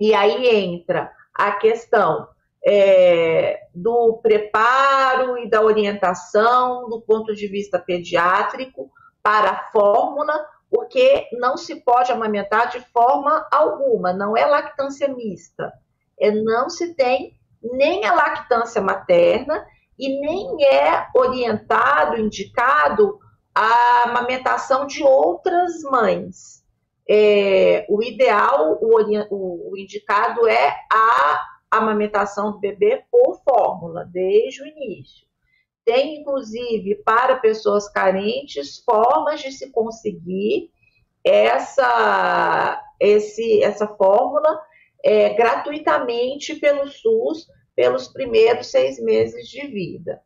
e 0.00 0.14
aí 0.14 0.48
entra 0.48 1.12
a 1.34 1.52
questão 1.52 2.26
é, 2.66 3.60
do 3.72 4.18
preparo 4.20 5.38
e 5.38 5.48
da 5.48 5.60
orientação 5.60 6.88
do 6.88 7.00
ponto 7.00 7.32
de 7.32 7.46
vista 7.46 7.78
pediátrico 7.78 8.90
para 9.22 9.50
a 9.50 9.62
fórmula, 9.70 10.34
porque 10.68 11.28
não 11.32 11.56
se 11.56 11.76
pode 11.76 12.10
amamentar 12.10 12.68
de 12.70 12.80
forma 12.92 13.46
alguma, 13.52 14.12
não 14.12 14.36
é 14.36 14.44
lactância 14.44 15.06
mista. 15.06 15.72
É, 16.18 16.30
não 16.32 16.68
se 16.68 16.94
tem 16.94 17.38
nem 17.62 18.04
a 18.04 18.14
lactância 18.14 18.80
materna 18.80 19.64
e 19.98 20.20
nem 20.20 20.64
é 20.64 21.06
orientado, 21.14 22.16
indicado 22.18 23.18
a 23.54 24.04
amamentação 24.08 24.86
de 24.86 25.04
outras 25.04 25.82
mães. 25.82 26.64
É, 27.08 27.86
o 27.88 28.02
ideal, 28.02 28.76
o, 28.80 29.70
o, 29.70 29.76
indicado 29.76 30.48
é 30.48 30.74
a 30.92 31.55
amamentação 31.78 32.52
do 32.52 32.58
bebê 32.58 33.04
por 33.10 33.40
fórmula, 33.42 34.04
desde 34.04 34.62
o 34.62 34.66
início. 34.66 35.26
tem, 35.84 36.20
inclusive, 36.20 36.96
para 37.04 37.36
pessoas 37.36 37.88
carentes, 37.88 38.82
formas 38.84 39.40
de 39.40 39.52
se 39.52 39.70
conseguir 39.70 40.70
essa, 41.24 42.82
esse, 43.00 43.62
essa 43.62 43.86
fórmula 43.86 44.60
é, 45.04 45.34
gratuitamente 45.34 46.56
pelo 46.56 46.88
SUS 46.88 47.46
pelos 47.76 48.08
primeiros 48.08 48.68
seis 48.68 48.98
meses 48.98 49.48
de 49.48 49.66
vida. 49.66 50.20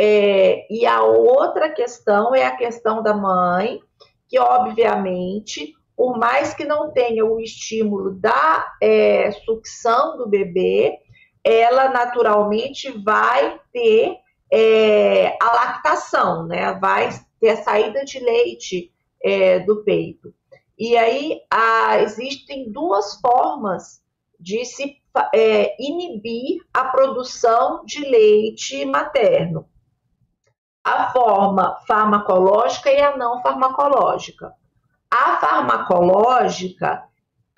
É, 0.00 0.66
e 0.72 0.86
a 0.86 1.02
outra 1.02 1.68
questão 1.70 2.34
é 2.34 2.46
a 2.46 2.56
questão 2.56 3.02
da 3.02 3.12
mãe, 3.12 3.78
que 4.26 4.38
obviamente, 4.38 5.74
por 5.98 6.16
mais 6.16 6.54
que 6.54 6.64
não 6.64 6.92
tenha 6.92 7.26
o 7.26 7.40
estímulo 7.40 8.14
da 8.20 8.72
é, 8.80 9.32
sucção 9.44 10.16
do 10.16 10.28
bebê, 10.28 10.96
ela 11.42 11.88
naturalmente 11.88 12.88
vai 13.02 13.60
ter 13.72 14.16
é, 14.52 15.36
a 15.42 15.52
lactação, 15.56 16.46
né? 16.46 16.72
Vai 16.74 17.08
ter 17.40 17.48
a 17.50 17.62
saída 17.64 18.04
de 18.04 18.20
leite 18.20 18.92
é, 19.20 19.58
do 19.58 19.82
peito. 19.82 20.32
E 20.78 20.96
aí 20.96 21.40
a, 21.50 21.98
existem 21.98 22.70
duas 22.70 23.20
formas 23.20 24.00
de 24.38 24.64
se 24.64 25.02
é, 25.34 25.74
inibir 25.82 26.60
a 26.72 26.84
produção 26.84 27.84
de 27.84 28.04
leite 28.04 28.84
materno. 28.84 29.68
A 30.84 31.10
forma 31.10 31.76
farmacológica 31.88 32.88
e 32.88 33.00
a 33.00 33.16
não 33.16 33.42
farmacológica. 33.42 34.56
A 35.10 35.38
farmacológica 35.38 37.04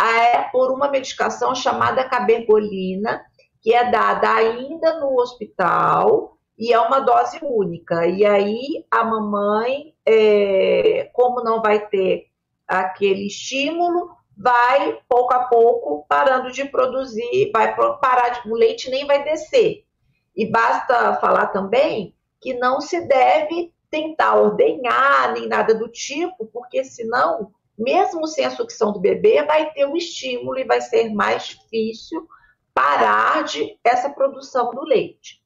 é 0.00 0.42
por 0.50 0.70
uma 0.70 0.88
medicação 0.88 1.54
chamada 1.54 2.08
cabergolina, 2.08 3.22
que 3.60 3.74
é 3.74 3.90
dada 3.90 4.32
ainda 4.32 4.98
no 5.00 5.18
hospital 5.20 6.38
e 6.58 6.72
é 6.72 6.80
uma 6.80 7.00
dose 7.00 7.38
única. 7.42 8.06
E 8.06 8.24
aí 8.24 8.84
a 8.90 9.04
mamãe, 9.04 9.94
é, 10.06 11.10
como 11.12 11.42
não 11.42 11.60
vai 11.60 11.86
ter 11.88 12.26
aquele 12.66 13.26
estímulo, 13.26 14.10
vai 14.36 14.98
pouco 15.08 15.34
a 15.34 15.40
pouco 15.40 16.06
parando 16.08 16.50
de 16.50 16.64
produzir, 16.64 17.50
vai 17.52 17.74
parar 18.00 18.30
de, 18.30 18.50
o 18.50 18.54
leite 18.54 18.90
nem 18.90 19.06
vai 19.06 19.22
descer. 19.24 19.84
E 20.34 20.46
basta 20.50 21.16
falar 21.16 21.48
também 21.48 22.14
que 22.40 22.54
não 22.54 22.80
se 22.80 23.06
deve 23.06 23.74
tentar 23.90 24.36
ordenhar 24.36 25.32
nem 25.32 25.48
nada 25.48 25.74
do 25.74 25.88
tipo, 25.88 26.46
porque 26.46 26.84
senão, 26.84 27.52
mesmo 27.78 28.26
sem 28.26 28.44
a 28.44 28.50
sucção 28.50 28.92
do 28.92 29.00
bebê, 29.00 29.42
vai 29.44 29.72
ter 29.72 29.86
um 29.86 29.96
estímulo 29.96 30.58
e 30.58 30.64
vai 30.64 30.80
ser 30.80 31.12
mais 31.12 31.48
difícil 31.48 32.26
parar 32.72 33.44
de 33.44 33.78
essa 33.84 34.08
produção 34.10 34.70
do 34.70 34.82
leite. 34.82 35.42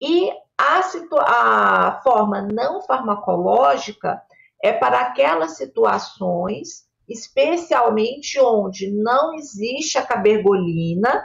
E 0.00 0.30
a, 0.56 0.80
a 1.26 2.00
forma 2.02 2.42
não 2.42 2.80
farmacológica 2.82 4.20
é 4.62 4.72
para 4.72 5.00
aquelas 5.00 5.56
situações 5.56 6.88
especialmente 7.08 8.38
onde 8.38 8.90
não 8.90 9.34
existe 9.34 9.96
a 9.96 10.04
cabergolina, 10.04 11.24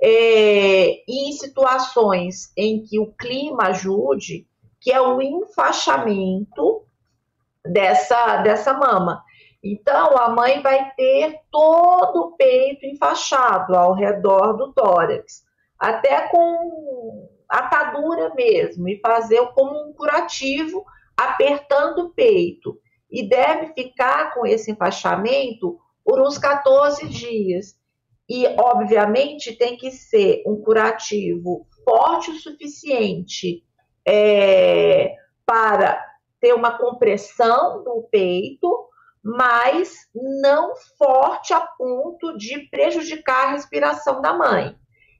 é, 0.00 1.02
e 1.08 1.28
em 1.28 1.32
situações 1.32 2.52
em 2.56 2.82
que 2.82 3.00
o 3.00 3.12
clima 3.12 3.68
ajude, 3.68 4.46
que 4.84 4.92
é 4.92 5.00
o 5.00 5.20
enfaixamento 5.22 6.84
dessa, 7.64 8.42
dessa 8.42 8.74
mama. 8.74 9.24
Então, 9.62 10.18
a 10.18 10.28
mãe 10.28 10.60
vai 10.60 10.92
ter 10.94 11.40
todo 11.50 12.18
o 12.18 12.36
peito 12.36 12.84
enfaixado 12.84 13.74
ao 13.74 13.94
redor 13.94 14.52
do 14.52 14.74
tórax, 14.74 15.42
até 15.78 16.28
com 16.28 17.30
atadura 17.48 18.34
mesmo, 18.34 18.86
e 18.86 19.00
fazer 19.00 19.40
como 19.54 19.88
um 19.88 19.94
curativo, 19.94 20.84
apertando 21.16 22.00
o 22.00 22.10
peito 22.10 22.78
e 23.10 23.26
deve 23.26 23.72
ficar 23.72 24.34
com 24.34 24.46
esse 24.46 24.70
enfaixamento 24.70 25.78
por 26.04 26.20
uns 26.20 26.36
14 26.36 27.08
dias. 27.08 27.74
E, 28.28 28.46
obviamente, 28.58 29.56
tem 29.56 29.78
que 29.78 29.90
ser 29.90 30.42
um 30.46 30.60
curativo 30.60 31.66
forte 31.84 32.30
o 32.30 32.38
suficiente 32.38 33.64
é, 34.06 35.14
para 35.46 36.02
ter 36.40 36.52
uma 36.52 36.76
compressão 36.76 37.82
do 37.82 38.06
peito, 38.10 38.88
mas 39.22 39.96
não 40.14 40.74
forte 40.98 41.54
a 41.54 41.60
ponto 41.60 42.36
de 42.36 42.68
prejudicar 42.68 43.46
a 43.46 43.50
respiração 43.52 44.20
da 44.20 44.34
mãe. 44.34 44.76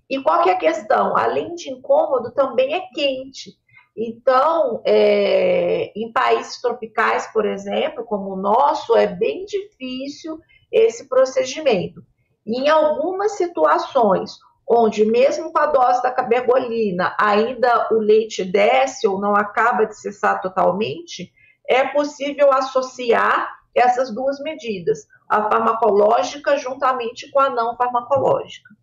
E 0.09 0.23
qual 0.23 0.43
que 0.43 0.51
é 0.51 0.53
a 0.53 0.59
questão? 0.59 1.17
Além 1.17 1.55
de 1.55 1.71
incômodo, 1.71 2.33
também 2.33 2.75
é 2.75 2.81
quente. 2.93 3.53
Então, 3.97 4.83
é, 4.85 5.93
em 5.97 6.13
países 6.13 6.61
tropicais, 6.61 7.27
por 7.33 7.47
exemplo, 7.47 8.05
como 8.05 8.33
o 8.33 8.37
nosso, 8.37 8.97
é 8.97 9.07
bem 9.07 9.45
difícil 9.47 10.39
esse 10.71 11.09
procedimento. 11.09 12.03
Em 12.47 12.69
algumas 12.69 13.33
situações, 13.33 14.33
onde 14.69 15.05
mesmo 15.05 15.53
com 15.53 15.59
a 15.59 15.67
dose 15.67 16.03
da 16.03 16.11
cabergolina 16.11 17.15
ainda 17.19 17.89
o 17.93 17.95
leite 17.95 18.45
desce 18.45 19.07
ou 19.07 19.21
não 19.21 19.35
acaba 19.35 19.85
de 19.85 19.97
cessar 19.97 20.41
totalmente, 20.41 21.33
é 21.69 21.87
possível 21.89 22.53
associar 22.53 23.49
essas 23.75 24.15
duas 24.15 24.39
medidas, 24.41 25.07
a 25.29 25.49
farmacológica 25.51 26.57
juntamente 26.57 27.31
com 27.31 27.41
a 27.41 27.51
não 27.51 27.77
farmacológica 27.77 28.75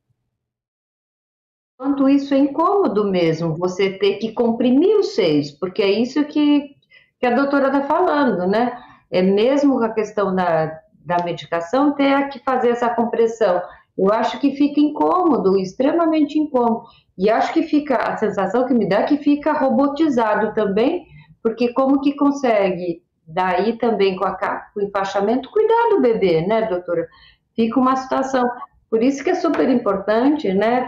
quanto 1.81 2.07
isso 2.07 2.31
é 2.35 2.37
incômodo 2.37 3.09
mesmo, 3.09 3.57
você 3.57 3.97
ter 3.97 4.17
que 4.17 4.33
comprimir 4.33 4.95
os 4.97 5.15
seios, 5.15 5.49
porque 5.49 5.81
é 5.81 5.89
isso 5.89 6.23
que, 6.25 6.75
que 7.19 7.25
a 7.25 7.33
doutora 7.35 7.69
está 7.69 7.87
falando, 7.87 8.45
né? 8.45 8.79
É 9.09 9.23
mesmo 9.23 9.79
com 9.79 9.83
a 9.85 9.89
questão 9.91 10.35
da, 10.35 10.79
da 11.03 11.23
medicação 11.25 11.95
ter 11.95 12.29
que 12.29 12.37
fazer 12.43 12.69
essa 12.69 12.87
compressão. 12.87 13.63
Eu 14.01 14.11
acho 14.11 14.39
que 14.39 14.55
fica 14.55 14.79
incômodo, 14.79 15.59
extremamente 15.59 16.39
incômodo. 16.39 16.85
E 17.15 17.29
acho 17.29 17.53
que 17.53 17.61
fica, 17.61 17.97
a 17.97 18.17
sensação 18.17 18.65
que 18.65 18.73
me 18.73 18.89
dá 18.89 19.01
é 19.01 19.03
que 19.03 19.17
fica 19.17 19.53
robotizado 19.53 20.55
também, 20.55 21.05
porque 21.43 21.71
como 21.73 22.01
que 22.01 22.15
consegue, 22.15 23.03
daí 23.27 23.77
também 23.77 24.15
com, 24.15 24.25
a, 24.25 24.33
com 24.73 24.79
o 24.79 24.83
enfaixamento, 24.83 25.51
cuidar 25.51 25.89
do 25.91 26.01
bebê, 26.01 26.41
né, 26.41 26.63
doutora? 26.63 27.07
Fica 27.55 27.79
uma 27.79 27.95
situação. 27.95 28.43
Por 28.89 29.03
isso 29.03 29.23
que 29.23 29.29
é 29.29 29.35
super 29.35 29.69
importante, 29.69 30.51
né, 30.51 30.87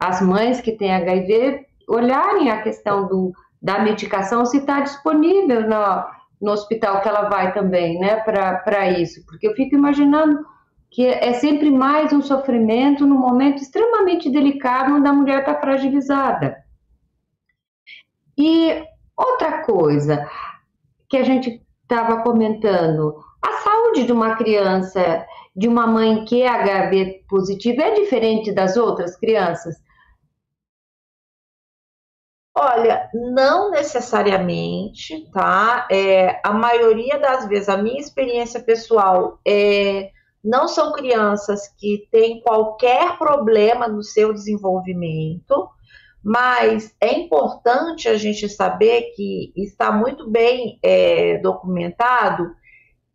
as 0.00 0.20
mães 0.20 0.60
que 0.60 0.72
têm 0.72 0.92
HIV 0.92 1.64
olharem 1.88 2.50
a 2.50 2.62
questão 2.62 3.06
do, 3.06 3.32
da 3.62 3.78
medicação, 3.78 4.44
se 4.44 4.58
está 4.58 4.80
disponível 4.80 5.68
no, 5.68 6.04
no 6.42 6.50
hospital 6.50 7.00
que 7.00 7.08
ela 7.08 7.28
vai 7.28 7.54
também, 7.54 8.00
né, 8.00 8.16
para 8.16 8.90
isso. 8.90 9.24
Porque 9.24 9.46
eu 9.46 9.54
fico 9.54 9.76
imaginando 9.76 10.44
que 10.94 11.04
é 11.04 11.32
sempre 11.32 11.72
mais 11.72 12.12
um 12.12 12.22
sofrimento 12.22 13.04
num 13.04 13.18
momento 13.18 13.60
extremamente 13.60 14.30
delicado 14.30 14.94
onde 14.94 15.08
a 15.08 15.12
mulher 15.12 15.40
está 15.40 15.60
fragilizada. 15.60 16.56
E 18.38 18.80
outra 19.16 19.64
coisa 19.64 20.30
que 21.08 21.16
a 21.16 21.24
gente 21.24 21.60
estava 21.82 22.22
comentando, 22.22 23.20
a 23.42 23.52
saúde 23.54 24.04
de 24.04 24.12
uma 24.12 24.36
criança, 24.36 25.26
de 25.54 25.66
uma 25.66 25.84
mãe 25.84 26.24
que 26.24 26.42
é 26.42 26.48
HIV 26.48 27.24
positiva, 27.28 27.82
é 27.82 27.94
diferente 27.94 28.52
das 28.52 28.76
outras 28.76 29.16
crianças? 29.16 29.74
Olha, 32.56 33.10
não 33.12 33.72
necessariamente, 33.72 35.28
tá? 35.32 35.88
É, 35.90 36.40
a 36.44 36.52
maioria 36.52 37.18
das 37.18 37.48
vezes, 37.48 37.68
a 37.68 37.76
minha 37.76 37.98
experiência 37.98 38.60
pessoal 38.62 39.40
é 39.44 40.13
não 40.44 40.68
são 40.68 40.92
crianças 40.92 41.68
que 41.78 42.06
têm 42.10 42.42
qualquer 42.42 43.16
problema 43.16 43.88
no 43.88 44.02
seu 44.02 44.32
desenvolvimento, 44.32 45.68
mas 46.22 46.94
é 47.00 47.14
importante 47.14 48.08
a 48.08 48.16
gente 48.16 48.48
saber 48.48 49.12
que 49.14 49.52
está 49.56 49.90
muito 49.90 50.30
bem 50.30 50.78
é, 50.82 51.38
documentado 51.38 52.54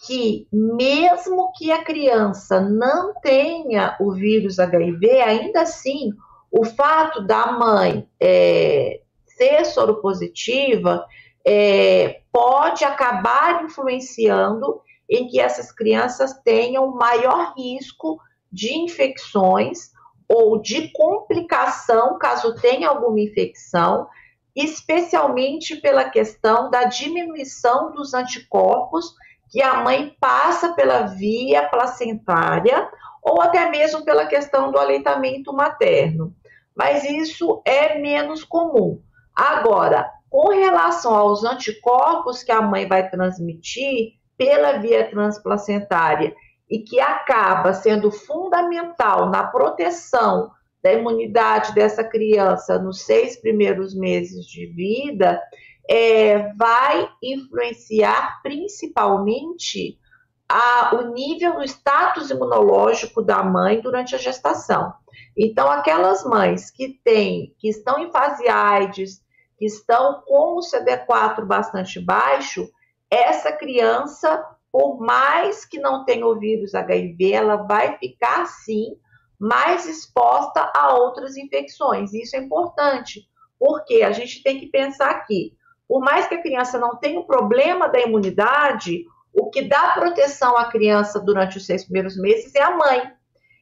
que 0.06 0.48
mesmo 0.52 1.52
que 1.58 1.72
a 1.72 1.84
criança 1.84 2.62
não 2.62 3.14
tenha 3.22 3.98
o 4.00 4.14
vírus 4.14 4.58
HIV, 4.58 5.22
ainda 5.22 5.62
assim 5.62 6.12
o 6.52 6.66
fato 6.66 7.22
da 7.22 7.52
mãe 7.52 8.08
é, 8.20 9.02
ser 9.26 9.66
soropositiva 9.66 11.06
é, 11.46 12.22
pode 12.32 12.84
acabar 12.86 13.64
influenciando 13.64 14.82
em 15.10 15.28
que 15.28 15.40
essas 15.40 15.72
crianças 15.72 16.40
tenham 16.44 16.94
maior 16.94 17.54
risco 17.58 18.20
de 18.52 18.78
infecções 18.78 19.90
ou 20.28 20.62
de 20.62 20.92
complicação 20.92 22.20
caso 22.20 22.54
tenha 22.56 22.90
alguma 22.90 23.20
infecção, 23.20 24.08
especialmente 24.56 25.76
pela 25.78 26.10
questão 26.10 26.70
da 26.70 26.84
diminuição 26.84 27.92
dos 27.92 28.14
anticorpos 28.14 29.16
que 29.50 29.62
a 29.62 29.84
mãe 29.84 30.16
passa 30.20 30.74
pela 30.74 31.08
via 31.08 31.68
placentária 31.70 32.88
ou 33.24 33.42
até 33.42 33.70
mesmo 33.70 34.06
pela 34.06 34.28
questão 34.28 34.72
do 34.72 34.78
aleitamento 34.78 35.52
materno. 35.52 36.36
Mas 36.76 37.04
isso 37.04 37.62
é 37.66 37.98
menos 37.98 38.44
comum. 38.44 39.02
Agora, 39.36 40.12
Com 40.30 40.50
relação 40.50 41.16
aos 41.16 41.44
anticorpos 41.44 42.44
que 42.44 42.52
a 42.52 42.62
mãe 42.62 42.88
vai 42.88 43.10
transmitir 43.10 44.19
pela 44.40 44.78
via 44.78 45.10
transplacentária 45.10 46.34
e 46.72 46.80
que 46.80 46.98
acaba 46.98 47.74
sendo 47.74 48.10
fundamental 48.10 49.30
na 49.30 49.44
proteção 49.44 50.50
da 50.82 50.94
imunidade 50.94 51.76
dessa 51.76 52.06
criança 52.06 52.80
nos 52.80 53.02
seis 53.02 53.36
primeiros 53.36 53.94
meses 53.94 54.46
de 54.46 54.66
vida, 54.68 55.42
é, 55.90 56.54
vai 56.54 57.10
influenciar 57.22 58.40
principalmente 58.42 60.00
a, 60.48 60.96
o 60.96 61.12
nível 61.12 61.56
do 61.56 61.64
status 61.66 62.30
imunológico 62.30 63.22
da 63.22 63.44
mãe 63.44 63.82
durante 63.82 64.16
a 64.16 64.18
gestação. 64.18 64.94
Então, 65.38 65.70
aquelas 65.70 66.24
mães 66.24 66.72
que 66.72 66.98
têm, 67.04 67.54
que 67.60 67.68
estão 67.68 68.00
em 68.00 68.10
fase 68.10 68.48
AIDS, 68.48 69.22
que 69.58 69.66
estão 69.66 70.22
com 70.26 70.56
o 70.56 70.62
CD4 70.62 71.46
bastante 71.46 72.00
baixo, 72.00 72.70
essa 73.10 73.52
criança, 73.52 74.46
por 74.72 75.00
mais 75.00 75.66
que 75.66 75.80
não 75.80 76.06
tenha 76.06 76.26
o 76.26 76.38
vírus 76.38 76.76
HIV, 76.76 77.34
ela 77.34 77.58
vai 77.58 77.98
ficar 77.98 78.46
sim 78.46 78.98
mais 79.40 79.88
exposta 79.88 80.72
a 80.76 80.94
outras 80.96 81.38
infecções. 81.38 82.14
Isso 82.14 82.36
é 82.36 82.40
importante, 82.40 83.28
porque 83.58 84.04
a 84.04 84.12
gente 84.12 84.44
tem 84.44 84.60
que 84.60 84.68
pensar 84.68 85.26
que, 85.26 85.54
por 85.88 86.02
mais 86.02 86.28
que 86.28 86.36
a 86.36 86.42
criança 86.42 86.78
não 86.78 86.98
tenha 86.98 87.20
o 87.20 87.26
problema 87.26 87.88
da 87.88 88.00
imunidade, 88.00 89.06
o 89.34 89.50
que 89.50 89.62
dá 89.62 89.94
proteção 89.94 90.58
à 90.58 90.66
criança 90.66 91.20
durante 91.20 91.58
os 91.58 91.66
seis 91.66 91.84
primeiros 91.84 92.18
meses 92.18 92.54
é 92.54 92.62
a 92.62 92.76
mãe. 92.76 93.12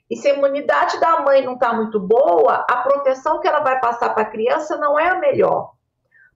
E 0.10 0.16
se 0.16 0.30
a 0.30 0.36
imunidade 0.36 1.00
da 1.00 1.22
mãe 1.22 1.46
não 1.46 1.54
está 1.54 1.74
muito 1.74 2.00
boa, 2.00 2.66
a 2.70 2.78
proteção 2.78 3.40
que 3.40 3.48
ela 3.48 3.60
vai 3.60 3.80
passar 3.80 4.14
para 4.14 4.24
a 4.24 4.30
criança 4.30 4.78
não 4.78 4.98
é 4.98 5.10
a 5.10 5.20
melhor. 5.20 5.74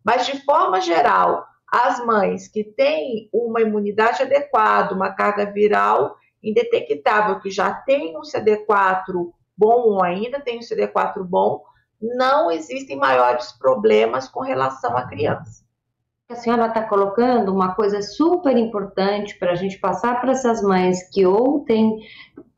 Mas, 0.04 0.26
de 0.26 0.44
forma 0.44 0.82
geral, 0.82 1.46
as 1.72 2.06
mães 2.06 2.50
que 2.50 2.64
têm 2.64 3.30
uma 3.32 3.62
imunidade 3.62 4.22
adequada, 4.22 4.94
uma 4.94 5.12
carga 5.12 5.46
viral 5.46 6.18
indetectável, 6.44 7.40
que 7.40 7.50
já 7.50 7.74
tem 7.74 8.18
um 8.18 8.22
CD4 8.22 9.32
bom 9.56 9.82
ou 9.84 10.04
ainda 10.04 10.42
tem 10.42 10.58
um 10.58 10.62
CD4 10.62 11.24
bom, 11.24 11.64
não 12.02 12.52
existem 12.52 12.98
maiores 12.98 13.52
problemas 13.54 14.28
com 14.28 14.42
relação 14.42 14.98
à 14.98 15.08
criança. 15.08 15.64
A 16.30 16.36
senhora 16.36 16.68
está 16.68 16.84
colocando 16.84 17.54
uma 17.54 17.76
coisa 17.76 18.02
super 18.02 18.58
importante 18.58 19.38
para 19.38 19.52
a 19.52 19.56
gente 19.56 19.78
passar 19.80 20.20
para 20.20 20.32
essas 20.32 20.62
mães 20.62 21.10
que 21.10 21.26
ou 21.26 21.64
têm 21.66 22.00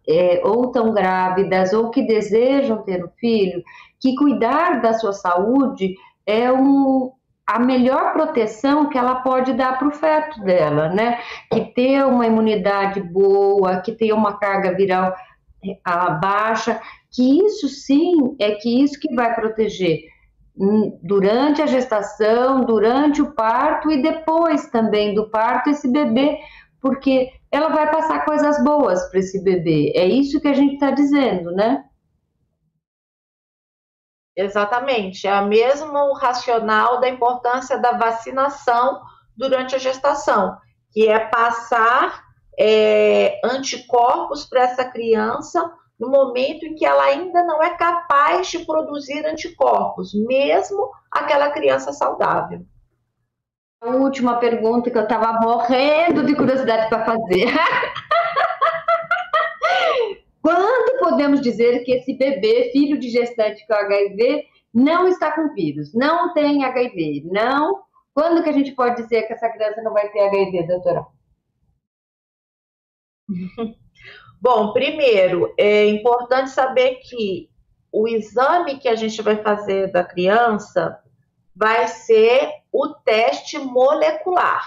é, 0.07 0.41
ou 0.43 0.65
estão 0.65 0.93
grávidas 0.93 1.73
ou 1.73 1.89
que 1.89 2.03
desejam 2.03 2.83
ter 2.83 3.03
um 3.03 3.09
filho, 3.19 3.63
que 3.99 4.15
cuidar 4.15 4.81
da 4.81 4.93
sua 4.93 5.13
saúde 5.13 5.95
é 6.25 6.51
um, 6.51 7.11
a 7.45 7.59
melhor 7.59 8.13
proteção 8.13 8.89
que 8.89 8.97
ela 8.97 9.15
pode 9.15 9.53
dar 9.53 9.77
para 9.77 9.87
o 9.87 9.91
feto 9.91 10.39
dela, 10.41 10.89
né? 10.89 11.19
Que 11.51 11.61
ter 11.73 12.05
uma 12.05 12.25
imunidade 12.25 13.01
boa, 13.01 13.81
que 13.81 13.91
ter 13.91 14.13
uma 14.13 14.37
carga 14.37 14.73
viral 14.73 15.13
baixa, 16.21 16.81
que 17.11 17.39
isso 17.45 17.69
sim 17.69 18.35
é 18.39 18.51
que 18.51 18.83
isso 18.83 18.99
que 18.99 19.13
vai 19.13 19.33
proteger 19.33 20.01
durante 21.01 21.61
a 21.61 21.65
gestação, 21.65 22.61
durante 22.65 23.21
o 23.21 23.33
parto 23.33 23.91
e 23.91 24.01
depois 24.01 24.67
também 24.67 25.13
do 25.13 25.29
parto 25.29 25.69
esse 25.69 25.91
bebê, 25.91 26.37
porque 26.81 27.29
ela 27.51 27.69
vai 27.69 27.89
passar 27.91 28.25
coisas 28.25 28.63
boas 28.63 29.09
para 29.09 29.19
esse 29.19 29.41
bebê. 29.43 29.91
É 29.95 30.05
isso 30.05 30.39
que 30.39 30.47
a 30.47 30.53
gente 30.53 30.75
está 30.75 30.91
dizendo, 30.91 31.51
né? 31.51 31.83
Exatamente, 34.35 35.27
é 35.27 35.39
o 35.39 35.45
mesmo 35.45 36.13
racional 36.13 36.99
da 36.99 37.07
importância 37.07 37.77
da 37.77 37.91
vacinação 37.91 38.99
durante 39.37 39.75
a 39.75 39.79
gestação, 39.79 40.57
que 40.91 41.07
é 41.07 41.19
passar 41.19 42.23
é, 42.57 43.39
anticorpos 43.43 44.45
para 44.45 44.63
essa 44.63 44.85
criança 44.85 45.71
no 45.99 46.09
momento 46.09 46.65
em 46.65 46.73
que 46.75 46.85
ela 46.85 47.03
ainda 47.03 47.43
não 47.43 47.61
é 47.61 47.75
capaz 47.77 48.47
de 48.47 48.65
produzir 48.65 49.25
anticorpos, 49.25 50.13
mesmo 50.13 50.89
aquela 51.11 51.51
criança 51.51 51.91
saudável. 51.93 52.65
A 53.81 53.89
última 53.89 54.37
pergunta 54.37 54.89
que 54.89 54.97
eu 54.97 55.03
estava 55.03 55.39
morrendo 55.41 56.25
de 56.25 56.35
curiosidade 56.35 56.89
para 56.89 57.05
fazer. 57.05 57.53
Quando 60.41 60.99
podemos 61.13 61.41
dizer 61.41 61.83
que 61.83 61.93
esse 61.93 62.17
bebê, 62.17 62.71
filho 62.71 62.99
de 62.99 63.07
gestante 63.07 63.65
com 63.67 63.73
HIV, 63.73 64.45
não 64.73 65.07
está 65.07 65.31
com 65.31 65.53
vírus, 65.53 65.93
não 65.93 66.33
tem 66.33 66.65
HIV? 66.65 67.23
Não. 67.25 67.83
Quando 68.15 68.43
que 68.43 68.49
a 68.49 68.53
gente 68.53 68.71
pode 68.71 69.03
dizer 69.03 69.27
que 69.27 69.33
essa 69.33 69.49
criança 69.49 69.81
não 69.83 69.93
vai 69.93 70.09
ter 70.09 70.21
HIV, 70.21 70.67
doutora? 70.67 71.05
Bom, 74.41 74.73
primeiro, 74.73 75.53
é 75.57 75.85
importante 75.85 76.49
saber 76.49 76.95
que 76.95 77.49
o 77.91 78.07
exame 78.07 78.79
que 78.79 78.87
a 78.87 78.95
gente 78.95 79.21
vai 79.21 79.37
fazer 79.37 79.91
da 79.91 80.03
criança 80.03 80.99
vai 81.55 81.87
ser 81.87 82.49
o 82.71 82.89
teste 82.89 83.59
molecular 83.59 84.63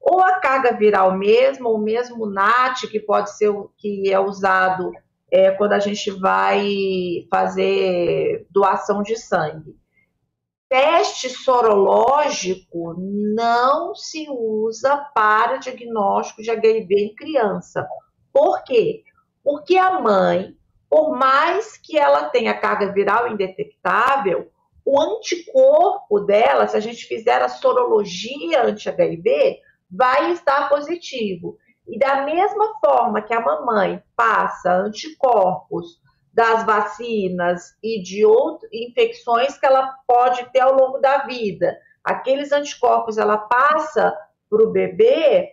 ou 0.00 0.20
a 0.20 0.40
carga 0.40 0.76
viral 0.76 1.16
mesmo, 1.16 1.68
ou 1.68 1.78
mesmo 1.78 2.24
o 2.24 2.30
NAT, 2.30 2.88
que 2.88 3.00
pode 3.00 3.36
ser 3.36 3.52
que 3.76 4.12
é 4.12 4.18
usado 4.18 4.92
é, 5.30 5.50
quando 5.50 5.72
a 5.72 5.78
gente 5.78 6.10
vai 6.10 7.26
fazer 7.30 8.46
doação 8.50 9.02
de 9.02 9.16
sangue. 9.16 9.76
Teste 10.68 11.28
sorológico 11.30 12.94
não 12.98 13.94
se 13.94 14.26
usa 14.28 14.96
para 15.14 15.58
diagnóstico 15.58 16.42
de 16.42 16.50
HIV 16.50 16.94
em 16.94 17.14
criança. 17.14 17.86
Por 18.32 18.64
quê? 18.64 19.04
Porque 19.44 19.76
a 19.76 20.00
mãe, 20.00 20.56
por 20.90 21.16
mais 21.16 21.76
que 21.76 21.96
ela 21.96 22.28
tenha 22.30 22.58
carga 22.58 22.92
viral 22.92 23.32
indetectável, 23.32 24.50
o 24.84 25.00
anticorpo 25.00 26.20
dela, 26.20 26.66
se 26.66 26.76
a 26.76 26.80
gente 26.80 27.06
fizer 27.06 27.42
a 27.42 27.48
sorologia 27.48 28.64
anti-HIV, 28.64 29.60
vai 29.90 30.32
estar 30.32 30.68
positivo. 30.68 31.58
E 31.88 31.98
da 31.98 32.22
mesma 32.22 32.78
forma 32.84 33.22
que 33.22 33.32
a 33.32 33.40
mamãe 33.40 34.02
passa 34.16 34.72
anticorpos 34.72 36.00
das 36.32 36.66
vacinas 36.66 37.76
e 37.82 38.02
de 38.02 38.24
outras 38.24 38.70
infecções 38.72 39.58
que 39.58 39.64
ela 39.64 39.94
pode 40.06 40.44
ter 40.52 40.60
ao 40.60 40.74
longo 40.74 40.98
da 40.98 41.24
vida, 41.24 41.76
aqueles 42.04 42.52
anticorpos 42.52 43.16
ela 43.16 43.38
passa 43.38 44.14
para 44.50 44.62
o 44.62 44.70
bebê, 44.70 45.52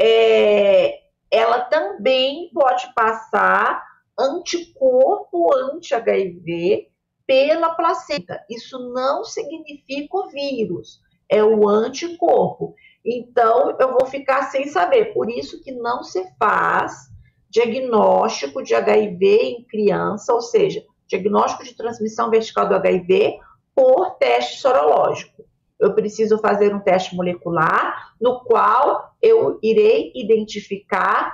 é, 0.00 0.98
ela 1.30 1.60
também 1.62 2.50
pode 2.52 2.92
passar 2.94 3.84
anticorpo 4.18 5.54
anti-HIV 5.56 6.88
pela 7.26 7.74
placenta. 7.74 8.44
Isso 8.50 8.78
não 8.92 9.24
significa 9.24 10.16
o 10.16 10.28
vírus, 10.28 11.00
é 11.30 11.42
o 11.42 11.68
anticorpo. 11.68 12.74
Então, 13.10 13.74
eu 13.80 13.92
vou 13.92 14.04
ficar 14.04 14.50
sem 14.50 14.68
saber. 14.68 15.14
Por 15.14 15.30
isso 15.30 15.62
que 15.62 15.72
não 15.72 16.02
se 16.02 16.22
faz 16.38 17.08
diagnóstico 17.48 18.62
de 18.62 18.74
HIV 18.74 19.26
em 19.26 19.64
criança, 19.64 20.34
ou 20.34 20.42
seja, 20.42 20.84
diagnóstico 21.06 21.64
de 21.64 21.74
transmissão 21.74 22.28
vertical 22.28 22.68
do 22.68 22.74
HIV 22.74 23.38
por 23.74 24.10
teste 24.16 24.60
sorológico. 24.60 25.42
Eu 25.80 25.94
preciso 25.94 26.36
fazer 26.38 26.74
um 26.74 26.80
teste 26.80 27.16
molecular, 27.16 28.12
no 28.20 28.40
qual 28.40 29.14
eu 29.22 29.58
irei 29.62 30.12
identificar 30.14 31.32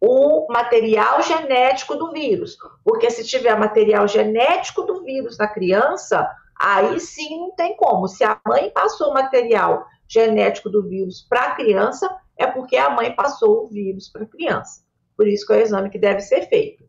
o 0.00 0.46
material 0.52 1.22
genético 1.22 1.96
do 1.96 2.12
vírus. 2.12 2.56
Porque 2.84 3.10
se 3.10 3.24
tiver 3.24 3.58
material 3.58 4.06
genético 4.06 4.82
do 4.82 5.02
vírus 5.02 5.38
na 5.38 5.48
criança, 5.48 6.30
aí 6.56 7.00
sim 7.00 7.40
não 7.40 7.50
tem 7.52 7.74
como. 7.76 8.06
Se 8.06 8.22
a 8.22 8.38
mãe 8.46 8.70
passou 8.70 9.12
material 9.12 9.86
genético 10.08 10.70
do 10.70 10.82
vírus 10.82 11.26
para 11.28 11.42
a 11.42 11.54
criança, 11.54 12.08
é 12.36 12.46
porque 12.46 12.76
a 12.76 12.90
mãe 12.90 13.14
passou 13.14 13.64
o 13.64 13.68
vírus 13.68 14.08
para 14.08 14.24
a 14.24 14.28
criança. 14.28 14.82
Por 15.16 15.26
isso 15.26 15.46
que 15.46 15.52
é 15.52 15.56
o 15.56 15.60
exame 15.60 15.90
que 15.90 15.98
deve 15.98 16.20
ser 16.20 16.48
feito. 16.48 16.84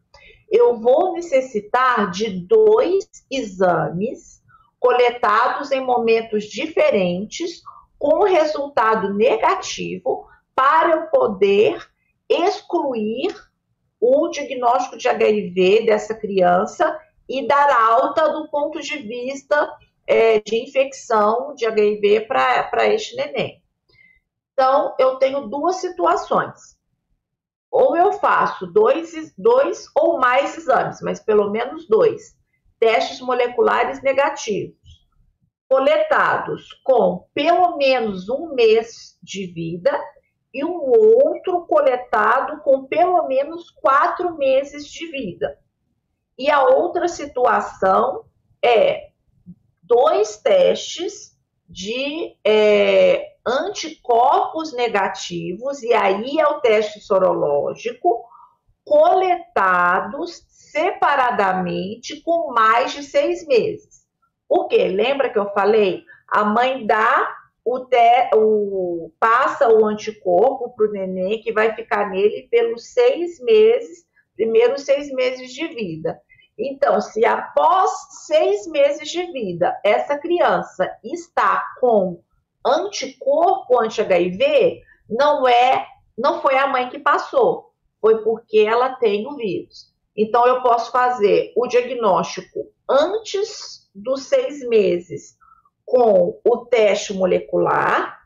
Eu 0.50 0.78
vou 0.80 1.14
necessitar 1.14 2.12
de 2.12 2.30
dois 2.30 3.06
exames 3.32 4.42
coletados 4.80 5.72
em 5.72 5.82
momentos 5.82 6.46
diferentes, 6.46 7.62
com 7.98 8.24
resultado 8.24 9.14
negativo, 9.14 10.28
para 10.56 10.92
eu 10.92 11.02
poder 11.08 11.86
excluir 12.30 13.34
o 14.00 14.28
diagnóstico 14.30 14.98
de 14.98 15.08
HIV 15.08 15.86
dessa 15.86 16.14
criança 16.14 16.98
e 17.28 17.46
dar 17.48 17.70
alta 17.72 18.30
do 18.30 18.48
ponto 18.50 18.80
de 18.80 18.98
vista 18.98 19.70
é, 20.08 20.40
de 20.40 20.64
infecção 20.64 21.54
de 21.54 21.66
HIV 21.66 22.22
para 22.22 22.88
este 22.88 23.16
neném. 23.16 23.62
Então, 24.54 24.96
eu 24.98 25.18
tenho 25.18 25.48
duas 25.48 25.76
situações. 25.76 26.78
Ou 27.70 27.96
eu 27.96 28.14
faço 28.14 28.66
dois, 28.66 29.12
dois 29.38 29.86
ou 29.94 30.18
mais 30.18 30.58
exames, 30.58 31.00
mas 31.02 31.20
pelo 31.20 31.52
menos 31.52 31.88
dois, 31.88 32.36
testes 32.80 33.20
moleculares 33.22 34.02
negativos. 34.02 34.78
coletados 35.70 36.72
com 36.82 37.28
pelo 37.34 37.76
menos 37.76 38.30
um 38.30 38.54
mês 38.56 39.20
de 39.22 39.48
vida 39.48 39.92
e 40.54 40.64
um 40.64 40.80
outro 40.80 41.66
coletado 41.68 42.62
com 42.62 42.86
pelo 42.86 43.28
menos 43.28 43.70
quatro 43.72 44.38
meses 44.38 44.88
de 44.88 45.12
vida. 45.12 45.60
E 46.38 46.50
a 46.50 46.64
outra 46.64 47.10
situação 47.10 48.24
é 48.64 49.07
dois 49.88 50.38
testes 50.38 51.38
de 51.70 52.36
é, 52.46 53.36
anticorpos 53.46 54.74
negativos, 54.74 55.82
e 55.82 55.94
aí 55.94 56.40
é 56.40 56.48
o 56.48 56.60
teste 56.60 57.00
sorológico, 57.00 58.24
coletados 58.86 60.44
separadamente 60.50 62.22
com 62.22 62.54
mais 62.54 62.94
de 62.94 63.04
seis 63.04 63.46
meses. 63.48 64.06
Por 64.48 64.68
quê? 64.68 64.88
Lembra 64.88 65.30
que 65.30 65.40
eu 65.40 65.52
falei? 65.52 66.04
A 66.30 66.46
mãe 66.46 66.86
dá 66.86 67.36
o, 67.66 67.80
te, 67.82 68.30
o 68.34 69.12
passa 69.20 69.68
o 69.70 69.86
anticorpo 69.86 70.74
para 70.74 70.88
o 70.88 70.92
neném 70.92 71.42
que 71.42 71.52
vai 71.52 71.76
ficar 71.76 72.10
nele 72.10 72.48
pelos 72.50 72.94
seis 72.94 73.42
meses, 73.42 74.06
primeiros 74.36 74.84
seis 74.84 75.12
meses 75.12 75.54
de 75.54 75.68
vida. 75.68 76.18
Então, 76.58 77.00
se 77.00 77.24
após 77.24 77.92
seis 78.26 78.66
meses 78.68 79.10
de 79.10 79.32
vida 79.32 79.80
essa 79.84 80.18
criança 80.18 80.90
está 81.04 81.64
com 81.80 82.20
anticorpo 82.66 83.80
anti-HIV, 83.80 84.82
não 85.08 85.48
é, 85.48 85.86
não 86.18 86.42
foi 86.42 86.58
a 86.58 86.68
mãe 86.68 86.90
que 86.90 86.98
passou, 86.98 87.72
foi 88.02 88.24
porque 88.24 88.60
ela 88.60 88.96
tem 88.96 89.28
o 89.28 89.36
vírus. 89.36 89.94
Então, 90.16 90.48
eu 90.48 90.64
posso 90.64 90.92
fazer 90.92 91.54
o 91.56 91.68
diagnóstico 91.68 92.72
antes 92.90 93.88
dos 93.94 94.24
seis 94.24 94.68
meses 94.68 95.38
com 95.86 96.40
o 96.44 96.66
teste 96.66 97.14
molecular 97.14 98.18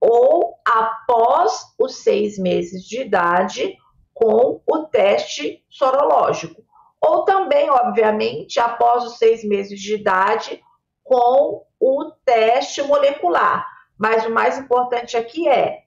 ou 0.00 0.54
após 0.64 1.74
os 1.78 1.96
seis 1.96 2.38
meses 2.38 2.84
de 2.84 3.00
idade 3.00 3.76
com 4.12 4.62
o 4.64 4.84
teste 4.84 5.64
sorológico 5.68 6.62
ou 7.04 7.24
também, 7.24 7.68
obviamente, 7.70 8.58
após 8.58 9.04
os 9.04 9.18
seis 9.18 9.44
meses 9.44 9.78
de 9.78 9.94
idade, 9.94 10.62
com 11.02 11.64
o 11.78 12.10
teste 12.24 12.82
molecular. 12.82 13.66
Mas 13.98 14.24
o 14.24 14.30
mais 14.30 14.58
importante 14.58 15.16
aqui 15.16 15.48
é, 15.48 15.82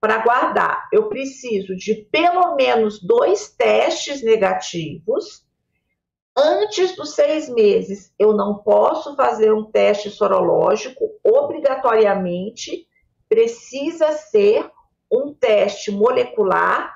para 0.00 0.18
guardar, 0.18 0.88
eu 0.92 1.08
preciso 1.08 1.76
de 1.76 1.94
pelo 2.10 2.54
menos 2.54 3.00
dois 3.02 3.48
testes 3.54 4.22
negativos. 4.22 5.44
Antes 6.36 6.96
dos 6.96 7.14
seis 7.14 7.48
meses, 7.48 8.12
eu 8.18 8.32
não 8.32 8.58
posso 8.58 9.14
fazer 9.16 9.52
um 9.52 9.64
teste 9.70 10.10
sorológico, 10.10 11.04
obrigatoriamente 11.24 12.86
precisa 13.28 14.12
ser 14.12 14.70
um 15.10 15.34
teste 15.34 15.90
molecular 15.90 16.95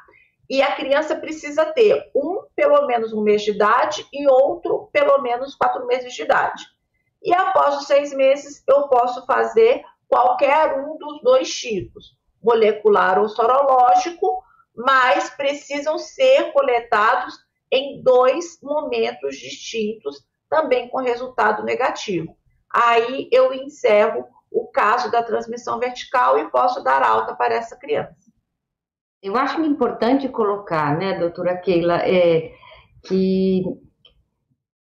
e 0.51 0.61
a 0.61 0.75
criança 0.75 1.15
precisa 1.15 1.65
ter 1.65 2.11
um 2.13 2.45
pelo 2.57 2.85
menos 2.89 3.13
um 3.13 3.23
mês 3.23 3.43
de 3.43 3.53
idade 3.53 4.05
e 4.13 4.29
outro 4.29 4.91
pelo 4.93 5.23
menos 5.23 5.55
quatro 5.55 5.87
meses 5.87 6.13
de 6.13 6.23
idade. 6.23 6.65
E 7.23 7.33
após 7.33 7.77
os 7.77 7.87
seis 7.87 8.13
meses, 8.13 8.61
eu 8.67 8.89
posso 8.89 9.25
fazer 9.27 9.85
qualquer 10.09 10.77
um 10.81 10.99
dos 10.99 11.23
dois 11.23 11.49
tipos, 11.55 12.17
molecular 12.43 13.21
ou 13.21 13.29
sorológico, 13.29 14.43
mas 14.75 15.31
precisam 15.31 15.97
ser 15.99 16.53
coletados 16.53 17.39
em 17.71 18.03
dois 18.03 18.59
momentos 18.61 19.37
distintos, 19.37 20.27
também 20.49 20.89
com 20.89 20.99
resultado 20.99 21.63
negativo. 21.63 22.37
Aí 22.69 23.29
eu 23.31 23.55
encerro 23.55 24.27
o 24.51 24.67
caso 24.67 25.13
da 25.13 25.23
transmissão 25.23 25.79
vertical 25.79 26.39
e 26.39 26.51
posso 26.51 26.83
dar 26.83 27.05
alta 27.05 27.37
para 27.37 27.55
essa 27.55 27.77
criança. 27.77 28.30
Eu 29.23 29.37
acho 29.37 29.61
importante 29.61 30.29
colocar, 30.29 30.97
né, 30.97 31.19
doutora 31.19 31.57
Keila, 31.59 31.99
é, 31.99 32.53
que 33.03 33.63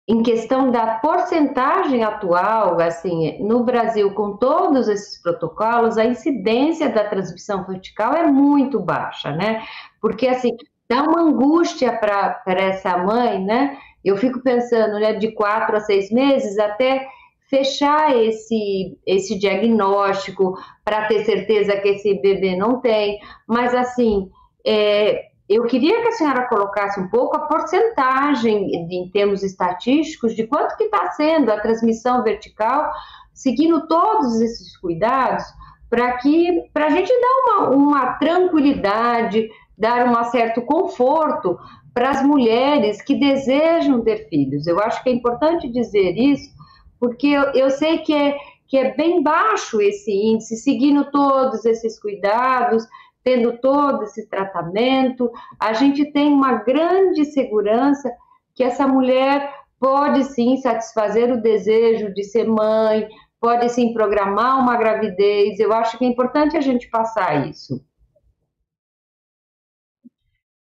em 0.09 0.22
questão 0.22 0.70
da 0.70 0.99
porcentagem 0.99 2.03
atual, 2.03 2.80
assim, 2.80 3.39
no 3.43 3.62
Brasil, 3.62 4.12
com 4.14 4.37
todos 4.37 4.89
esses 4.89 5.22
protocolos, 5.22 5.97
a 5.97 6.05
incidência 6.05 6.89
da 6.89 7.05
transmissão 7.09 7.64
vertical 7.64 8.12
é 8.14 8.26
muito 8.26 8.80
baixa, 8.80 9.33
né? 9.33 9.62
Porque, 10.01 10.26
assim, 10.26 10.57
dá 10.89 11.03
uma 11.05 11.20
angústia 11.22 11.97
para 11.97 12.43
essa 12.47 12.99
mãe, 12.99 13.43
né? 13.45 13.78
Eu 14.05 14.16
fico 14.16 14.41
pensando, 14.43 14.99
né, 14.99 15.12
de 15.14 15.33
quatro 15.33 15.76
a 15.76 15.80
seis 15.80 16.11
meses 16.11 16.59
até 16.59 17.07
fechar 17.53 18.16
esse, 18.16 18.98
esse 19.07 19.38
diagnóstico 19.38 20.59
para 20.82 21.07
ter 21.07 21.22
certeza 21.26 21.76
que 21.76 21.88
esse 21.88 22.14
bebê 22.14 22.57
não 22.57 22.80
tem, 22.80 23.20
mas 23.46 23.74
assim, 23.74 24.30
é, 24.66 25.26
eu 25.46 25.64
queria 25.64 26.00
que 26.00 26.09
a 26.09 26.12
senhora 26.12 26.48
colocasse 26.48 26.98
um 26.98 27.11
pouco 27.11 27.36
a 27.36 27.40
porcentagem 27.40 28.68
de, 28.88 28.96
em 28.96 29.11
termos 29.11 29.42
estatísticos 29.42 30.34
de 30.34 30.46
quanto 30.46 30.78
que 30.78 30.84
está 30.84 31.11
sendo 31.11 31.53
a 31.53 31.61
transmissão 31.61 32.22
vertical, 32.22 32.90
seguindo 33.34 33.86
todos 33.86 34.40
esses 34.40 34.74
cuidados, 34.78 35.44
para 35.90 36.16
que 36.16 36.70
para 36.72 36.86
a 36.86 36.90
gente 36.90 37.12
dar 37.12 37.66
uma, 37.66 37.76
uma 37.76 38.14
tranquilidade, 38.14 39.46
dar 39.76 40.07
um 40.09 40.24
certo 40.30 40.62
conforto 40.62 41.59
para 41.92 42.09
as 42.09 42.22
mulheres 42.22 43.03
que 43.03 43.14
desejam 43.14 44.00
ter 44.00 44.26
filhos. 44.30 44.66
Eu 44.66 44.80
acho 44.80 45.03
que 45.03 45.11
é 45.11 45.12
importante 45.12 45.68
dizer 45.68 46.16
isso, 46.16 46.50
porque 47.03 47.26
eu, 47.26 47.42
eu 47.53 47.68
sei 47.68 47.98
que 47.98 48.14
é, 48.14 48.36
que 48.68 48.78
é 48.78 48.94
bem 48.94 49.24
baixo 49.24 49.80
esse 49.80 50.12
índice, 50.12 50.57
seguindo 50.57 51.11
todos 51.11 51.64
esses 51.64 51.98
cuidados, 51.98 52.86
tendo 53.24 53.59
todo 53.59 54.05
esse 54.05 54.28
tratamento, 54.28 55.28
a 55.59 55.72
gente 55.72 56.12
tem 56.12 56.32
uma 56.32 56.62
grande 56.62 57.24
segurança 57.24 58.09
que 58.55 58.62
essa 58.62 58.86
mulher 58.86 59.53
pode 59.80 60.22
sim 60.22 60.59
satisfazer 60.59 61.32
o 61.32 61.42
desejo 61.42 62.14
de 62.14 62.22
ser 62.22 62.46
mãe, 62.46 63.09
pode 63.40 63.68
sim 63.70 63.92
programar 63.92 64.61
uma 64.61 64.76
gravidez. 64.76 65.59
Eu 65.59 65.72
acho 65.72 65.98
que 65.98 66.05
é 66.05 66.09
importante 66.09 66.57
a 66.57 66.61
gente 66.61 66.88
passar 66.88 67.48
isso. 67.48 67.84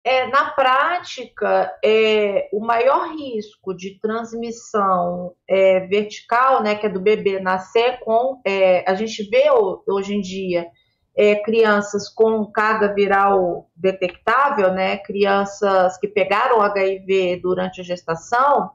É, 0.09 0.25
na 0.27 0.51
prática, 0.51 1.69
é, 1.83 2.47
o 2.53 2.61
maior 2.61 3.13
risco 3.13 3.73
de 3.73 3.99
transmissão 3.99 5.33
é, 5.45 5.81
vertical, 5.81 6.63
né, 6.63 6.75
que 6.75 6.85
é 6.85 6.89
do 6.89 7.01
bebê 7.01 7.41
nascer 7.41 7.99
com, 7.99 8.39
é, 8.45 8.89
a 8.89 8.95
gente 8.95 9.29
vê 9.29 9.51
hoje 9.85 10.15
em 10.15 10.21
dia 10.21 10.65
é, 11.13 11.35
crianças 11.35 12.07
com 12.07 12.49
carga 12.49 12.93
viral 12.93 13.69
detectável, 13.75 14.71
né, 14.71 14.95
crianças 14.95 15.97
que 15.97 16.07
pegaram 16.07 16.61
HIV 16.61 17.41
durante 17.43 17.81
a 17.81 17.83
gestação, 17.83 18.71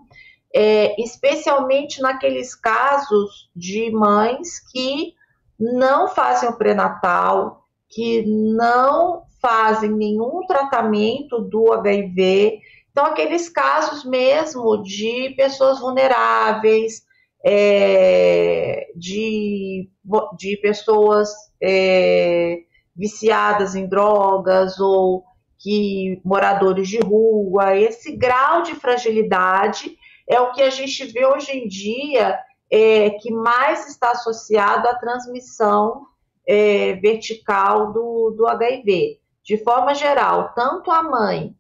é, 0.54 0.94
especialmente 1.00 2.02
naqueles 2.02 2.54
casos 2.54 3.50
de 3.56 3.90
mães 3.90 4.60
que 4.70 5.14
não 5.58 6.08
fazem 6.08 6.50
o 6.50 6.58
pré-natal, 6.58 7.64
que 7.88 8.22
não 8.26 9.22
fazem 9.42 9.90
nenhum 9.90 10.46
tratamento 10.46 11.40
do 11.40 11.72
HIV. 11.72 12.60
Então, 12.92 13.06
aqueles 13.06 13.48
casos 13.48 14.04
mesmo 14.04 14.80
de 14.82 15.34
pessoas 15.36 15.80
vulneráveis, 15.80 17.02
é, 17.44 18.86
de, 18.94 19.90
de 20.38 20.56
pessoas 20.58 21.28
é, 21.60 22.60
viciadas 22.94 23.74
em 23.74 23.88
drogas 23.88 24.78
ou 24.78 25.24
que 25.58 26.20
moradores 26.24 26.88
de 26.88 27.00
rua, 27.00 27.76
esse 27.76 28.16
grau 28.16 28.62
de 28.62 28.74
fragilidade 28.76 29.96
é 30.28 30.40
o 30.40 30.52
que 30.52 30.62
a 30.62 30.70
gente 30.70 31.04
vê 31.06 31.26
hoje 31.26 31.50
em 31.52 31.66
dia 31.66 32.38
é, 32.70 33.10
que 33.10 33.32
mais 33.32 33.88
está 33.88 34.12
associado 34.12 34.86
à 34.88 34.94
transmissão 34.94 36.06
é, 36.46 36.94
vertical 36.94 37.92
do, 37.92 38.34
do 38.36 38.46
HIV 38.46 39.21
de 39.44 39.62
forma 39.62 39.94
geral, 39.94 40.52
tanto 40.54 40.90
a 40.90 41.02
mãe 41.02 41.54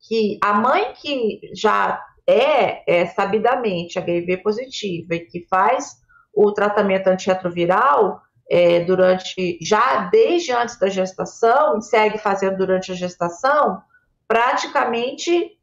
que 0.00 0.38
a 0.42 0.54
mãe 0.54 0.92
que 0.94 1.40
já 1.54 2.02
é, 2.26 3.00
é 3.00 3.06
sabidamente 3.06 3.98
HIV 3.98 4.38
positiva 4.38 5.14
e 5.14 5.26
que 5.26 5.46
faz 5.48 5.96
o 6.34 6.52
tratamento 6.52 7.08
antirretroviral 7.08 8.20
é, 8.50 8.80
durante 8.80 9.58
já 9.60 10.08
desde 10.10 10.52
antes 10.52 10.78
da 10.78 10.88
gestação 10.88 11.78
e 11.78 11.82
segue 11.82 12.18
fazendo 12.18 12.58
durante 12.58 12.92
a 12.92 12.94
gestação, 12.94 13.80
praticamente 14.28 15.56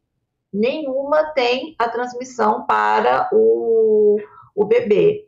nenhuma 0.51 1.31
tem 1.33 1.75
a 1.79 1.89
transmissão 1.89 2.65
para 2.65 3.29
o, 3.31 4.17
o 4.55 4.65
bebê. 4.65 5.25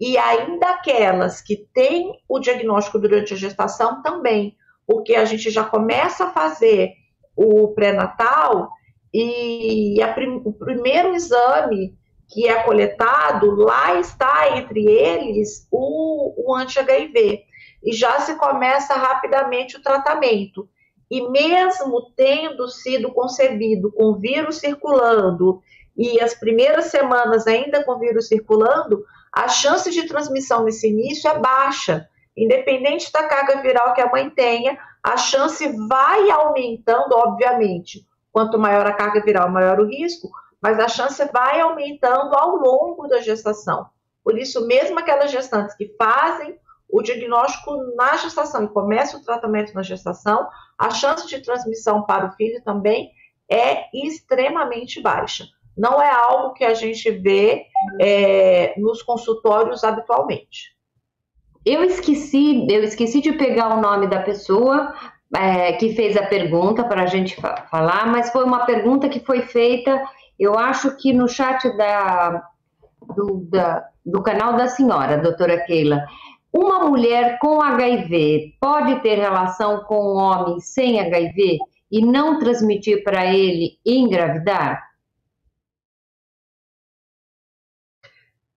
E 0.00 0.16
ainda 0.16 0.70
aquelas 0.70 1.40
que 1.40 1.68
têm 1.74 2.12
o 2.28 2.38
diagnóstico 2.38 2.98
durante 2.98 3.34
a 3.34 3.36
gestação 3.36 4.00
também 4.02 4.56
porque 4.88 5.14
a 5.14 5.26
gente 5.26 5.50
já 5.50 5.62
começa 5.62 6.24
a 6.24 6.30
fazer 6.30 6.94
o 7.36 7.68
pré-natal 7.74 8.70
e 9.12 9.96
prim 10.14 10.40
o 10.46 10.52
primeiro 10.52 11.14
exame 11.14 11.94
que 12.26 12.48
é 12.48 12.62
coletado, 12.62 13.54
lá 13.54 14.00
está 14.00 14.56
entre 14.56 14.86
eles 14.86 15.66
o, 15.70 16.34
o 16.50 16.54
anti-HIV. 16.54 17.42
E 17.84 17.92
já 17.92 18.20
se 18.20 18.34
começa 18.36 18.94
rapidamente 18.94 19.76
o 19.76 19.82
tratamento. 19.82 20.68
E 21.10 21.26
mesmo 21.30 22.10
tendo 22.16 22.66
sido 22.68 23.12
concebido 23.12 23.92
com 23.92 24.14
vírus 24.14 24.56
circulando 24.56 25.60
e 25.96 26.20
as 26.20 26.34
primeiras 26.34 26.86
semanas 26.86 27.46
ainda 27.46 27.84
com 27.84 27.98
vírus 27.98 28.28
circulando, 28.28 29.04
a 29.32 29.48
chance 29.48 29.90
de 29.90 30.06
transmissão 30.06 30.64
nesse 30.64 30.88
início 30.88 31.30
é 31.30 31.38
baixa. 31.38 32.08
Independente 32.38 33.10
da 33.12 33.24
carga 33.24 33.60
viral 33.60 33.92
que 33.94 34.00
a 34.00 34.10
mãe 34.10 34.30
tenha, 34.30 34.78
a 35.02 35.16
chance 35.16 35.66
vai 35.88 36.30
aumentando, 36.30 37.12
obviamente. 37.12 38.06
Quanto 38.30 38.58
maior 38.58 38.86
a 38.86 38.92
carga 38.92 39.20
viral, 39.20 39.50
maior 39.50 39.80
o 39.80 39.86
risco, 39.86 40.30
mas 40.62 40.78
a 40.78 40.88
chance 40.88 41.24
vai 41.32 41.60
aumentando 41.60 42.36
ao 42.36 42.56
longo 42.56 43.08
da 43.08 43.20
gestação. 43.20 43.86
Por 44.22 44.38
isso, 44.38 44.66
mesmo 44.66 44.98
aquelas 44.98 45.32
gestantes 45.32 45.74
que 45.74 45.94
fazem 45.98 46.56
o 46.88 47.02
diagnóstico 47.02 47.76
na 47.96 48.16
gestação 48.16 48.64
e 48.64 48.68
começam 48.68 49.20
o 49.20 49.24
tratamento 49.24 49.74
na 49.74 49.82
gestação, 49.82 50.48
a 50.78 50.90
chance 50.90 51.26
de 51.26 51.40
transmissão 51.40 52.02
para 52.02 52.26
o 52.26 52.32
filho 52.32 52.62
também 52.62 53.10
é 53.50 53.86
extremamente 53.92 55.00
baixa. 55.00 55.44
Não 55.76 56.00
é 56.00 56.10
algo 56.10 56.54
que 56.54 56.64
a 56.64 56.74
gente 56.74 57.10
vê 57.10 57.66
é, 58.00 58.78
nos 58.78 59.02
consultórios 59.02 59.82
habitualmente. 59.82 60.77
Eu 61.68 61.84
esqueci, 61.84 62.66
eu 62.70 62.82
esqueci 62.82 63.20
de 63.20 63.32
pegar 63.32 63.76
o 63.76 63.80
nome 63.80 64.06
da 64.06 64.22
pessoa 64.22 64.94
é, 65.36 65.72
que 65.74 65.94
fez 65.94 66.16
a 66.16 66.26
pergunta 66.26 66.82
para 66.84 67.02
a 67.02 67.06
gente 67.06 67.36
fa 67.36 67.66
falar, 67.70 68.06
mas 68.06 68.30
foi 68.30 68.44
uma 68.44 68.64
pergunta 68.64 69.08
que 69.08 69.20
foi 69.20 69.42
feita 69.42 70.02
eu 70.38 70.56
acho 70.56 70.96
que 70.96 71.12
no 71.12 71.28
chat 71.28 71.68
da, 71.76 72.48
do, 73.16 73.46
da, 73.50 73.88
do 74.06 74.22
canal 74.22 74.56
da 74.56 74.68
senhora, 74.68 75.18
doutora 75.18 75.64
Keila, 75.64 76.06
uma 76.52 76.88
mulher 76.88 77.38
com 77.40 77.60
HIV 77.60 78.56
pode 78.60 79.00
ter 79.02 79.16
relação 79.16 79.84
com 79.84 80.14
um 80.14 80.16
homem 80.16 80.60
sem 80.60 81.00
HIV 81.00 81.58
e 81.90 82.00
não 82.00 82.38
transmitir 82.38 83.02
para 83.02 83.26
ele 83.34 83.78
engravidar? 83.84 84.86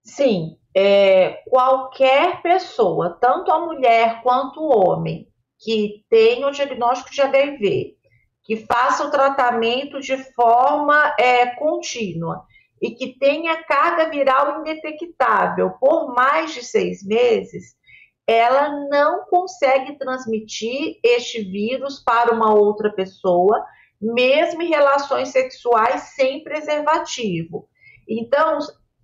Sim, 0.03 0.57
é, 0.75 1.41
qualquer 1.47 2.41
pessoa, 2.41 3.17
tanto 3.19 3.51
a 3.51 3.59
mulher 3.59 4.21
quanto 4.21 4.61
o 4.61 4.69
homem, 4.69 5.27
que 5.59 6.03
tem 6.09 6.43
o 6.45 6.51
diagnóstico 6.51 7.11
de 7.11 7.21
HIV 7.21 8.01
que 8.43 8.57
faça 8.57 9.05
o 9.05 9.11
tratamento 9.11 9.99
de 9.99 10.17
forma 10.33 11.15
é, 11.19 11.47
contínua 11.55 12.43
e 12.81 12.91
que 12.91 13.17
tenha 13.17 13.63
carga 13.63 14.09
viral 14.09 14.59
indetectável 14.59 15.71
por 15.79 16.13
mais 16.13 16.53
de 16.53 16.63
seis 16.63 17.05
meses, 17.05 17.75
ela 18.25 18.69
não 18.89 19.25
consegue 19.25 19.97
transmitir 19.97 20.99
este 21.03 21.43
vírus 21.43 21.99
para 22.03 22.33
uma 22.33 22.53
outra 22.53 22.91
pessoa, 22.91 23.63
mesmo 24.01 24.61
em 24.63 24.69
relações 24.69 25.29
sexuais 25.29 26.13
sem 26.15 26.43
preservativo. 26.43 27.67
Então, 28.07 28.57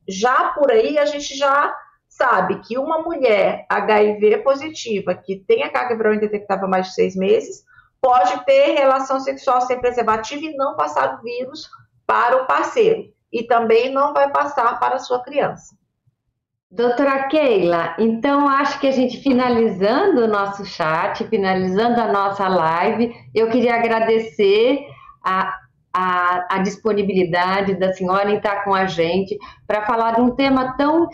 já 0.07 0.49
por 0.53 0.71
aí 0.71 0.97
a 0.97 1.05
gente 1.05 1.35
já 1.35 1.75
sabe 2.07 2.61
que 2.61 2.77
uma 2.77 2.99
mulher 2.99 3.65
HIV 3.69 4.39
positiva 4.39 5.13
que 5.13 5.43
tenha 5.47 5.69
carga 5.69 5.95
viral 5.95 6.15
indetectável 6.15 6.67
mais 6.67 6.87
de 6.87 6.93
seis 6.93 7.15
meses 7.15 7.63
pode 8.01 8.45
ter 8.45 8.77
relação 8.77 9.19
sexual 9.19 9.61
sem 9.61 9.79
preservativo 9.79 10.43
e 10.45 10.55
não 10.55 10.75
passar 10.75 11.15
o 11.15 11.21
vírus 11.21 11.69
para 12.05 12.41
o 12.41 12.47
parceiro. 12.47 13.11
E 13.31 13.43
também 13.43 13.91
não 13.91 14.13
vai 14.13 14.31
passar 14.31 14.79
para 14.79 14.95
a 14.95 14.99
sua 14.99 15.21
criança. 15.21 15.75
Doutora 16.69 17.27
Keila, 17.27 17.95
então 17.97 18.47
acho 18.49 18.79
que 18.79 18.87
a 18.87 18.91
gente 18.91 19.21
finalizando 19.21 20.25
o 20.25 20.27
nosso 20.27 20.65
chat, 20.65 21.25
finalizando 21.27 21.99
a 22.01 22.11
nossa 22.11 22.47
live, 22.47 23.13
eu 23.33 23.49
queria 23.49 23.75
agradecer 23.75 24.85
a, 25.23 25.57
a, 25.93 26.55
a 26.55 26.59
disponibilidade 26.59 27.75
da 27.75 27.93
senhora 27.93 28.29
em 28.29 28.37
estar 28.37 28.63
com 28.63 28.73
a 28.73 28.85
gente 28.85 29.37
para 29.65 29.85
falar 29.85 30.15
de 30.15 30.21
um 30.21 30.31
tema 30.31 30.75
tão 30.77 31.09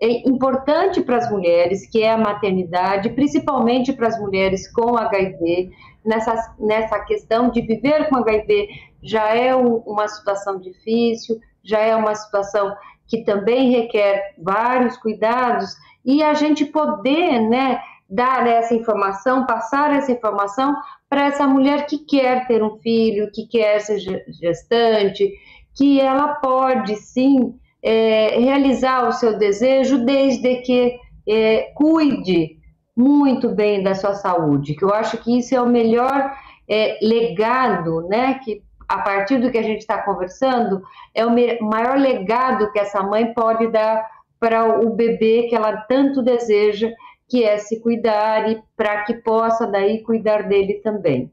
é, 0.00 0.28
importante 0.28 1.00
para 1.00 1.16
as 1.16 1.30
mulheres, 1.30 1.88
que 1.90 2.02
é 2.02 2.10
a 2.10 2.18
maternidade, 2.18 3.10
principalmente 3.10 3.92
para 3.92 4.08
as 4.08 4.18
mulheres 4.18 4.70
com 4.72 4.96
HIV, 4.96 5.70
nessa, 6.04 6.54
nessa 6.58 7.00
questão 7.00 7.50
de 7.50 7.60
viver 7.60 8.08
com 8.08 8.16
HIV 8.16 8.68
já 9.02 9.34
é 9.34 9.54
um, 9.54 9.76
uma 9.78 10.08
situação 10.08 10.58
difícil, 10.58 11.38
já 11.62 11.80
é 11.80 11.94
uma 11.94 12.14
situação 12.14 12.74
que 13.06 13.24
também 13.24 13.70
requer 13.70 14.34
vários 14.38 14.96
cuidados. 14.96 15.74
E 16.04 16.22
a 16.22 16.34
gente 16.34 16.64
poder, 16.64 17.40
né, 17.40 17.80
dar 18.08 18.46
essa 18.46 18.74
informação, 18.74 19.44
passar 19.44 19.94
essa 19.94 20.10
informação 20.10 20.74
para 21.08 21.26
essa 21.26 21.46
mulher 21.46 21.86
que 21.86 21.98
quer 21.98 22.46
ter 22.46 22.62
um 22.62 22.78
filho, 22.78 23.30
que 23.32 23.46
quer 23.46 23.80
ser 23.80 23.98
gestante, 24.40 25.32
que 25.74 26.00
ela 26.00 26.36
pode 26.36 26.96
sim 26.96 27.54
é, 27.82 28.38
realizar 28.38 29.06
o 29.06 29.12
seu 29.12 29.38
desejo 29.38 30.04
desde 30.04 30.56
que 30.62 30.98
é, 31.28 31.70
cuide 31.74 32.58
muito 32.96 33.50
bem 33.50 33.82
da 33.82 33.94
sua 33.94 34.14
saúde, 34.14 34.74
que 34.74 34.84
eu 34.84 34.92
acho 34.92 35.18
que 35.18 35.38
isso 35.38 35.54
é 35.54 35.60
o 35.60 35.68
melhor 35.68 36.34
é, 36.68 36.98
legado, 37.00 38.02
né, 38.08 38.40
que 38.42 38.62
a 38.88 38.98
partir 38.98 39.38
do 39.38 39.50
que 39.50 39.58
a 39.58 39.62
gente 39.62 39.80
está 39.80 40.02
conversando, 40.02 40.82
é 41.14 41.24
o 41.24 41.30
maior 41.64 41.98
legado 41.98 42.72
que 42.72 42.78
essa 42.78 43.02
mãe 43.02 43.32
pode 43.34 43.68
dar 43.68 44.04
para 44.40 44.80
o 44.80 44.90
bebê 44.90 45.46
que 45.48 45.54
ela 45.54 45.76
tanto 45.76 46.22
deseja, 46.22 46.90
que 47.28 47.44
é 47.44 47.58
se 47.58 47.80
cuidar 47.80 48.50
e 48.50 48.62
para 48.76 49.04
que 49.04 49.14
possa 49.14 49.66
daí 49.66 50.02
cuidar 50.02 50.48
dele 50.48 50.80
também. 50.80 51.32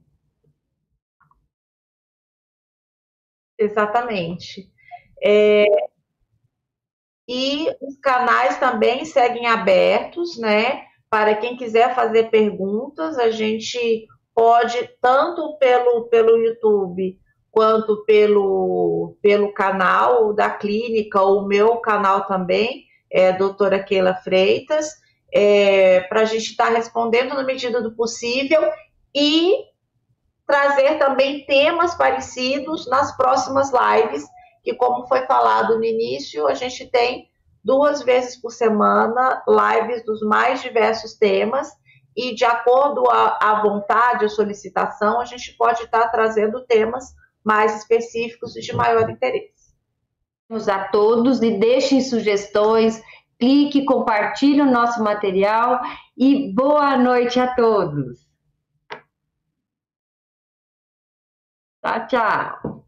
Exatamente. 3.57 4.69
É, 5.23 5.65
e 7.27 7.67
os 7.81 7.97
canais 7.99 8.59
também 8.59 9.05
seguem 9.05 9.47
abertos, 9.47 10.37
né? 10.37 10.85
para 11.15 11.33
quem 11.35 11.55
quiser 11.55 11.95
fazer 11.95 12.29
perguntas, 12.29 13.17
a 13.17 13.31
gente 13.31 14.05
pode, 14.33 14.89
tanto 15.01 15.57
pelo, 15.57 16.09
pelo 16.09 16.35
YouTube 16.37 17.17
quanto 17.49 18.03
pelo, 18.03 19.15
pelo 19.21 19.53
canal 19.53 20.33
da 20.33 20.49
clínica, 20.49 21.21
o 21.21 21.47
meu 21.47 21.77
canal 21.77 22.25
também, 22.25 22.83
é 23.09 23.31
doutora 23.31 23.81
Keila 23.81 24.13
Freitas, 24.15 24.89
é, 25.35 25.99
para 26.07 26.21
a 26.21 26.25
gente 26.25 26.51
estar 26.51 26.67
tá 26.67 26.77
respondendo 26.77 27.35
na 27.35 27.43
medida 27.43 27.81
do 27.81 27.93
possível 27.93 28.61
e 29.13 29.53
trazer 30.47 30.97
também 30.97 31.45
temas 31.45 31.93
parecidos 31.93 32.87
nas 32.87 33.15
próximas 33.17 33.69
lives, 33.69 34.23
que 34.63 34.73
como 34.75 35.05
foi 35.07 35.25
falado 35.25 35.77
no 35.77 35.83
início, 35.83 36.47
a 36.47 36.53
gente 36.53 36.89
tem 36.89 37.27
duas 37.61 38.01
vezes 38.01 38.39
por 38.39 38.51
semana, 38.51 39.43
lives 39.45 40.05
dos 40.05 40.21
mais 40.21 40.61
diversos 40.61 41.15
temas, 41.15 41.69
e 42.15 42.33
de 42.33 42.45
acordo 42.45 43.03
à 43.09 43.61
vontade, 43.61 44.23
a 44.23 44.29
solicitação, 44.29 45.19
a 45.19 45.25
gente 45.25 45.51
pode 45.57 45.83
estar 45.83 46.07
trazendo 46.11 46.65
temas 46.65 47.13
mais 47.43 47.75
específicos 47.75 48.55
e 48.55 48.61
de 48.61 48.73
maior 48.73 49.09
interesse. 49.09 49.53
A 50.69 50.87
todos 50.87 51.41
e 51.41 51.51
deixem 51.51 51.99
sugestões, 51.99 53.01
clique, 53.39 53.85
compartilhe 53.85 54.61
o 54.61 54.71
nosso 54.71 55.03
material 55.03 55.81
e 56.17 56.53
boa 56.53 56.97
noite 56.97 57.39
a 57.39 57.53
todos. 57.55 58.25
Tchau, 61.81 62.07
tchau. 62.07 62.84